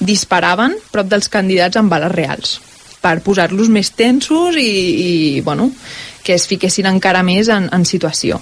disparaven 0.00 0.78
prop 0.92 1.10
dels 1.10 1.28
candidats 1.28 1.76
amb 1.76 1.92
bales 1.92 2.14
reals 2.14 2.58
per 3.00 3.18
posar-los 3.24 3.68
més 3.72 3.90
tensos 3.96 4.56
i, 4.60 4.70
i 4.70 5.10
bueno, 5.44 5.70
que 6.24 6.36
es 6.36 6.46
fiquessin 6.48 6.88
encara 6.88 7.24
més 7.24 7.48
en, 7.52 7.68
en 7.72 7.84
situació 7.88 8.40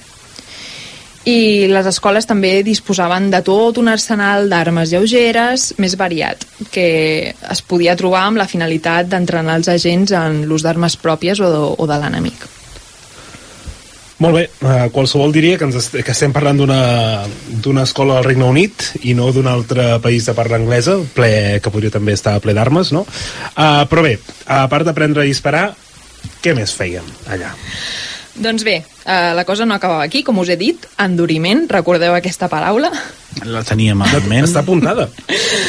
i 1.29 1.68
les 1.68 1.87
escoles 1.91 2.26
també 2.29 2.62
disposaven 2.64 3.29
de 3.33 3.41
tot 3.45 3.79
un 3.81 3.91
arsenal 3.93 4.49
d'armes 4.49 4.93
lleugeres 4.93 5.72
més 5.83 5.97
variat, 6.01 6.45
que 6.72 6.89
es 7.35 7.61
podia 7.61 7.97
trobar 8.01 8.24
amb 8.26 8.41
la 8.41 8.49
finalitat 8.49 9.11
d'entrenar 9.11 9.59
els 9.61 9.68
agents 9.72 10.14
en 10.16 10.45
l'ús 10.49 10.64
d'armes 10.64 10.97
pròpies 10.97 11.43
o 11.43 11.51
de, 11.53 11.66
o 11.76 11.89
de 11.91 11.99
l'enemic. 12.01 12.47
Molt 14.18 14.35
bé, 14.35 14.49
uh, 14.66 14.89
qualsevol 14.91 15.31
diria 15.31 15.59
que, 15.59 15.68
ens 15.68 15.93
que 15.95 16.11
estem 16.11 16.33
parlant 16.35 16.59
d'una 16.59 17.85
escola 17.85 18.16
al 18.18 18.26
Regne 18.26 18.49
Unit 18.49 18.89
i 19.07 19.14
no 19.14 19.29
d'un 19.35 19.47
altre 19.47 20.01
país 20.03 20.26
de 20.26 20.35
parla 20.35 20.59
anglesa, 20.59 20.97
ple, 21.14 21.61
que 21.62 21.70
podria 21.70 21.95
també 21.95 22.16
estar 22.16 22.35
ple 22.43 22.57
d'armes, 22.57 22.91
no? 22.97 23.05
Uh, 23.53 23.85
però 23.91 24.03
bé, 24.03 24.16
a 24.51 24.64
part 24.72 24.89
d'aprendre 24.89 25.22
a 25.22 25.29
disparar, 25.29 25.68
què 26.43 26.57
més 26.57 26.74
feien 26.74 27.07
allà? 27.31 27.53
Doncs 28.39 28.62
bé, 28.62 28.84
eh, 29.05 29.32
la 29.34 29.45
cosa 29.45 29.66
no 29.66 29.74
acabava 29.74 30.05
aquí, 30.05 30.22
com 30.22 30.39
us 30.39 30.49
he 30.49 30.57
dit, 30.57 30.84
enduriment, 31.03 31.64
recordeu 31.70 32.14
aquesta 32.14 32.49
paraula? 32.49 32.93
La 33.45 33.64
teníem 33.66 34.01
en 34.03 34.28
ment. 34.30 34.47
Està 34.47 34.62
apuntada. 34.62 35.09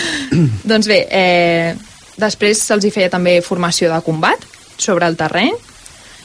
doncs 0.71 0.89
bé, 0.89 0.99
eh, 1.09 1.73
després 2.21 2.61
se'ls 2.61 2.85
hi 2.85 2.93
feia 2.93 3.09
també 3.09 3.39
formació 3.41 3.89
de 3.89 4.01
combat 4.05 4.45
sobre 4.77 5.09
el 5.09 5.17
terreny 5.17 5.55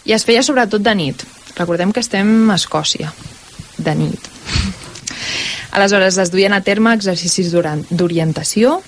i 0.05 0.13
es 0.13 0.25
feia 0.29 0.45
sobretot 0.45 0.85
de 0.85 0.95
nit. 0.95 1.25
Recordem 1.57 1.93
que 1.93 2.03
estem 2.05 2.51
a 2.51 2.59
Escòcia, 2.61 3.13
de 3.79 3.95
nit. 3.95 4.31
Aleshores, 5.75 6.19
es 6.19 6.31
duien 6.31 6.53
a 6.53 6.61
terme 6.63 6.93
exercicis 6.95 7.51
d'orientació, 7.51 8.81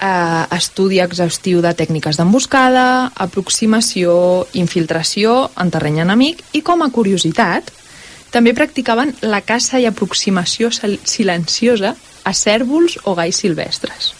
eh, 0.00 0.44
estudi 0.56 1.00
exhaustiu 1.02 1.62
de 1.62 1.72
tècniques 1.74 2.16
d'emboscada, 2.18 3.12
aproximació, 3.14 4.46
infiltració 4.54 5.50
en 5.58 5.70
terreny 5.74 6.00
enemic 6.04 6.44
i, 6.52 6.62
com 6.62 6.82
a 6.82 6.90
curiositat, 6.94 7.72
també 8.30 8.52
practicaven 8.54 9.14
la 9.24 9.40
caça 9.40 9.80
i 9.80 9.86
aproximació 9.88 10.68
sil- 10.74 11.00
silenciosa 11.04 11.94
a 12.24 12.32
cèrvols 12.36 12.98
o 13.04 13.14
gais 13.16 13.36
silvestres. 13.36 14.12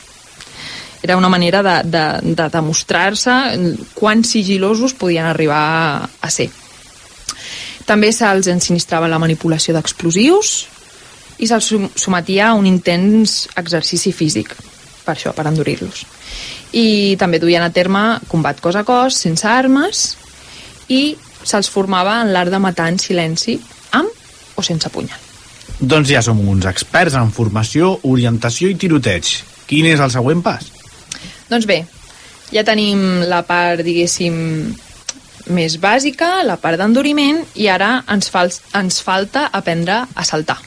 Era 1.02 1.16
una 1.16 1.28
manera 1.28 1.62
de, 1.62 1.76
de, 1.86 2.34
de 2.34 2.48
demostrar-se 2.50 3.34
quan 3.94 4.24
sigilosos 4.24 4.94
podien 4.98 5.28
arribar 5.28 6.08
a 6.08 6.30
ser. 6.30 6.48
També 7.86 8.10
se'ls 8.12 8.48
ensinistrava 8.50 9.08
la 9.08 9.20
manipulació 9.20 9.72
d'explosius 9.76 10.66
i 11.38 11.46
se'ls 11.46 11.70
sometia 11.94 12.48
a 12.48 12.56
un 12.58 12.66
intens 12.66 13.46
exercici 13.56 14.10
físic, 14.12 14.56
per 15.09 15.16
això, 15.16 15.32
per 15.32 15.48
endurir-los. 15.48 16.04
I 16.76 17.16
també 17.20 17.40
duien 17.40 17.64
a 17.64 17.72
terme 17.72 18.18
combat 18.28 18.61
cos 18.61 18.76
a 18.76 18.84
cos, 18.84 19.16
sense 19.16 19.48
armes, 19.48 20.04
i 20.92 21.16
se'ls 21.48 21.70
formava 21.72 22.18
en 22.22 22.34
l'art 22.34 22.52
de 22.52 22.61
matar 22.61 22.90
en 22.92 23.00
silenci, 23.00 23.56
amb 23.96 24.12
o 24.59 24.64
sense 24.64 24.90
punyal. 24.92 25.24
Doncs 25.78 26.11
ja 26.11 26.20
som 26.24 26.40
uns 26.50 26.66
experts 26.68 27.16
en 27.16 27.30
formació, 27.32 27.94
orientació 28.11 28.68
i 28.68 28.76
tiroteig. 28.76 29.30
Quin 29.68 29.86
és 29.88 30.00
el 30.02 30.12
següent 30.12 30.42
pas? 30.44 30.64
Doncs 31.48 31.68
bé, 31.68 31.82
ja 32.52 32.64
tenim 32.66 33.24
la 33.30 33.44
part, 33.48 33.84
diguéssim, 33.86 34.34
més 35.54 35.78
bàsica, 35.80 36.42
la 36.44 36.59
part 36.61 36.80
d'enduriment, 36.80 37.40
i 37.56 37.68
ara 37.72 38.02
ens, 38.12 38.28
fal 38.32 38.50
ens 38.76 39.00
falta 39.04 39.48
aprendre 39.52 40.02
a 40.12 40.26
saltar. 40.26 40.59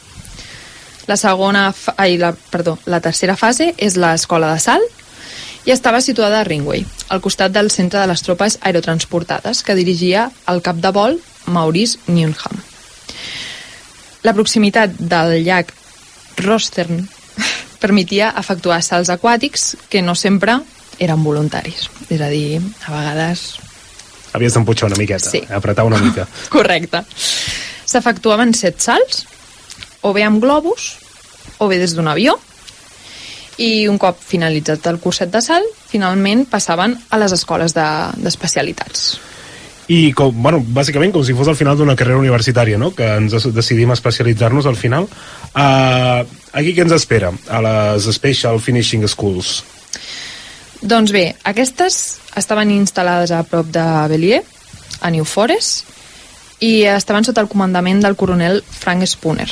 La 1.12 1.18
segona, 1.20 1.66
ai, 2.00 2.16
la, 2.16 2.30
perdó, 2.32 2.78
la 2.88 3.02
tercera 3.04 3.36
fase 3.36 3.74
és 3.84 3.98
l'escola 4.00 4.54
de 4.54 4.60
salt 4.64 5.66
i 5.68 5.74
estava 5.74 6.00
situada 6.02 6.40
a 6.40 6.46
Ringway, 6.48 6.86
al 7.12 7.20
costat 7.22 7.52
del 7.52 7.68
centre 7.70 8.00
de 8.00 8.08
les 8.08 8.24
tropes 8.24 8.56
aerotransportades 8.64 9.60
que 9.68 9.76
dirigia 9.76 10.30
el 10.48 10.62
cap 10.64 10.80
de 10.80 10.92
vol 10.96 11.18
Maurice 11.52 12.00
Newnham. 12.08 12.62
La 14.24 14.32
proximitat 14.38 14.96
del 14.96 15.42
llac 15.44 15.74
Rostern 16.46 17.04
permetia 17.84 18.32
efectuar 18.40 18.80
salts 18.86 19.12
aquàtics 19.12 19.74
que 19.92 20.02
no 20.06 20.16
sempre 20.16 20.62
eren 21.02 21.26
voluntaris. 21.28 21.90
És 22.08 22.22
a 22.24 22.30
dir, 22.32 22.62
a 22.88 22.96
vegades 22.96 23.44
Havies 24.32 24.54
d'empujar 24.56 24.88
una 24.88 24.96
miqueta, 24.96 25.28
Sí. 25.28 25.44
apretar 25.52 25.84
una 25.84 25.98
mica. 26.00 26.24
Correcte. 26.56 27.04
S'efectuaven 27.84 28.54
set 28.56 28.80
salts, 28.80 29.26
o 30.02 30.14
bé 30.16 30.24
amb 30.24 30.40
globus, 30.42 31.01
o 31.60 31.68
bé 31.68 31.78
des 31.82 31.96
d'un 31.96 32.08
avió, 32.08 32.38
i 33.62 33.88
un 33.88 33.98
cop 34.02 34.18
finalitzat 34.26 34.88
el 34.90 34.98
curset 35.00 35.30
de 35.34 35.42
salt, 35.44 35.68
finalment 35.92 36.46
passaven 36.50 36.96
a 37.10 37.18
les 37.22 37.32
escoles 37.36 37.76
de- 37.76 38.12
d'especialitats. 38.18 39.12
De, 39.20 39.28
I, 39.92 40.14
com, 40.16 40.32
bueno, 40.42 40.62
bàsicament 40.64 41.12
com 41.12 41.24
si 41.26 41.34
fos 41.36 41.50
al 41.52 41.58
final 41.60 41.76
d'una 41.78 41.98
carrera 42.00 42.18
universitària, 42.22 42.78
no? 42.80 42.94
que 42.96 43.04
ens 43.18 43.34
decidim 43.52 43.92
especialitzar-nos 43.92 44.66
al 44.66 44.78
final. 44.80 45.04
Uh, 45.52 46.24
aquí 46.54 46.72
què 46.74 46.86
ens 46.86 46.94
espera 46.96 47.34
a 47.50 47.60
les 47.66 48.08
Special 48.16 48.62
Finishing 48.62 49.04
Schools? 49.08 49.64
doncs 50.82 51.12
bé, 51.14 51.36
aquestes 51.44 52.18
estaven 52.40 52.72
instal·lades 52.74 53.30
a 53.36 53.44
prop 53.44 53.68
de 53.70 53.84
Bellier, 54.10 54.40
a 55.02 55.12
New 55.14 55.26
Forest, 55.26 55.86
i 56.62 56.86
estaven 56.90 57.26
sota 57.28 57.42
el 57.44 57.50
comandament 57.52 58.02
del 58.02 58.16
coronel 58.16 58.64
Frank 58.66 59.06
Spooner. 59.06 59.50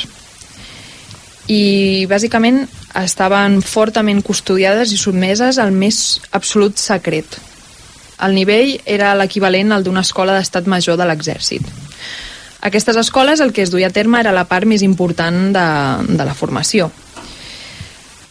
I 1.50 2.06
bàsicament 2.06 2.62
estaven 3.00 3.58
fortament 3.66 4.22
custodiades 4.22 4.92
i 4.94 4.98
sotmeses 5.00 5.58
al 5.58 5.72
més 5.74 6.20
absolut 6.36 6.78
secret. 6.78 7.40
El 8.22 8.36
nivell 8.36 8.76
era 8.84 9.14
l'equivalent 9.18 9.72
al 9.72 9.82
d'una 9.82 10.04
escola 10.06 10.36
d'estat 10.36 10.68
major 10.70 10.98
de 11.00 11.08
l'exèrcit. 11.08 11.66
Aquestes 12.60 12.96
escoles 13.00 13.40
el 13.40 13.54
que 13.56 13.64
es 13.64 13.72
duia 13.72 13.88
a 13.88 13.94
terme 13.94 14.20
era 14.20 14.34
la 14.36 14.44
part 14.44 14.68
més 14.68 14.84
important 14.84 15.48
de, 15.54 15.66
de 16.06 16.24
la 16.28 16.36
formació. 16.36 16.90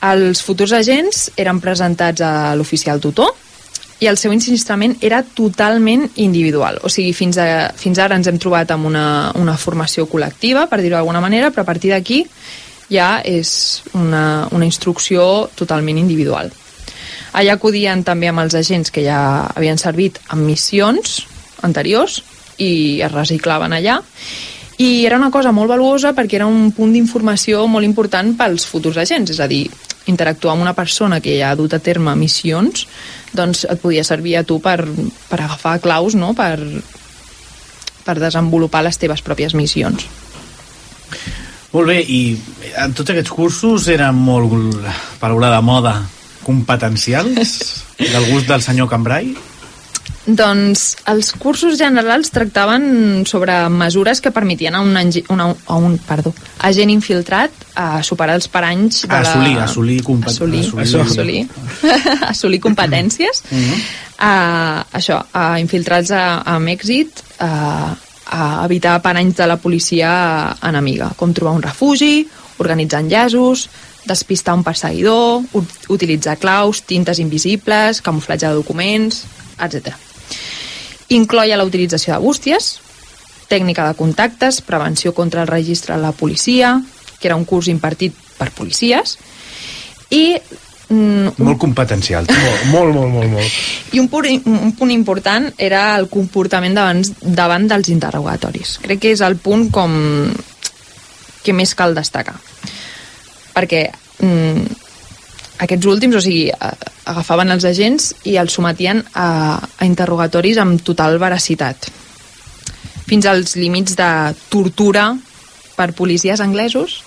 Els 0.05 0.43
futurs 0.45 0.71
agents 0.77 1.25
eren 1.35 1.59
presentats 1.59 2.23
a 2.23 2.55
l'oficial 2.55 3.01
tutor 3.03 3.33
i 3.99 4.07
el 4.07 4.15
seu 4.21 4.31
ensinistrament 4.31 4.95
era 5.03 5.23
totalment 5.23 6.05
individual. 6.15 6.79
O 6.87 6.91
sigui, 6.93 7.11
fins, 7.17 7.41
a, 7.41 7.73
fins 7.75 7.99
ara 7.99 8.15
ens 8.15 8.29
hem 8.31 8.39
trobat 8.39 8.71
amb 8.71 8.87
una, 8.87 9.05
una 9.35 9.57
formació 9.59 10.07
col·lectiva, 10.07 10.69
per 10.71 10.79
dir-ho 10.79 10.95
d'alguna 10.95 11.19
manera, 11.25 11.49
però 11.51 11.65
a 11.65 11.71
partir 11.73 11.91
d'aquí 11.91 12.23
ja 12.89 13.19
és 13.25 13.83
una, 13.93 14.47
una 14.51 14.65
instrucció 14.65 15.49
totalment 15.55 15.97
individual. 16.01 16.51
Allà 17.33 17.53
acudien 17.53 18.01
també 18.03 18.29
amb 18.29 18.41
els 18.41 18.55
agents 18.57 18.89
que 18.91 19.03
ja 19.05 19.19
havien 19.53 19.77
servit 19.77 20.17
en 20.33 20.41
missions 20.47 21.21
anteriors 21.61 22.23
i 22.57 23.01
es 23.05 23.11
reciclaven 23.13 23.75
allà 23.75 23.99
i 24.79 25.05
era 25.05 25.19
una 25.19 25.29
cosa 25.29 25.51
molt 25.51 25.69
valuosa 25.69 26.13
perquè 26.15 26.39
era 26.39 26.47
un 26.47 26.71
punt 26.71 26.93
d'informació 26.95 27.65
molt 27.67 27.85
important 27.85 28.31
pels 28.39 28.65
futurs 28.65 28.97
agents, 28.97 29.33
és 29.35 29.39
a 29.43 29.47
dir, 29.51 29.65
interactuar 30.07 30.55
amb 30.55 30.63
una 30.63 30.73
persona 30.73 31.19
que 31.21 31.35
ja 31.37 31.51
ha 31.51 31.59
dut 31.59 31.75
a 31.75 31.81
terme 31.83 32.15
missions 32.17 32.87
doncs 33.35 33.65
et 33.69 33.81
podia 33.81 34.05
servir 34.07 34.37
a 34.39 34.45
tu 34.47 34.57
per, 34.63 34.79
per 35.29 35.41
agafar 35.43 35.77
claus, 35.83 36.15
no? 36.15 36.31
per, 36.33 36.57
per 38.05 38.17
desenvolupar 38.17 38.81
les 38.87 38.97
teves 38.97 39.21
pròpies 39.21 39.53
missions. 39.53 40.07
Molt 41.73 41.87
bé, 41.91 41.99
i 42.01 42.21
en 42.81 42.93
tots 42.97 43.11
aquests 43.13 43.29
cursos 43.35 43.85
eren 43.93 44.15
molt, 44.17 44.79
paraula 45.21 45.51
de 45.53 45.61
moda, 45.61 45.93
competencials, 46.45 47.59
del 47.99 48.25
gust 48.31 48.47
del 48.49 48.63
senyor 48.65 48.89
Cambrai? 48.89 49.29
Doncs 50.29 50.81
els 51.09 51.31
cursos 51.41 51.77
generals 51.79 52.29
tractaven 52.29 53.23
sobre 53.25 53.53
mesures 53.73 54.19
que 54.21 54.29
permetien 54.35 54.75
a 54.77 54.81
un, 54.83 54.91
una, 55.33 55.47
a 55.65 55.77
un 55.79 55.95
perdó, 56.05 56.33
agent 56.67 56.91
infiltrat 56.93 57.49
a 57.79 58.03
superar 58.05 58.35
els 58.37 58.49
paranys 58.51 59.05
de 59.07 59.15
Assolir, 59.15 59.55
la... 59.57 59.63
assolir 59.65 59.97
compet- 60.05 60.35
assolir, 60.35 60.61
assolir- 60.67 61.05
assolir, 61.05 61.41
assolir 62.29 62.59
competències. 62.67 63.41
A, 64.19 64.33
això, 64.99 65.21
a 65.33 65.47
infiltrats 65.63 66.11
a, 66.13 66.23
amb 66.53 66.73
èxit 66.75 67.23
a, 67.39 67.49
a 68.29 68.63
evitar 68.65 69.01
paranys 69.01 69.35
de 69.37 69.47
la 69.49 69.57
policia 69.57 70.55
enemiga, 70.63 71.11
com 71.17 71.33
trobar 71.33 71.55
un 71.57 71.63
refugi, 71.65 72.27
organitzar 72.61 73.01
enllaços, 73.01 73.69
despistar 74.05 74.53
un 74.55 74.63
perseguidor, 74.63 75.41
ut- 75.53 75.89
utilitzar 75.89 76.37
claus, 76.37 76.83
tintes 76.85 77.19
invisibles, 77.19 78.01
camuflatge 78.05 78.47
de 78.47 78.53
documents, 78.59 79.23
etc. 79.59 79.95
Incloia 81.09 81.57
la 81.57 81.65
utilització 81.65 82.13
de 82.13 82.21
bústies, 82.21 82.77
tècnica 83.49 83.87
de 83.87 83.97
contactes, 83.97 84.61
prevenció 84.61 85.13
contra 85.17 85.41
el 85.41 85.47
registre 85.49 85.95
de 85.95 86.01
la 86.03 86.11
policia, 86.13 86.75
que 87.19 87.27
era 87.27 87.35
un 87.35 87.45
curs 87.49 87.67
impartit 87.67 88.13
per 88.37 88.51
policies, 88.53 89.17
i, 90.13 90.37
mm, 90.89 91.31
un, 91.37 91.45
Molt 91.47 91.61
competencial. 91.61 92.27
Molt, 92.29 92.65
molt, 92.73 92.93
molt, 92.95 93.13
molt. 93.13 93.31
molt. 93.37 93.93
i 93.93 94.01
un, 94.01 94.09
punt, 94.11 94.27
un 94.49 94.75
punt 94.77 94.91
important 94.91 95.49
era 95.57 95.95
el 95.97 96.09
comportament 96.11 96.75
davant, 96.77 97.03
davant 97.21 97.69
dels 97.69 97.89
interrogatoris. 97.93 98.77
Crec 98.83 99.05
que 99.05 99.15
és 99.15 99.23
el 99.25 99.37
punt 99.37 99.69
com 99.73 99.95
que 101.43 101.55
més 101.55 101.73
cal 101.75 101.95
destacar. 101.95 102.35
Perquè 103.55 103.87
mm, 104.23 104.79
aquests 105.65 105.89
últims, 105.91 106.15
o 106.15 106.23
sigui, 106.23 106.47
agafaven 107.09 107.51
els 107.55 107.65
agents 107.67 108.13
i 108.29 108.37
els 108.39 108.53
sometien 108.55 109.01
a, 109.13 109.57
a 109.59 109.87
interrogatoris 109.87 110.59
amb 110.61 110.83
total 110.85 111.19
veracitat. 111.21 111.89
Fins 113.09 113.25
als 113.25 113.55
límits 113.57 113.97
de 113.97 114.09
tortura 114.53 115.11
per 115.75 115.93
policies 115.97 116.41
anglesos 116.43 116.99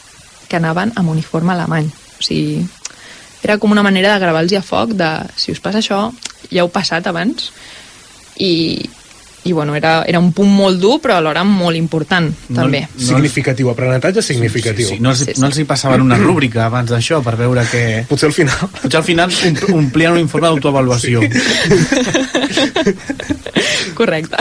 que 0.48 0.58
anaven 0.58 0.92
amb 0.96 1.12
uniforme 1.12 1.54
alemany. 1.54 1.88
O 1.88 2.24
sigui, 2.24 2.64
era 3.42 3.58
com 3.58 3.70
una 3.74 3.82
manera 3.82 4.12
de 4.14 4.20
gravar-los 4.22 4.52
a 4.58 4.62
foc 4.62 4.92
de 4.98 5.10
si 5.36 5.50
us 5.52 5.60
passa 5.60 5.78
això, 5.82 6.12
ja 6.50 6.62
heu 6.62 6.68
passat 6.70 7.06
abans 7.10 7.50
i, 8.38 8.78
i 9.44 9.52
bueno, 9.52 9.74
era, 9.74 10.04
era 10.06 10.20
un 10.22 10.30
punt 10.32 10.48
molt 10.54 10.78
dur 10.80 11.00
però 11.02 11.16
alhora 11.18 11.42
molt 11.44 11.76
important 11.76 12.30
també. 12.54 12.84
No- 12.94 13.06
Significatiu, 13.08 13.70
aprenentatge 13.72 14.22
significatiu. 14.22 14.86
Sí, 14.88 14.94
sí, 14.96 15.00
no, 15.02 15.10
els, 15.10 15.18
Sí, 15.24 15.34
sí. 15.34 15.40
no 15.42 15.46
els 15.50 15.58
hi 15.58 15.64
passaven 15.66 16.00
una 16.04 16.16
rúbrica 16.20 16.66
abans 16.66 16.90
d'això 16.94 17.18
per 17.22 17.34
veure 17.40 17.64
que... 17.70 18.04
Potser 18.08 18.28
al 18.30 18.36
final... 18.36 18.68
Potser 18.82 19.00
al 19.00 19.04
final 19.08 19.30
om- 19.34 19.74
omplien 19.82 20.12
un 20.14 20.22
informe 20.22 20.48
d'autoavaluació. 20.52 21.20
Correcte. 23.94 24.36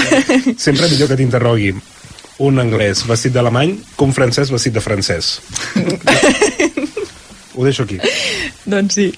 Sempre 0.58 0.88
millor 0.90 1.10
que 1.12 1.18
t'interrogui 1.20 1.74
un 2.42 2.58
anglès 2.58 3.04
vestit 3.06 3.34
d'alemany 3.36 3.76
que 3.98 4.04
un 4.08 4.14
francès 4.18 4.50
vestit 4.54 4.74
de 4.74 4.82
francès. 4.82 5.36
Ho 7.62 7.66
deixo 7.68 7.86
aquí. 7.86 8.00
Doncs 8.74 8.98
sí. 8.98 9.12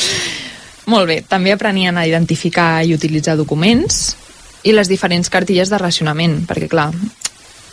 Molt 0.92 1.04
bé, 1.10 1.18
també 1.28 1.52
aprenien 1.52 1.98
a 2.00 2.06
identificar 2.08 2.80
i 2.80 2.94
utilitzar 2.96 3.36
documents 3.36 4.16
i 4.64 4.72
les 4.72 4.88
diferents 4.88 5.28
cartilles 5.28 5.68
de 5.68 5.78
racionament, 5.78 6.40
perquè 6.48 6.70
clar, 6.72 6.88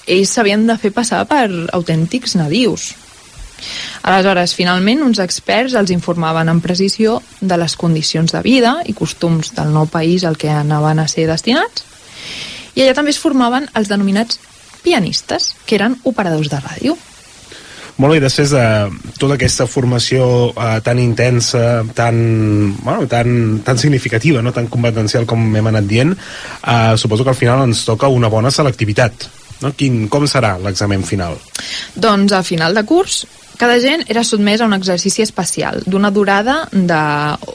ells 0.03 0.35
s'havien 0.35 0.67
de 0.67 0.75
fer 0.77 0.91
passar 0.91 1.23
per 1.29 1.47
autèntics 1.73 2.35
nadius. 2.35 2.91
Aleshores, 4.03 4.53
finalment, 4.53 5.01
uns 5.01 5.21
experts 5.23 5.77
els 5.79 5.95
informaven 5.95 6.51
amb 6.51 6.61
precisió 6.61 7.21
de 7.39 7.57
les 7.57 7.79
condicions 7.79 8.35
de 8.35 8.43
vida 8.43 8.75
i 8.85 8.93
costums 8.93 9.55
del 9.55 9.71
nou 9.73 9.87
país 9.87 10.27
al 10.27 10.35
que 10.37 10.51
anaven 10.51 10.99
a 10.99 11.07
ser 11.07 11.29
destinats, 11.31 11.87
i 12.75 12.83
allà 12.83 12.93
també 12.99 13.15
es 13.15 13.21
formaven 13.23 13.71
els 13.73 13.87
denominats 13.87 14.43
pianistes, 14.83 15.53
que 15.65 15.79
eren 15.79 15.95
operadors 16.03 16.51
de 16.51 16.59
ràdio. 16.59 16.99
Molt 17.95 18.11
bé, 18.11 18.19
després 18.19 18.51
de 18.51 18.63
tota 19.15 19.37
aquesta 19.37 19.67
formació 19.71 20.25
eh, 20.51 20.79
tan 20.83 20.99
intensa, 20.99 21.85
tan, 21.95 22.17
bueno, 22.81 23.07
tan, 23.07 23.61
tan 23.63 23.79
significativa, 23.79 24.41
no? 24.43 24.51
tan 24.51 24.67
competencial 24.67 25.23
com 25.29 25.45
hem 25.55 25.71
anat 25.71 25.87
dient, 25.87 26.11
eh, 26.11 26.97
suposo 26.99 27.23
que 27.23 27.31
al 27.31 27.39
final 27.39 27.63
ens 27.63 27.85
toca 27.87 28.11
una 28.11 28.27
bona 28.27 28.51
selectivitat. 28.51 29.29
No? 29.61 29.71
Quin, 29.79 30.09
com 30.11 30.27
serà 30.27 30.57
l'examen 30.59 31.07
final? 31.07 31.39
Doncs 31.95 32.35
al 32.35 32.43
final 32.43 32.75
de 32.75 32.83
curs, 32.83 33.23
cada 33.55 33.79
gent 33.79 34.03
era 34.11 34.25
sotmès 34.27 34.59
a 34.59 34.67
un 34.67 34.75
exercici 34.75 35.23
especial 35.23 35.79
d'una 35.87 36.11
durada 36.11 36.65
de 36.73 37.01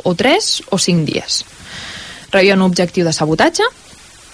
o 0.08 0.14
3 0.16 0.50
o 0.72 0.80
5 0.80 1.04
dies. 1.04 1.44
Rebia 2.32 2.56
un 2.56 2.64
objectiu 2.64 3.04
de 3.04 3.12
sabotatge, 3.12 3.68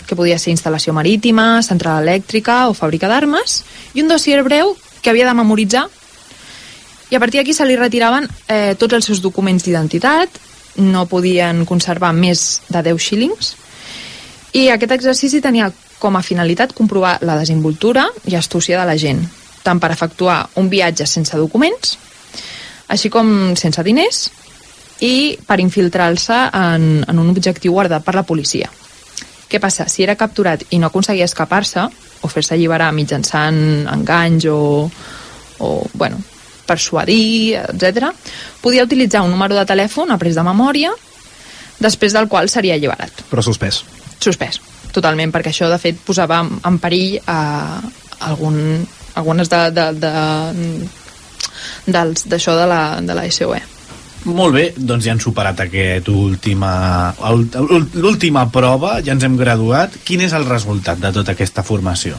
que 0.06 0.14
podia 0.14 0.38
ser 0.38 0.54
instal·lació 0.54 0.94
marítima, 0.94 1.64
central 1.66 2.06
elèctrica 2.06 2.68
o 2.70 2.78
fàbrica 2.78 3.10
d'armes, 3.10 3.64
i 3.98 4.06
un 4.06 4.12
dossier 4.12 4.38
breu 4.46 4.76
que 5.02 5.10
havia 5.10 5.28
de 5.28 5.36
memoritzar 5.38 5.86
i 7.10 7.14
a 7.14 7.20
partir 7.22 7.38
d'aquí 7.38 7.54
se 7.54 7.64
li 7.66 7.76
retiraven 7.78 8.26
eh, 8.48 8.74
tots 8.78 8.96
els 8.96 9.06
seus 9.06 9.20
documents 9.22 9.62
d'identitat, 9.62 10.40
no 10.82 11.06
podien 11.06 11.64
conservar 11.64 12.10
més 12.12 12.62
de 12.68 12.82
10 12.82 13.02
xílings, 13.02 13.52
i 14.56 14.68
aquest 14.72 14.92
exercici 14.96 15.40
tenia 15.44 15.70
com 16.00 16.16
a 16.16 16.24
finalitat 16.24 16.74
comprovar 16.74 17.18
la 17.22 17.36
desenvoltura 17.38 18.08
i 18.26 18.34
astúcia 18.36 18.80
de 18.80 18.86
la 18.88 18.96
gent, 18.98 19.22
tant 19.62 19.78
per 19.80 19.92
efectuar 19.94 20.40
un 20.58 20.68
viatge 20.72 21.06
sense 21.06 21.38
documents, 21.38 21.96
així 22.88 23.10
com 23.10 23.54
sense 23.58 23.82
diners, 23.86 24.26
i 25.04 25.36
per 25.46 25.60
infiltrar-se 25.60 26.36
en, 26.56 27.04
en 27.06 27.18
un 27.20 27.30
objectiu 27.30 27.74
guardat 27.76 28.04
per 28.04 28.16
la 28.16 28.24
policia. 28.26 28.70
Què 29.46 29.60
passa? 29.62 29.86
Si 29.92 30.02
era 30.02 30.16
capturat 30.18 30.64
i 30.70 30.80
no 30.80 30.88
aconseguia 30.88 31.28
escapar-se, 31.28 31.86
o 32.22 32.30
fer-se 32.30 32.54
alliberar 32.54 32.92
mitjançant 32.96 33.58
enganys 33.92 34.46
o, 34.50 34.86
o 35.60 35.68
bueno, 35.94 36.20
persuadir, 36.66 37.56
etc, 37.62 38.10
podia 38.60 38.84
utilitzar 38.84 39.22
un 39.22 39.30
número 39.30 39.54
de 39.56 39.66
telèfon 39.68 40.10
après 40.12 40.34
de 40.34 40.44
memòria, 40.46 40.92
després 41.78 42.16
del 42.16 42.28
qual 42.28 42.50
seria 42.50 42.74
alliberat. 42.74 43.24
Però 43.30 43.44
suspès. 43.44 43.84
Suspès, 44.18 44.60
totalment, 44.96 45.32
perquè 45.32 45.52
això, 45.52 45.68
de 45.70 45.78
fet, 45.78 45.98
posava 46.04 46.40
en 46.42 46.78
perill 46.82 47.18
a 47.28 47.38
algun, 48.26 48.58
algunes 49.14 49.50
de, 49.52 49.62
de, 49.76 49.86
de, 50.00 50.12
dels 51.86 52.26
d'això 52.26 52.56
de 52.58 52.68
la, 52.70 52.82
de 53.04 53.16
la 53.16 53.26
SOE. 53.30 53.60
Molt 54.26 54.56
bé, 54.56 54.64
doncs 54.74 55.06
ja 55.06 55.12
han 55.14 55.22
superat 55.22 55.60
aquest 55.62 56.08
última, 56.10 57.14
l'última 57.94 58.42
prova, 58.50 58.96
ja 59.04 59.14
ens 59.14 59.22
hem 59.26 59.36
graduat. 59.38 59.94
Quin 60.06 60.24
és 60.26 60.34
el 60.34 60.48
resultat 60.48 60.98
de 61.02 61.12
tota 61.14 61.36
aquesta 61.36 61.62
formació? 61.66 62.18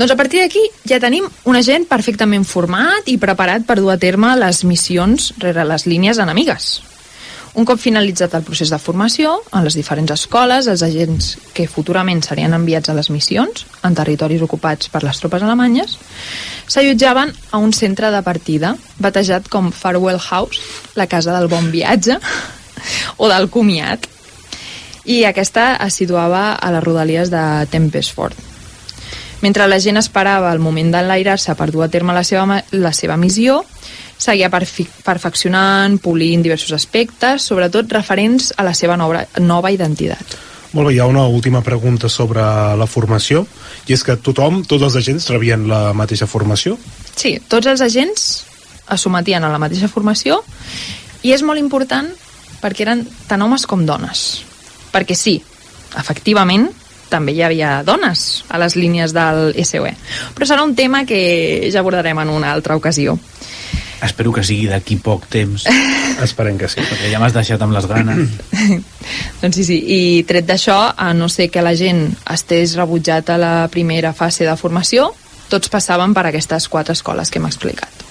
Doncs 0.00 0.14
a 0.14 0.16
partir 0.16 0.40
d'aquí 0.40 0.64
ja 0.88 1.00
tenim 1.02 1.28
un 1.44 1.60
agent 1.60 1.84
perfectament 1.90 2.48
format 2.48 3.08
i 3.12 3.18
preparat 3.20 3.68
per 3.68 3.76
dur 3.82 3.92
a 3.92 4.00
terme 4.00 4.32
les 4.40 4.64
missions 4.64 5.34
rere 5.42 5.68
les 5.68 5.84
línies 5.84 6.22
enemigues. 6.24 6.78
Un 7.56 7.64
cop 7.64 7.80
finalitzat 7.80 8.34
el 8.36 8.42
procés 8.44 8.68
de 8.68 8.76
formació, 8.76 9.30
en 9.56 9.64
les 9.64 9.76
diferents 9.78 10.10
escoles, 10.12 10.66
els 10.68 10.82
agents 10.84 11.30
que 11.56 11.64
futurament 11.72 12.20
serien 12.20 12.52
enviats 12.52 12.90
a 12.92 12.96
les 12.98 13.08
missions, 13.08 13.64
en 13.80 13.94
territoris 13.96 14.42
ocupats 14.44 14.90
per 14.92 15.00
les 15.06 15.16
tropes 15.22 15.40
alemanyes, 15.40 15.94
s'allotjaven 16.68 17.32
a 17.56 17.60
un 17.64 17.72
centre 17.72 18.10
de 18.12 18.20
partida, 18.26 18.74
batejat 19.00 19.48
com 19.48 19.70
Farewell 19.72 20.20
House, 20.20 20.60
la 21.00 21.08
casa 21.08 21.32
del 21.32 21.48
bon 21.48 21.70
viatge, 21.72 22.18
o 23.22 23.30
del 23.32 23.48
comiat, 23.48 24.04
i 25.08 25.22
aquesta 25.24 25.78
es 25.86 25.96
situava 25.96 26.50
a 26.60 26.72
les 26.74 26.84
rodalies 26.84 27.32
de 27.32 27.40
Tempestford. 27.72 28.36
Mentre 29.40 29.64
la 29.68 29.80
gent 29.80 29.96
esperava 29.96 30.52
el 30.52 30.60
moment 30.60 30.92
d'enlairar-se 30.92 31.56
per 31.56 31.70
dur 31.72 31.86
a 31.86 31.88
terme 31.88 32.12
la 32.12 32.24
seva, 32.24 32.60
la 32.76 32.92
seva 32.92 33.16
missió, 33.16 33.62
seguia 34.16 34.50
perfeccionant, 34.50 35.98
polint 36.02 36.42
diversos 36.44 36.72
aspectes, 36.76 37.44
sobretot 37.44 37.92
referents 37.92 38.52
a 38.56 38.64
la 38.66 38.74
seva 38.74 38.96
nova, 38.96 39.26
nova 39.40 39.72
identitat. 39.72 40.36
Molt 40.72 40.90
bé, 40.90 40.96
hi 40.96 41.00
ha 41.00 41.06
una 41.08 41.24
última 41.30 41.62
pregunta 41.64 42.08
sobre 42.12 42.42
la 42.76 42.88
formació, 42.90 43.46
i 43.86 43.94
és 43.94 44.02
que 44.04 44.16
tothom, 44.20 44.62
tots 44.68 44.84
els 44.84 44.96
agents 44.98 45.28
rebien 45.32 45.68
la 45.70 45.92
mateixa 45.96 46.28
formació? 46.28 46.76
Sí, 47.14 47.36
tots 47.48 47.70
els 47.70 47.80
agents 47.84 48.26
es 48.92 49.02
sometien 49.02 49.44
a 49.44 49.50
la 49.52 49.60
mateixa 49.62 49.88
formació 49.88 50.42
i 51.24 51.32
és 51.34 51.42
molt 51.46 51.58
important 51.62 52.10
perquè 52.60 52.84
eren 52.86 53.04
tant 53.28 53.42
homes 53.42 53.66
com 53.68 53.86
dones. 53.86 54.42
Perquè 54.92 55.16
sí, 55.16 55.38
efectivament, 55.98 56.68
també 57.08 57.34
hi 57.36 57.42
havia 57.46 57.82
dones 57.86 58.44
a 58.48 58.58
les 58.58 58.76
línies 58.76 59.14
del 59.14 59.54
SOE. 59.64 59.92
Però 60.34 60.48
serà 60.48 60.64
un 60.66 60.74
tema 60.74 61.04
que 61.06 61.70
ja 61.72 61.80
abordarem 61.80 62.18
en 62.24 62.32
una 62.32 62.52
altra 62.52 62.76
ocasió. 62.76 63.16
Espero 64.04 64.32
que 64.32 64.44
sigui 64.44 64.66
d'aquí 64.68 64.98
poc 65.00 65.26
temps. 65.32 65.64
Esperem 66.26 66.58
que 66.60 66.68
sí. 66.68 66.82
Perquè 66.84 67.10
ja 67.12 67.20
m'has 67.20 67.34
deixat 67.36 67.62
amb 67.64 67.76
les 67.76 67.86
ganes. 67.88 68.34
doncs 69.42 69.56
sí, 69.56 69.64
sí. 69.64 69.78
I 69.78 70.00
tret 70.28 70.48
d'això, 70.48 70.78
a 70.96 71.12
no 71.16 71.30
ser 71.32 71.48
que 71.52 71.64
la 71.64 71.74
gent 71.78 72.08
estés 72.32 72.76
rebutjat 72.76 73.32
a 73.32 73.38
la 73.40 73.54
primera 73.72 74.12
fase 74.16 74.44
de 74.48 74.56
formació, 74.60 75.10
tots 75.48 75.72
passaven 75.72 76.14
per 76.14 76.26
aquestes 76.28 76.68
quatre 76.68 76.96
escoles 76.96 77.30
que 77.30 77.40
hem 77.40 77.48
explicat. 77.48 78.04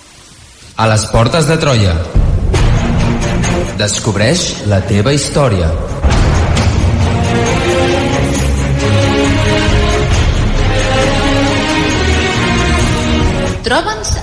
A 0.77 0.89
les 0.91 1.05
portes 1.11 1.47
de 1.47 1.59
Troia. 1.61 1.95
Descobreix 3.79 4.65
la 4.71 4.81
teva 4.87 5.13
història. 5.15 5.69
Troba'ns 13.65 14.14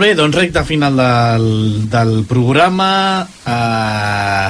Molt 0.00 0.14
bé, 0.14 0.16
doncs 0.16 0.36
recta 0.38 0.62
final 0.64 0.94
del, 0.96 1.42
del 1.92 2.22
programa. 2.24 3.20
Uh, 3.44 4.46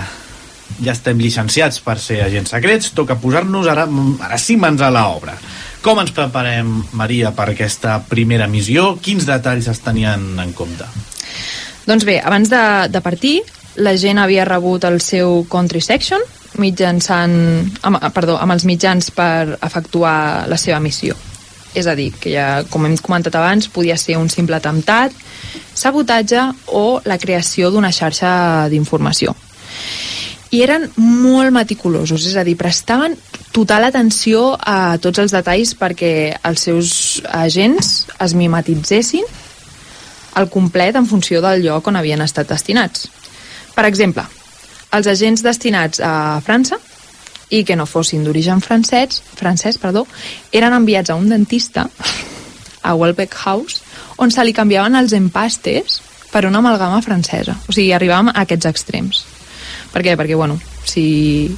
ja 0.79 0.93
estem 0.93 1.19
llicenciats 1.19 1.81
per 1.83 1.97
ser 1.99 2.21
agents 2.23 2.53
secrets. 2.55 2.93
Toca 2.95 3.17
posar-nos 3.19 3.67
ara, 3.67 3.89
ara 4.29 4.37
sí 4.39 4.55
mans 4.55 4.79
a 4.79 4.93
l'obra. 4.95 5.35
Com 5.83 5.99
ens 5.99 6.15
preparem, 6.15 6.71
Maria, 6.95 7.33
per 7.35 7.49
aquesta 7.51 7.97
primera 8.07 8.47
missió? 8.47 8.93
Quins 9.03 9.27
detalls 9.27 9.67
es 9.75 9.83
tenien 9.83 10.39
en 10.39 10.53
compte? 10.55 10.87
Doncs 11.83 12.07
bé, 12.07 12.21
abans 12.23 12.47
de, 12.47 12.63
de 12.95 13.03
partir, 13.03 13.41
la 13.83 13.97
gent 13.99 14.23
havia 14.23 14.47
rebut 14.47 14.87
el 14.87 15.01
seu 15.03 15.41
country 15.51 15.83
section 15.83 16.23
mitjançant, 16.63 17.35
amb, 17.91 17.99
perdó, 18.15 18.39
amb 18.39 18.55
els 18.55 18.71
mitjans 18.71 19.11
per 19.19 19.59
efectuar 19.59 20.47
la 20.47 20.63
seva 20.63 20.79
missió. 20.79 21.19
És 21.75 21.87
a 21.87 21.95
dir, 21.95 22.11
que 22.19 22.33
ja, 22.33 22.65
com 22.71 22.87
hem 22.87 22.97
comentat 22.99 23.37
abans, 23.39 23.69
podia 23.71 23.97
ser 24.01 24.17
un 24.19 24.29
simple 24.33 24.57
atemptat, 24.59 25.15
sabotatge 25.75 26.43
o 26.75 27.01
la 27.07 27.19
creació 27.19 27.71
d'una 27.71 27.93
xarxa 27.95 28.69
d'informació. 28.73 29.37
i 30.51 30.65
eren 30.65 30.89
molt 30.99 31.53
meticulosos, 31.55 32.25
és 32.27 32.35
a 32.35 32.43
dir, 32.43 32.57
prestaven 32.59 33.15
total 33.55 33.85
atenció 33.87 34.57
a 34.59 34.99
tots 34.99 35.21
els 35.23 35.31
detalls 35.31 35.77
perquè 35.79 36.35
els 36.43 36.65
seus 36.67 37.23
agents 37.31 38.09
es 38.19 38.35
mimetitzessin 38.35 39.23
al 40.35 40.49
complet 40.51 40.99
en 40.99 41.07
funció 41.07 41.39
del 41.45 41.63
lloc 41.63 41.87
on 41.87 42.01
havien 42.01 42.23
estat 42.27 42.51
destinats. 42.51 43.07
Per 43.77 43.87
exemple, 43.87 44.27
els 44.91 45.07
agents 45.07 45.43
destinats 45.47 46.03
a 46.03 46.41
França 46.43 46.81
i 47.51 47.65
que 47.67 47.77
no 47.77 47.87
fossin 47.87 48.25
d'origen 48.25 48.63
francès, 48.63 49.23
francès 49.37 49.79
perdó, 49.83 50.07
eren 50.53 50.75
enviats 50.77 51.11
a 51.11 51.19
un 51.19 51.29
dentista 51.29 51.89
a 52.83 52.95
Welbeck 52.95 53.35
House 53.45 53.83
on 54.17 54.31
se 54.31 54.45
li 54.45 54.55
canviaven 54.57 54.97
els 54.97 55.13
empastes 55.17 56.01
per 56.31 56.47
una 56.47 56.63
amalgama 56.63 57.03
francesa. 57.03 57.57
O 57.69 57.75
sigui, 57.75 57.91
arribàvem 57.93 58.31
a 58.31 58.45
aquests 58.45 58.71
extrems. 58.71 59.25
Per 59.91 60.05
què? 60.07 60.15
Perquè, 60.17 60.37
bueno, 60.39 60.61
si 60.87 61.51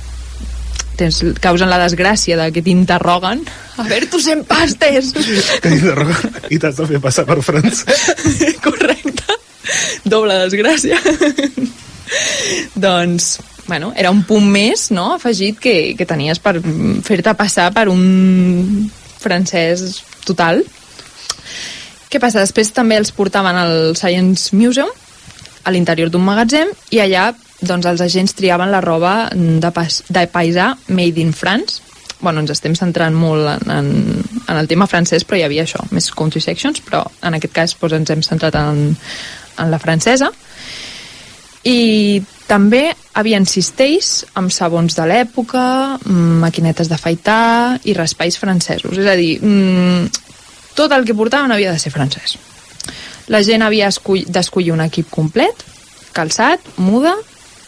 tens, 0.96 1.20
causen 1.42 1.70
la 1.70 1.80
desgràcia 1.82 2.38
de 2.38 2.48
que 2.54 2.62
t'interroguen 2.64 3.42
a 3.80 3.86
veure 3.88 4.08
tus 4.12 4.26
empastes 4.32 5.12
Que 5.16 5.70
t'interroga 5.70 6.16
i 6.52 6.58
t'has 6.60 6.76
de 6.76 6.88
fer 6.90 7.00
passar 7.02 7.24
per 7.28 7.40
francès. 7.44 8.12
correcte 8.64 9.38
doble 10.04 10.36
desgràcia 10.44 10.98
doncs 12.74 13.38
bueno, 13.66 13.92
era 13.96 14.10
un 14.10 14.24
punt 14.26 14.46
més 14.50 14.90
no, 14.90 15.12
afegit 15.16 15.60
que, 15.62 15.74
que 15.98 16.08
tenies 16.08 16.40
per 16.42 16.56
fer-te 17.06 17.34
passar 17.38 17.70
per 17.74 17.88
un 17.92 18.90
francès 19.22 20.02
total 20.26 20.64
què 22.12 22.20
passa? 22.20 22.42
Després 22.42 22.74
també 22.76 22.98
els 23.00 23.14
portaven 23.16 23.56
al 23.56 23.94
Science 23.96 24.56
Museum 24.56 24.90
a 25.64 25.72
l'interior 25.72 26.10
d'un 26.10 26.24
magatzem 26.26 26.72
i 26.92 27.00
allà 27.00 27.30
doncs, 27.62 27.86
els 27.86 28.02
agents 28.02 28.34
triaven 28.34 28.72
la 28.72 28.82
roba 28.82 29.30
de, 29.32 29.70
pas, 29.72 30.02
de 30.10 30.26
paisà 30.28 30.72
made 30.90 31.22
in 31.22 31.32
France 31.32 31.92
bueno, 32.22 32.40
ens 32.40 32.52
estem 32.54 32.74
centrant 32.78 33.16
molt 33.18 33.48
en, 33.50 33.70
en, 33.74 33.88
en 34.46 34.56
el 34.56 34.68
tema 34.70 34.86
francès, 34.86 35.26
però 35.26 35.40
hi 35.40 35.46
havia 35.48 35.64
això, 35.66 35.82
més 35.90 36.06
country 36.14 36.40
sections, 36.40 36.78
però 36.86 37.02
en 37.26 37.34
aquest 37.36 37.52
cas 37.52 37.74
doncs, 37.74 37.98
ens 37.98 38.12
hem 38.14 38.22
centrat 38.22 38.56
en, 38.60 38.84
en 39.58 39.72
la 39.72 39.80
francesa. 39.82 40.30
I 41.66 42.22
també 42.46 42.92
havien 43.18 43.44
cistells 43.46 44.22
amb 44.38 44.52
sabons 44.52 44.96
de 44.96 45.06
l'època, 45.08 45.98
mm, 46.04 46.38
maquinetes 46.44 46.88
d'afaitar 46.88 47.80
i 47.84 47.94
raspalls 47.94 48.38
francesos. 48.38 48.96
És 48.96 49.06
a 49.06 49.16
dir, 49.16 49.38
mm, 49.40 50.08
tot 50.74 50.92
el 50.92 51.04
que 51.04 51.14
portaven 51.14 51.52
havia 51.52 51.72
de 51.72 51.78
ser 51.78 51.92
francès. 51.92 52.38
La 53.28 53.42
gent 53.42 53.62
havia 53.62 53.88
d'escollir 53.88 54.72
un 54.72 54.80
equip 54.80 55.10
complet, 55.10 55.54
calçat, 56.12 56.60
muda, 56.76 57.14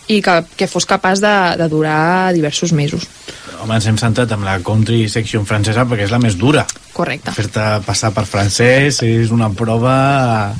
i 0.08 0.20
que, 0.20 0.44
que 0.56 0.66
fos 0.68 0.84
capaç 0.84 1.20
de, 1.20 1.56
de 1.56 1.68
durar 1.68 2.32
diversos 2.34 2.72
mesos. 2.72 3.06
Home, 3.62 3.74
ens 3.78 3.86
hem 3.86 3.96
centrat 3.96 4.32
amb 4.32 4.44
la 4.44 4.58
country 4.60 5.08
section 5.08 5.46
francesa 5.48 5.86
perquè 5.88 6.04
és 6.04 6.12
la 6.12 6.20
més 6.20 6.36
dura. 6.36 6.66
Correcte. 6.92 7.32
Fer-te 7.32 7.80
passar 7.86 8.12
per 8.12 8.26
francès 8.28 9.00
és 9.06 9.32
una 9.32 9.48
prova 9.50 10.52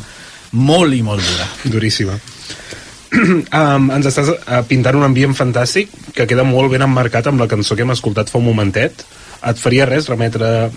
molt 0.53 0.95
i 0.95 1.03
molt 1.03 1.21
dura. 1.21 1.49
Duríssima. 1.65 2.17
um, 3.61 3.91
ens 3.95 4.09
estàs 4.11 4.31
uh, 4.33 4.63
pintant 4.69 4.99
un 4.99 5.07
ambient 5.07 5.35
fantàstic 5.37 5.93
que 6.15 6.27
queda 6.31 6.47
molt 6.47 6.73
ben 6.73 6.85
emmarcat 6.87 7.31
amb 7.31 7.43
la 7.43 7.51
cançó 7.51 7.77
que 7.77 7.87
hem 7.87 7.95
escoltat 7.95 8.33
fa 8.33 8.41
un 8.41 8.49
momentet. 8.49 9.05
Et 9.45 9.59
faria 9.61 9.85
res 9.85 10.09
remetre 10.09 10.71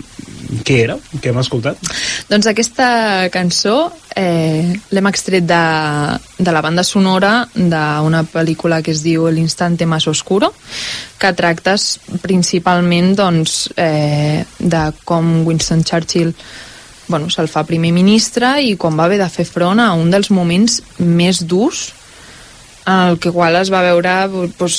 què 0.68 0.82
era, 0.84 0.98
què 1.22 1.32
hem 1.32 1.40
escoltat? 1.40 1.80
Doncs 2.28 2.50
aquesta 2.52 2.88
cançó 3.32 3.76
eh, 4.16 4.76
l'hem 4.92 5.10
extret 5.10 5.48
de, 5.48 5.62
de 6.40 6.56
la 6.56 6.64
banda 6.64 6.84
sonora 6.88 7.32
d'una 7.56 8.24
pel·lícula 8.32 8.82
que 8.84 8.92
es 8.96 9.04
diu 9.06 9.28
L'instante 9.32 9.88
más 9.88 10.08
oscuro, 10.08 10.54
que 11.20 11.34
tracta 11.36 11.78
principalment 12.24 13.14
doncs, 13.18 13.68
eh, 13.76 14.44
de 14.60 14.84
com 15.06 15.46
Winston 15.48 15.84
Churchill 15.88 16.34
bueno, 17.08 17.30
se'l 17.32 17.48
fa 17.48 17.64
primer 17.64 17.94
ministre 17.96 18.58
i 18.64 18.76
com 18.80 18.98
va 19.00 19.08
haver 19.08 19.22
de 19.22 19.30
fer 19.32 19.48
front 19.48 19.80
a 19.80 19.94
un 19.96 20.12
dels 20.12 20.30
moments 20.32 20.82
més 21.00 21.40
durs 21.48 21.94
el 22.88 23.20
que 23.20 23.32
qual 23.36 23.58
es 23.60 23.72
va 23.74 23.84
veure 23.84 24.14
doncs, 24.32 24.78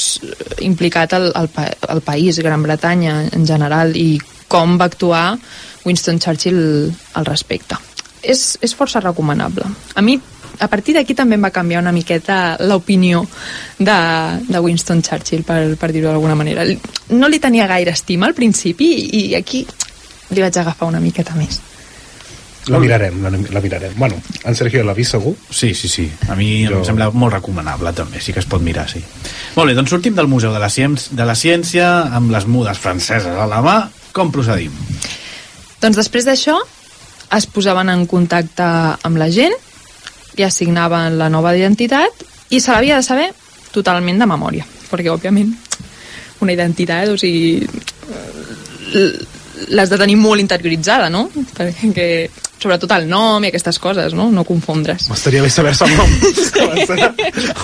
implicat 0.64 1.12
el, 1.18 1.28
el, 1.36 1.50
el 1.92 2.00
país, 2.06 2.38
Gran 2.40 2.64
Bretanya 2.64 3.20
en 3.36 3.46
general, 3.46 3.92
i 3.96 4.16
com 4.48 4.78
va 4.80 4.88
actuar 4.88 5.36
Winston 5.84 6.18
Churchill 6.18 6.88
al 7.14 7.28
respecte. 7.28 7.76
És, 8.22 8.56
és 8.64 8.74
força 8.74 9.00
recomanable. 9.04 9.68
A 9.94 10.02
mi, 10.02 10.16
a 10.58 10.68
partir 10.72 10.96
d'aquí 10.96 11.14
també 11.14 11.36
em 11.36 11.44
va 11.44 11.52
canviar 11.54 11.82
una 11.84 11.92
miqueta 11.94 12.56
l'opinió 12.64 13.22
de, 13.78 13.98
de 14.48 14.58
Winston 14.64 15.04
Churchill, 15.04 15.44
per, 15.46 15.60
per 15.78 15.92
dir-ho 15.92 16.10
d'alguna 16.10 16.36
manera. 16.38 16.64
No 17.12 17.28
li 17.28 17.38
tenia 17.38 17.68
gaire 17.70 17.94
estima 17.94 18.26
al 18.26 18.34
principi 18.34 18.88
i 19.20 19.24
aquí 19.38 19.66
li 20.32 20.44
vaig 20.44 20.58
agafar 20.60 20.88
una 20.88 21.00
miqueta 21.00 21.36
més. 21.38 21.60
La 22.68 22.80
mirarem, 22.82 23.20
la, 23.24 23.30
la 23.32 23.60
mirarem. 23.64 23.92
Bueno, 23.96 24.18
en 24.44 24.56
Sergio 24.58 24.82
l'ha 24.84 24.94
vist 24.96 25.14
segur? 25.16 25.34
Sí, 25.50 25.72
sí, 25.74 25.88
sí. 25.88 26.06
A 26.28 26.36
mi 26.36 26.66
jo... 26.66 26.80
em 26.80 26.86
sembla 26.86 27.10
molt 27.10 27.34
recomanable, 27.38 27.92
també. 27.96 28.20
Sí 28.24 28.34
que 28.36 28.42
es 28.42 28.48
pot 28.48 28.62
mirar, 28.64 28.88
sí. 28.90 29.02
Molt 29.56 29.70
bé, 29.70 29.76
doncs 29.78 29.92
sortim 29.94 30.16
del 30.18 30.28
Museu 30.30 30.52
de 30.52 30.60
la, 30.62 30.70
Ciència, 30.72 31.16
de 31.16 31.28
la 31.28 31.36
Ciència 31.38 31.88
amb 32.18 32.32
les 32.34 32.48
mudes 32.50 32.80
franceses 32.80 33.32
a 33.32 33.46
la 33.48 33.62
mà. 33.64 33.78
Com 34.16 34.32
procedim? 34.34 34.74
Doncs 35.80 35.98
després 36.00 36.26
d'això 36.28 36.56
es 37.36 37.46
posaven 37.52 37.92
en 37.92 38.06
contacte 38.08 38.66
amb 39.04 39.20
la 39.20 39.28
gent 39.32 39.54
i 40.38 40.44
assignaven 40.46 41.18
la 41.20 41.28
nova 41.32 41.54
identitat 41.56 42.24
i 42.50 42.60
se 42.60 42.72
l'havia 42.72 42.96
de 42.98 43.04
saber 43.04 43.28
totalment 43.74 44.20
de 44.20 44.28
memòria, 44.28 44.64
perquè, 44.88 45.10
òbviament, 45.12 45.50
una 46.40 46.54
identitat, 46.54 47.10
o 47.12 47.18
sigui, 47.20 47.60
l'has 49.74 49.90
de 49.90 49.98
tenir 50.00 50.16
molt 50.16 50.40
interioritzada, 50.40 51.10
no? 51.12 51.26
Perquè, 51.56 52.08
sobretot 52.58 52.92
el 52.96 53.06
nom 53.08 53.44
i 53.44 53.50
aquestes 53.52 53.78
coses, 53.82 54.14
no? 54.16 54.28
No 54.34 54.44
confondre's. 54.48 55.08
M'estaria 55.10 55.42
bé 55.44 55.50
saber-se 55.50 55.86
el 55.86 55.94
nom 55.96 56.10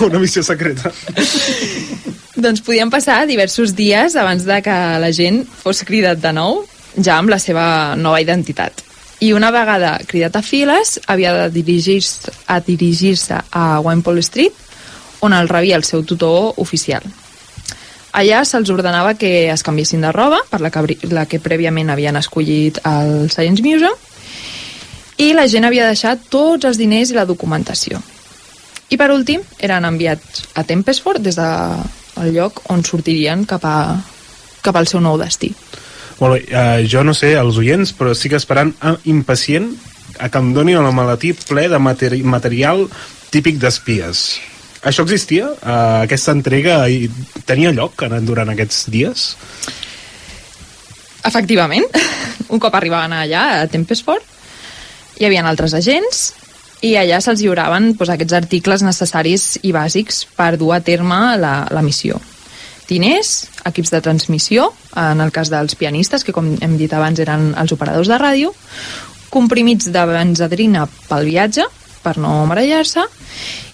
una 0.07 0.21
missió 0.21 0.43
secreta. 0.43 0.91
doncs 2.35 2.61
podien 2.65 2.91
passar 2.93 3.23
diversos 3.27 3.75
dies 3.75 4.15
abans 4.15 4.45
de 4.45 4.61
que 4.61 4.75
la 5.01 5.11
gent 5.15 5.43
fos 5.47 5.83
cridat 5.87 6.21
de 6.21 6.33
nou, 6.35 6.63
ja 6.95 7.17
amb 7.19 7.31
la 7.31 7.39
seva 7.39 7.95
nova 7.99 8.21
identitat. 8.23 8.83
I 9.23 9.31
una 9.33 9.51
vegada 9.51 9.95
cridat 10.07 10.35
a 10.35 10.43
files, 10.43 10.99
havia 11.07 11.33
de 11.33 11.49
dirigir-se 11.55 12.31
a 12.51 12.59
dirigir-se 12.59 13.39
a 13.51 13.79
Wimpole 13.79 14.23
Street, 14.23 14.63
on 15.21 15.33
el 15.33 15.47
rebia 15.49 15.77
el 15.79 15.85
seu 15.87 16.03
tutor 16.03 16.53
oficial. 16.61 17.03
Allà 18.15 18.43
se'ls 18.47 18.69
ordenava 18.71 19.15
que 19.19 19.49
es 19.51 19.63
canviessin 19.63 20.03
de 20.05 20.11
roba, 20.15 20.39
per 20.49 20.61
la 20.63 20.71
que, 20.71 20.97
la 21.11 21.25
que 21.27 21.41
prèviament 21.43 21.89
havien 21.91 22.15
escollit 22.15 22.79
al 22.87 23.31
Science 23.31 23.63
Museum, 23.63 23.95
i 25.17 25.31
la 25.33 25.47
gent 25.47 25.67
havia 25.67 25.87
deixat 25.87 26.27
tots 26.31 26.67
els 26.67 26.79
diners 26.79 27.11
i 27.11 27.17
la 27.17 27.25
documentació. 27.27 28.01
I 28.89 28.97
per 29.01 29.09
últim, 29.13 29.41
eren 29.63 29.87
enviats 29.87 30.45
a 30.53 30.63
Tempestford 30.67 31.23
des 31.23 31.37
del 31.39 32.33
lloc 32.35 32.61
on 32.73 32.83
sortirien 32.85 33.45
cap, 33.49 33.65
a, 33.65 33.97
cap 34.61 34.75
al 34.77 34.87
seu 34.87 35.01
nou 35.01 35.17
destí. 35.21 35.53
Molt 36.19 36.37
bé, 36.37 36.41
uh, 36.53 36.83
jo 36.87 37.03
no 37.03 37.15
sé, 37.17 37.33
els 37.39 37.57
oients, 37.59 37.91
però 37.95 38.13
estic 38.15 38.37
esperant 38.37 38.71
uh, 38.81 38.95
impacient 39.11 39.71
a 40.19 40.29
que 40.31 40.39
em 40.39 40.53
doni 40.55 40.75
el 40.77 40.91
maletí 40.95 41.33
ple 41.47 41.65
de 41.71 41.79
materi 41.81 42.21
material 42.23 42.85
típic 43.33 43.57
d'espies. 43.59 44.21
Això 44.85 45.03
existia? 45.03 45.49
Uh, 45.57 46.05
aquesta 46.05 46.35
entrega 46.35 46.77
i 46.87 47.09
tenia 47.49 47.73
lloc 47.75 48.05
durant 48.23 48.53
aquests 48.53 48.85
dies? 48.93 49.25
Efectivament. 51.25 51.89
Un 52.53 52.61
cop 52.61 52.75
arribaven 52.77 53.17
allà, 53.17 53.47
a 53.63 53.67
Tempestford, 53.67 54.34
hi 55.19 55.27
havia 55.27 55.45
altres 55.47 55.73
agents 55.77 56.33
i 56.85 56.95
allà 56.99 57.21
se'ls 57.23 57.41
lliuraven 57.41 57.93
doncs, 57.93 58.11
aquests 58.13 58.35
articles 58.35 58.83
necessaris 58.85 59.45
i 59.63 59.71
bàsics 59.75 60.25
per 60.35 60.55
dur 60.59 60.73
a 60.75 60.81
terme 60.83 61.19
la, 61.39 61.55
la 61.71 61.83
missió. 61.85 62.19
Diners, 62.85 63.47
equips 63.65 63.89
de 63.95 64.01
transmissió, 64.05 64.67
en 64.93 65.21
el 65.23 65.31
cas 65.33 65.49
dels 65.49 65.73
pianistes, 65.79 66.23
que 66.23 66.35
com 66.35 66.51
hem 66.61 66.75
dit 66.77 66.91
abans 66.93 67.19
eren 67.23 67.53
els 67.57 67.73
operadors 67.73 68.11
de 68.11 68.19
ràdio, 68.21 68.51
comprimits 69.33 69.89
de 69.91 70.03
benzadrina 70.05 70.85
pel 71.09 71.25
viatge, 71.31 71.65
per 72.05 72.19
no 72.21 72.43
marejar-se, 72.45 73.07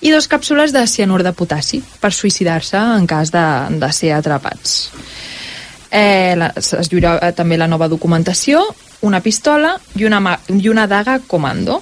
i 0.08 0.14
dos 0.14 0.30
càpsules 0.32 0.72
de 0.72 0.86
cianur 0.88 1.20
de 1.28 1.34
potassi 1.36 1.82
per 2.00 2.14
suïcidar-se 2.16 2.80
en 2.80 3.10
cas 3.10 3.34
de, 3.34 3.44
de 3.82 3.92
ser 3.92 4.14
atrapats. 4.16 4.78
Eh, 5.92 6.38
la, 6.39 6.54
es 6.56 6.88
lliurava 6.94 7.34
també 7.36 7.60
la 7.60 7.68
nova 7.68 7.92
documentació, 7.92 8.64
una 9.08 9.22
pistola 9.22 9.76
i 9.95 10.06
una, 10.06 10.38
i 10.49 10.68
una 10.70 10.88
daga 10.88 11.20
comando. 11.28 11.82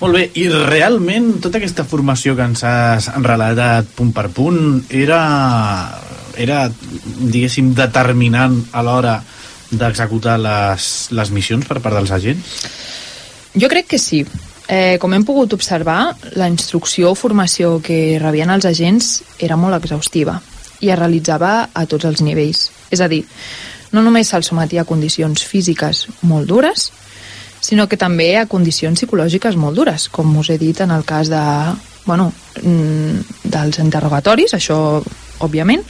Molt 0.00 0.16
bé, 0.16 0.24
i 0.36 0.48
realment 0.50 1.38
tota 1.44 1.60
aquesta 1.60 1.84
formació 1.88 2.34
que 2.36 2.44
ens 2.44 2.64
has 2.66 3.08
relatat 3.24 3.92
punt 3.96 4.10
per 4.12 4.26
punt 4.34 4.58
era, 4.92 5.20
era 6.36 6.64
diguéssim, 6.68 7.72
determinant 7.76 8.58
a 8.72 8.82
l'hora 8.84 9.20
d'executar 9.74 10.38
les, 10.40 10.88
les 11.14 11.30
missions 11.34 11.66
per 11.66 11.80
part 11.80 11.96
dels 11.98 12.12
agents? 12.14 12.58
Jo 13.54 13.70
crec 13.70 13.88
que 13.94 14.02
sí. 14.02 14.24
Eh, 14.64 14.96
com 15.00 15.12
hem 15.12 15.24
pogut 15.28 15.52
observar, 15.52 16.14
la 16.40 16.48
instrucció 16.48 17.12
o 17.12 17.18
formació 17.18 17.78
que 17.84 18.18
rebien 18.20 18.50
els 18.50 18.66
agents 18.66 19.20
era 19.38 19.58
molt 19.60 19.76
exhaustiva 19.78 20.40
i 20.80 20.90
es 20.90 20.98
realitzava 20.98 21.52
a 21.72 21.84
tots 21.88 22.08
els 22.08 22.22
nivells. 22.24 22.68
És 22.92 23.00
a 23.00 23.08
dir, 23.08 23.22
no 23.94 24.02
només 24.02 24.28
se'ls 24.28 24.50
sometia 24.50 24.82
a 24.82 24.88
condicions 24.88 25.46
físiques 25.46 26.04
molt 26.26 26.50
dures, 26.50 26.90
sinó 27.64 27.86
que 27.88 27.96
també 27.96 28.34
a 28.36 28.48
condicions 28.50 28.98
psicològiques 29.00 29.56
molt 29.56 29.78
dures, 29.78 30.08
com 30.12 30.34
us 30.36 30.50
he 30.52 30.58
dit 30.60 30.82
en 30.84 30.92
el 30.92 31.06
cas 31.08 31.30
de, 31.32 31.40
bueno, 32.04 32.32
mm, 32.60 33.48
dels 33.48 33.80
interrogatoris, 33.80 34.52
això 34.58 34.76
òbviament, 35.44 35.84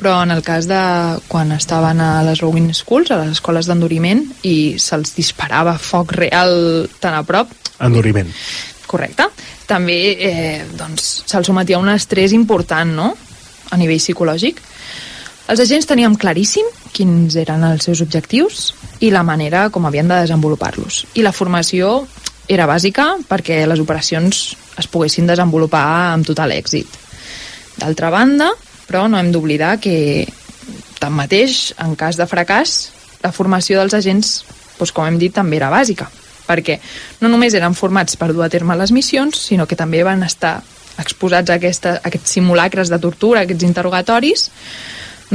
però 0.00 0.22
en 0.24 0.32
el 0.32 0.40
cas 0.42 0.64
de 0.70 0.80
quan 1.28 1.52
estaven 1.52 2.00
a 2.00 2.22
les 2.24 2.40
Rowing 2.40 2.72
Schools, 2.72 3.10
a 3.10 3.20
les 3.20 3.36
escoles 3.36 3.68
d'enduriment, 3.68 4.24
i 4.48 4.78
se'ls 4.80 5.12
disparava 5.18 5.76
foc 5.76 6.14
real 6.16 6.88
tan 7.00 7.18
a 7.18 7.22
prop, 7.28 7.52
Enduriment. 7.80 8.32
correcte, 8.86 9.28
també 9.68 9.98
eh, 10.16 10.64
doncs, 10.76 11.24
se'ls 11.28 11.46
sometia 11.52 11.76
a 11.76 11.84
un 11.84 11.92
estrès 11.92 12.32
important, 12.32 12.96
no?, 12.96 13.12
a 13.70 13.76
nivell 13.78 14.00
psicològic. 14.00 14.58
Els 15.50 15.58
agents 15.58 15.88
teníem 15.90 16.14
claríssim 16.14 16.66
quins 16.94 17.34
eren 17.40 17.64
els 17.66 17.88
seus 17.88 17.98
objectius 18.04 18.68
i 19.02 19.08
la 19.10 19.24
manera 19.26 19.64
com 19.74 19.86
havien 19.88 20.06
de 20.06 20.20
desenvolupar-los. 20.22 21.00
I 21.18 21.24
la 21.26 21.32
formació 21.34 22.04
era 22.46 22.68
bàsica 22.70 23.16
perquè 23.26 23.64
les 23.66 23.82
operacions 23.82 24.44
es 24.78 24.86
poguessin 24.86 25.26
desenvolupar 25.26 25.82
amb 26.12 26.28
total 26.28 26.54
èxit. 26.54 26.86
D'altra 27.80 28.12
banda, 28.14 28.52
però 28.86 29.08
no 29.10 29.18
hem 29.18 29.32
d'oblidar 29.34 29.72
que, 29.82 30.28
tanmateix, 31.02 31.72
en 31.82 31.96
cas 31.98 32.20
de 32.20 32.28
fracàs, 32.30 32.78
la 33.24 33.34
formació 33.34 33.82
dels 33.82 33.98
agents, 33.98 34.32
doncs, 34.78 34.94
com 34.94 35.08
hem 35.08 35.18
dit, 35.18 35.34
també 35.34 35.58
era 35.58 35.72
bàsica, 35.72 36.06
perquè 36.46 36.78
no 37.24 37.30
només 37.32 37.58
eren 37.58 37.74
formats 37.74 38.14
per 38.20 38.30
dur 38.30 38.46
a 38.46 38.52
terme 38.52 38.78
les 38.78 38.94
missions, 38.94 39.42
sinó 39.50 39.66
que 39.66 39.78
també 39.78 40.06
van 40.06 40.22
estar 40.22 40.60
exposats 41.00 41.50
a, 41.50 41.58
aquesta, 41.58 41.98
a 41.98 42.06
aquests 42.06 42.38
simulacres 42.38 42.90
de 42.92 43.02
tortura, 43.02 43.42
a 43.42 43.48
aquests 43.48 43.66
interrogatoris, 43.66 44.50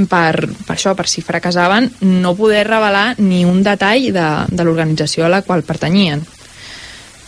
per, 0.04 0.48
per 0.68 0.76
això, 0.76 0.94
per 0.96 1.08
si 1.08 1.24
fracassaven, 1.24 1.90
no 2.22 2.36
poder 2.36 2.66
revelar 2.68 3.16
ni 3.24 3.46
un 3.48 3.64
detall 3.64 4.12
de, 4.12 4.28
de 4.52 4.68
l'organització 4.68 5.26
a 5.26 5.32
la 5.32 5.42
qual 5.48 5.64
pertanyien. 5.64 6.24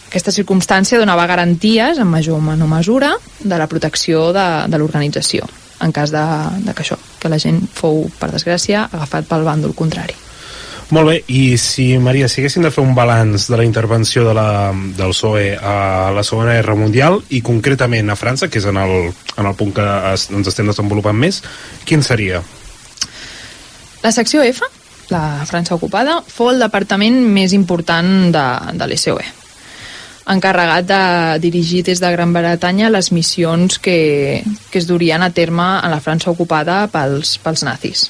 Aquesta 0.07 0.31
circumstància 0.31 0.99
donava 0.99 1.27
garanties, 1.27 1.99
en 1.99 2.07
major 2.11 2.39
o 2.39 2.43
menor 2.43 2.69
mesura, 2.71 3.15
de 3.39 3.57
la 3.59 3.67
protecció 3.67 4.29
de, 4.35 4.47
de 4.67 4.79
l'organització, 4.79 5.47
en 5.83 5.95
cas 5.95 6.11
de, 6.11 6.23
de 6.63 6.75
que 6.75 6.83
això, 6.83 6.99
que 7.19 7.31
la 7.31 7.39
gent 7.39 7.63
fou, 7.67 8.05
per 8.19 8.31
desgràcia, 8.31 8.87
agafat 8.91 9.27
pel 9.27 9.47
bàndol 9.47 9.75
contrari. 9.75 10.15
Molt 10.89 11.09
bé, 11.09 11.15
i 11.27 11.57
si, 11.59 11.97
Maria, 11.99 12.29
si 12.31 12.39
haguéssim 12.39 12.63
de 12.63 12.71
fer 12.71 12.83
un 12.85 12.93
balanç 12.95 13.49
de 13.51 13.57
la 13.59 13.65
intervenció 13.67 14.23
de 14.23 14.33
la, 14.37 14.71
del 14.71 15.11
PSOE 15.11 15.49
a 15.59 16.13
la 16.15 16.23
Segona 16.23 16.53
Guerra 16.55 16.77
Mundial 16.79 17.19
i 17.35 17.41
concretament 17.43 18.07
a 18.07 18.15
França, 18.15 18.47
que 18.47 18.61
és 18.61 18.67
en 18.71 18.79
el, 18.79 19.09
en 19.11 19.49
el 19.49 19.57
punt 19.59 19.73
que 19.75 19.87
es, 20.13 20.29
ens 20.31 20.47
estem 20.47 20.71
desenvolupant 20.71 21.17
més, 21.19 21.41
quin 21.83 22.05
seria? 22.07 22.39
La 23.99 24.13
secció 24.15 24.45
F, 24.47 24.63
la 25.11 25.43
França 25.49 25.75
ocupada, 25.75 26.21
fou 26.31 26.53
el 26.53 26.63
departament 26.63 27.19
més 27.35 27.51
important 27.57 28.31
de, 28.31 28.47
de 28.79 28.87
l'SOE, 28.87 29.27
encarregat 30.31 30.87
de 30.87 31.01
dirigir 31.43 31.83
des 31.87 31.99
de 31.99 32.13
Gran 32.15 32.31
Bretanya 32.31 32.93
les 32.93 33.11
missions 33.11 33.75
que, 33.83 34.39
que 34.71 34.79
es 34.79 34.87
durien 34.87 35.19
a 35.23 35.33
terme 35.35 35.67
a 35.81 35.91
la 35.91 35.99
França 35.99 36.31
ocupada 36.31 36.85
pels, 36.95 37.35
pels 37.43 37.67
nazis. 37.67 38.07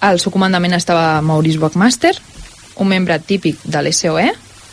Al 0.00 0.20
seu 0.22 0.30
comandament 0.30 0.76
estava 0.76 1.20
Maurice 1.22 1.58
Buckmaster, 1.58 2.14
un 2.78 2.86
membre 2.86 3.18
típic 3.18 3.64
de 3.64 3.82
l'SOE, 3.82 4.28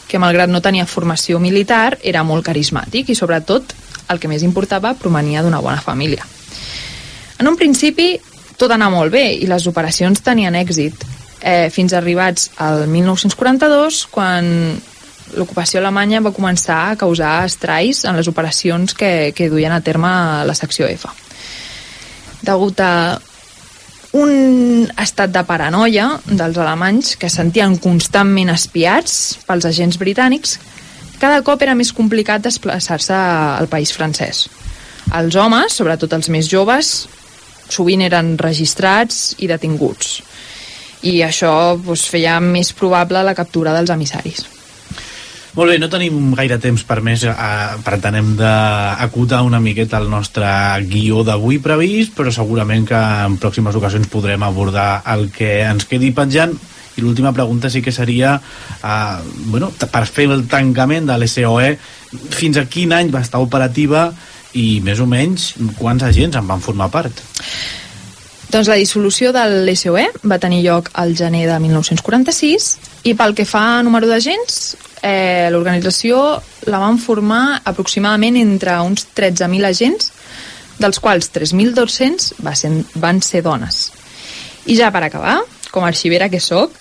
que 0.06 0.22
malgrat 0.22 0.52
no 0.52 0.62
tenia 0.62 0.86
formació 0.86 1.40
militar, 1.42 1.98
era 2.04 2.22
molt 2.24 2.46
carismàtic 2.46 3.10
i 3.10 3.18
sobretot 3.18 3.74
el 4.14 4.22
que 4.22 4.30
més 4.30 4.46
importava 4.46 4.94
provenia 4.94 5.42
d'una 5.42 5.64
bona 5.66 5.82
família. 5.82 6.26
En 7.40 7.50
un 7.50 7.58
principi 7.58 8.14
tot 8.56 8.72
anava 8.72 8.96
molt 8.96 9.12
bé 9.12 9.26
i 9.34 9.50
les 9.50 9.66
operacions 9.68 10.22
tenien 10.24 10.56
èxit, 10.56 11.02
eh, 11.42 11.70
fins 11.74 11.94
arribats 11.94 12.52
al 12.62 12.86
1942, 12.88 14.06
quan 14.14 14.46
l'ocupació 15.36 15.82
alemanya 15.82 16.22
va 16.22 16.32
començar 16.32 16.92
a 16.92 16.98
causar 17.02 17.44
estralls 17.50 18.06
en 18.06 18.16
les 18.16 18.30
operacions 18.30 18.94
que, 18.94 19.34
que 19.36 19.50
duien 19.50 19.74
a 19.74 19.82
terme 19.82 20.10
la 20.46 20.56
secció 20.56 20.88
F. 20.88 21.10
Degut 22.46 22.80
a 22.80 22.94
un 24.16 24.88
estat 25.02 25.34
de 25.36 25.44
paranoia 25.44 26.08
dels 26.26 26.58
alemanys 26.62 27.16
que 27.20 27.30
sentien 27.32 27.76
constantment 27.84 28.54
espiats 28.54 29.36
pels 29.48 29.68
agents 29.68 30.00
britànics, 30.00 30.56
cada 31.20 31.42
cop 31.44 31.62
era 31.64 31.76
més 31.76 31.92
complicat 31.96 32.44
desplaçar-se 32.44 33.16
al 33.16 33.68
país 33.72 33.92
francès. 33.96 34.46
Els 35.16 35.36
homes, 35.36 35.76
sobretot 35.76 36.16
els 36.16 36.32
més 36.32 36.48
joves, 36.52 36.96
sovint 37.70 38.04
eren 38.08 38.36
registrats 38.40 39.36
i 39.44 39.52
detinguts. 39.52 40.20
I 41.06 41.20
això 41.26 41.76
doncs, 41.78 42.08
feia 42.10 42.40
més 42.40 42.72
probable 42.74 43.24
la 43.24 43.36
captura 43.38 43.76
dels 43.76 43.92
emissaris. 43.94 44.55
Molt 45.56 45.72
bé, 45.72 45.78
no 45.80 45.88
tenim 45.88 46.34
gaire 46.36 46.58
temps 46.60 46.82
per 46.84 46.98
més, 47.00 47.22
eh, 47.24 47.34
pretenem 47.86 48.34
d'acotar 48.36 49.40
una 49.48 49.62
miqueta 49.64 50.02
el 50.04 50.10
nostre 50.12 50.46
guió 50.84 51.22
d'avui 51.24 51.62
previst, 51.64 52.12
però 52.18 52.32
segurament 52.32 52.84
que 52.86 53.00
en 53.00 53.38
pròximes 53.40 53.78
ocasions 53.80 54.10
podrem 54.12 54.44
abordar 54.44 55.02
el 55.14 55.30
que 55.32 55.62
ens 55.64 55.86
quedi 55.88 56.12
penjant. 56.12 56.52
I 56.98 57.02
l'última 57.02 57.32
pregunta 57.32 57.70
sí 57.70 57.82
que 57.82 57.94
seria, 57.94 58.36
eh, 58.84 59.18
bueno, 59.46 59.72
per 59.72 60.06
fer 60.06 60.26
el 60.30 60.46
tancament 60.48 61.08
de 61.08 61.18
l'SOE, 61.18 61.78
fins 62.32 62.58
a 62.58 62.66
quin 62.66 62.92
any 62.92 63.10
va 63.10 63.22
estar 63.22 63.40
operativa 63.40 64.10
i 64.52 64.82
més 64.84 65.00
o 65.00 65.06
menys 65.06 65.54
quants 65.80 66.04
agents 66.04 66.36
en 66.36 66.48
van 66.48 66.60
formar 66.60 66.90
part? 66.92 67.24
Doncs 68.52 68.68
la 68.68 68.76
dissolució 68.76 69.32
de 69.32 69.48
l'SOE 69.64 70.10
va 70.28 70.38
tenir 70.38 70.66
lloc 70.68 70.92
al 70.94 71.16
gener 71.16 71.48
de 71.48 71.60
1946 71.60 72.95
i 73.06 73.14
pel 73.14 73.36
que 73.38 73.46
fa 73.46 73.64
a 73.78 73.84
número 73.86 74.08
d'agents, 74.10 74.76
eh, 75.06 75.48
l'organització 75.54 76.18
la 76.72 76.80
van 76.82 76.98
formar 76.98 77.62
aproximadament 77.64 78.40
entre 78.42 78.80
uns 78.82 79.06
13.000 79.14 79.70
agents, 79.70 80.10
dels 80.82 81.00
quals 81.00 81.30
3.200 81.36 82.34
va 82.44 82.56
ser, 82.58 82.72
van 83.00 83.22
ser 83.22 83.44
dones. 83.46 83.92
I 84.66 84.78
ja 84.80 84.90
per 84.92 85.04
acabar, 85.06 85.38
com 85.76 85.84
a 85.84 85.92
arxivera 85.92 86.30
que 86.32 86.40
sóc, 86.40 86.72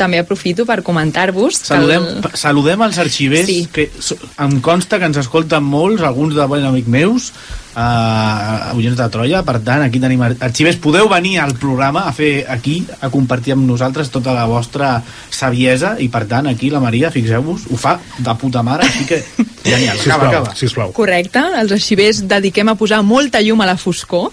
també 0.00 0.20
aprofito 0.22 0.64
per 0.64 0.80
comentar-vos... 0.86 1.60
Saludem, 1.68 2.06
el... 2.24 2.28
saludem 2.38 2.82
els 2.86 2.98
arxivers, 3.02 3.46
Sí. 3.50 3.60
que 3.72 3.90
so- 4.00 4.16
em 4.40 4.58
consta 4.64 4.98
que 4.98 5.08
ens 5.10 5.20
escolten 5.20 5.62
molts, 5.66 6.00
alguns 6.06 6.34
de 6.38 6.46
bon 6.48 6.64
amic 6.64 6.88
meus, 6.88 7.30
uh, 7.74 8.70
oients 8.78 8.96
de 8.96 9.08
Troia, 9.12 9.42
per 9.46 9.58
tant, 9.66 9.82
aquí 9.84 10.00
tenim 10.02 10.22
ar- 10.24 10.36
arxivers. 10.48 10.78
Podeu 10.80 11.10
venir 11.10 11.36
al 11.42 11.52
programa 11.60 12.06
a 12.08 12.14
fer 12.16 12.46
aquí, 12.48 12.78
a 13.02 13.10
compartir 13.12 13.52
amb 13.56 13.66
nosaltres 13.68 14.10
tota 14.14 14.32
la 14.36 14.46
vostra 14.48 14.94
saviesa, 15.28 15.96
i 16.00 16.08
per 16.08 16.24
tant, 16.30 16.48
aquí 16.50 16.70
la 16.72 16.80
Maria, 16.80 17.10
fixeu-vos, 17.14 17.68
ho 17.70 17.76
fa 17.80 17.98
de 18.18 18.34
puta 18.40 18.62
mare, 18.66 18.86
així 18.88 19.04
que 19.10 19.20
genial, 19.66 19.98
acaba, 19.98 20.02
Sisplau, 20.06 20.30
acaba. 20.30 20.56
sisplau. 20.64 20.92
Correcte, 20.96 21.44
els 21.60 21.76
arxivers 21.76 22.24
dediquem 22.30 22.72
a 22.72 22.78
posar 22.78 23.02
molta 23.04 23.42
llum 23.44 23.60
a 23.60 23.68
la 23.74 23.76
foscor. 23.76 24.30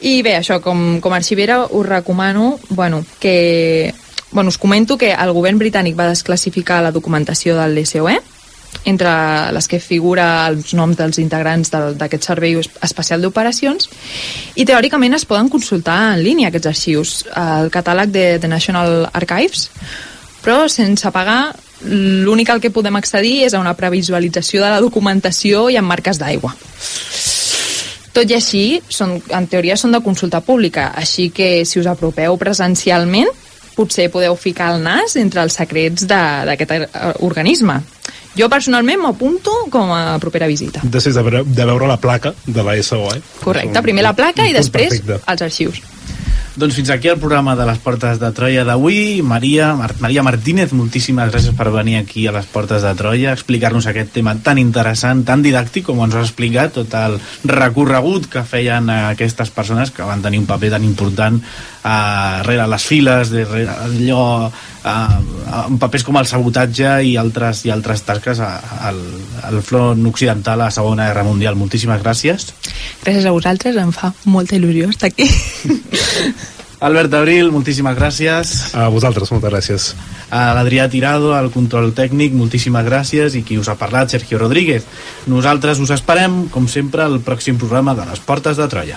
I 0.00 0.20
bé, 0.24 0.36
això, 0.38 0.60
com, 0.64 1.00
com 1.04 1.12
a 1.12 1.20
arxivera 1.20 1.64
us 1.66 1.86
recomano 1.86 2.58
bueno, 2.70 3.04
que... 3.20 3.94
Bueno, 4.32 4.48
us 4.48 4.58
comento 4.58 4.96
que 4.96 5.10
el 5.10 5.32
govern 5.34 5.58
britànic 5.58 5.96
va 5.98 6.06
desclassificar 6.06 6.84
la 6.84 6.92
documentació 6.94 7.56
del 7.58 7.80
SOE, 7.84 8.20
entre 8.84 9.10
les 9.52 9.66
que 9.68 9.80
figura 9.82 10.46
els 10.48 10.72
noms 10.78 10.96
dels 10.96 11.18
integrants 11.18 11.72
d'aquest 11.72 12.28
servei 12.30 12.56
especial 12.56 13.20
d'operacions 13.20 13.90
i 14.54 14.64
teòricament 14.64 15.16
es 15.18 15.26
poden 15.28 15.50
consultar 15.52 16.14
en 16.14 16.22
línia 16.24 16.48
aquests 16.48 16.70
arxius 16.70 17.16
al 17.34 17.68
catàleg 17.74 18.14
de 18.14 18.24
The 18.40 18.48
National 18.48 19.10
Archives 19.12 19.68
però 20.44 20.64
sense 20.72 21.10
pagar 21.12 21.52
l'únic 21.82 22.50
al 22.50 22.60
que 22.60 22.72
podem 22.72 22.96
accedir 22.96 23.40
és 23.46 23.54
a 23.54 23.60
una 23.60 23.76
previsualització 23.76 24.62
de 24.62 24.70
la 24.72 24.80
documentació 24.80 25.68
i 25.72 25.78
en 25.80 25.86
marques 25.88 26.20
d'aigua. 26.20 26.52
Tot 28.12 28.26
i 28.30 28.34
així, 28.34 28.80
són, 28.90 29.18
en 29.30 29.46
teoria 29.46 29.76
són 29.78 29.92
de 29.94 30.00
consulta 30.02 30.40
pública, 30.42 30.88
així 30.98 31.28
que 31.30 31.64
si 31.64 31.78
us 31.78 31.86
apropeu 31.86 32.36
presencialment, 32.40 33.28
potser 33.76 34.08
podeu 34.12 34.34
ficar 34.36 34.72
el 34.74 34.82
nas 34.82 35.14
entre 35.16 35.44
els 35.46 35.54
secrets 35.56 36.04
d'aquest 36.10 36.72
eh, 36.74 36.86
organisme. 37.24 37.78
Jo 38.36 38.48
personalment 38.50 39.00
m'apunto 39.02 39.50
com 39.70 39.90
a 39.94 40.18
propera 40.22 40.46
visita. 40.50 40.82
Després 40.84 41.14
de, 41.16 41.22
veure- 41.26 41.44
de 41.46 41.64
veure 41.66 41.86
la 41.90 41.96
placa 42.02 42.34
de 42.46 42.62
la 42.66 42.74
SOE. 42.82 43.20
Correcte, 43.42 43.82
primer 43.82 44.04
la 44.06 44.12
placa 44.14 44.46
i 44.46 44.52
després 44.54 44.90
perfecte. 45.00 45.20
els 45.26 45.42
arxius. 45.46 45.80
Doncs 46.60 46.74
fins 46.74 46.90
aquí 46.90 47.06
el 47.08 47.16
programa 47.16 47.54
de 47.54 47.64
les 47.64 47.78
Portes 47.78 48.18
de 48.18 48.28
Troia 48.34 48.64
d'avui. 48.66 49.22
Maria, 49.22 49.70
Mar 49.78 49.92
Maria 50.02 50.24
Martínez, 50.26 50.74
moltíssimes 50.74 51.30
gràcies 51.30 51.54
per 51.56 51.70
venir 51.70 51.94
aquí 52.00 52.26
a 52.26 52.34
les 52.34 52.48
Portes 52.50 52.82
de 52.82 52.90
Troia, 52.98 53.32
explicar-nos 53.32 53.86
aquest 53.86 54.10
tema 54.16 54.34
tan 54.42 54.58
interessant, 54.58 55.22
tan 55.24 55.44
didàctic, 55.46 55.86
com 55.86 56.02
ens 56.02 56.18
has 56.18 56.26
explicat, 56.28 56.74
tot 56.74 56.96
el 56.98 57.16
recorregut 57.46 58.26
que 58.32 58.42
feien 58.42 58.90
aquestes 58.90 59.54
persones 59.54 59.94
que 59.94 60.04
van 60.04 60.26
tenir 60.26 60.42
un 60.42 60.50
paper 60.50 60.72
tan 60.74 60.84
important 60.84 61.38
eh, 61.38 62.42
rere 62.44 62.66
les 62.66 62.88
files, 62.92 63.30
de, 63.30 63.46
rere 63.46 63.78
allò, 63.86 64.50
eh, 64.84 65.64
en 65.66 65.78
papers 65.82 66.04
com 66.06 66.18
el 66.20 66.28
sabotatge 66.30 66.94
i 67.06 67.16
altres, 67.20 67.64
i 67.66 67.74
altres 67.74 68.04
tasques 68.06 68.40
al, 68.44 69.02
al 69.44 69.60
front 69.66 70.06
occidental 70.10 70.60
a 70.60 70.68
la 70.68 70.74
Segona 70.74 71.10
Guerra 71.10 71.26
Mundial. 71.26 71.58
Moltíssimes 71.58 72.02
gràcies. 72.02 72.52
Gràcies 73.04 73.26
a 73.26 73.34
vosaltres, 73.34 73.76
em 73.76 73.92
fa 73.92 74.14
molta 74.24 74.56
il·lusió 74.58 74.90
estar 74.92 75.12
aquí. 75.12 75.28
Albert 76.80 77.12
Abril, 77.12 77.50
moltíssimes 77.52 77.92
gràcies. 77.92 78.54
A 78.72 78.86
vosaltres, 78.88 79.28
moltes 79.34 79.52
gràcies. 79.52 79.88
A 80.32 80.54
l'Adrià 80.56 80.86
Tirado, 80.88 81.34
al 81.36 81.50
control 81.52 81.92
tècnic, 81.92 82.32
moltíssimes 82.32 82.86
gràcies. 82.88 83.36
I 83.36 83.44
qui 83.44 83.60
us 83.60 83.68
ha 83.68 83.76
parlat, 83.76 84.08
Sergio 84.08 84.40
Rodríguez. 84.40 84.88
Nosaltres 85.28 85.82
us 85.84 85.92
esperem, 85.92 86.46
com 86.48 86.68
sempre, 86.72 87.04
al 87.04 87.20
pròxim 87.20 87.60
programa 87.60 87.94
de 87.98 88.08
les 88.08 88.24
Portes 88.24 88.56
de 88.56 88.68
Troia. 88.72 88.96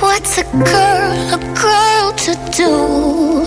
What's 0.00 0.36
a 0.36 0.42
girl, 0.44 1.34
a 1.34 1.38
girl 1.54 2.12
to 2.12 2.34
do? 2.52 3.46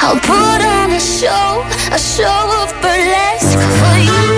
I'll 0.00 0.20
put 0.20 0.60
on 0.62 0.90
a 0.90 1.00
show, 1.00 1.64
a 1.90 1.98
show 1.98 2.62
of 2.62 2.82
burlesque 2.82 3.58
for 3.58 3.98
you. 3.98 4.37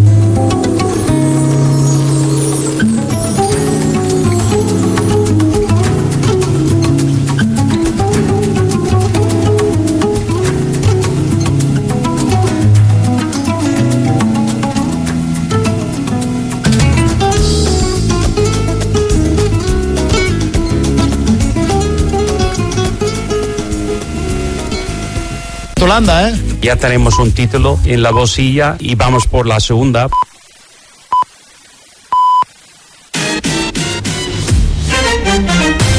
¿Eh? 25.99 26.33
Ya 26.61 26.77
tenemos 26.77 27.19
un 27.19 27.33
título 27.33 27.77
en 27.83 28.01
la 28.01 28.11
bolsilla 28.11 28.77
y 28.79 28.95
vamos 28.95 29.27
por 29.27 29.45
la 29.45 29.59
segunda. 29.59 30.07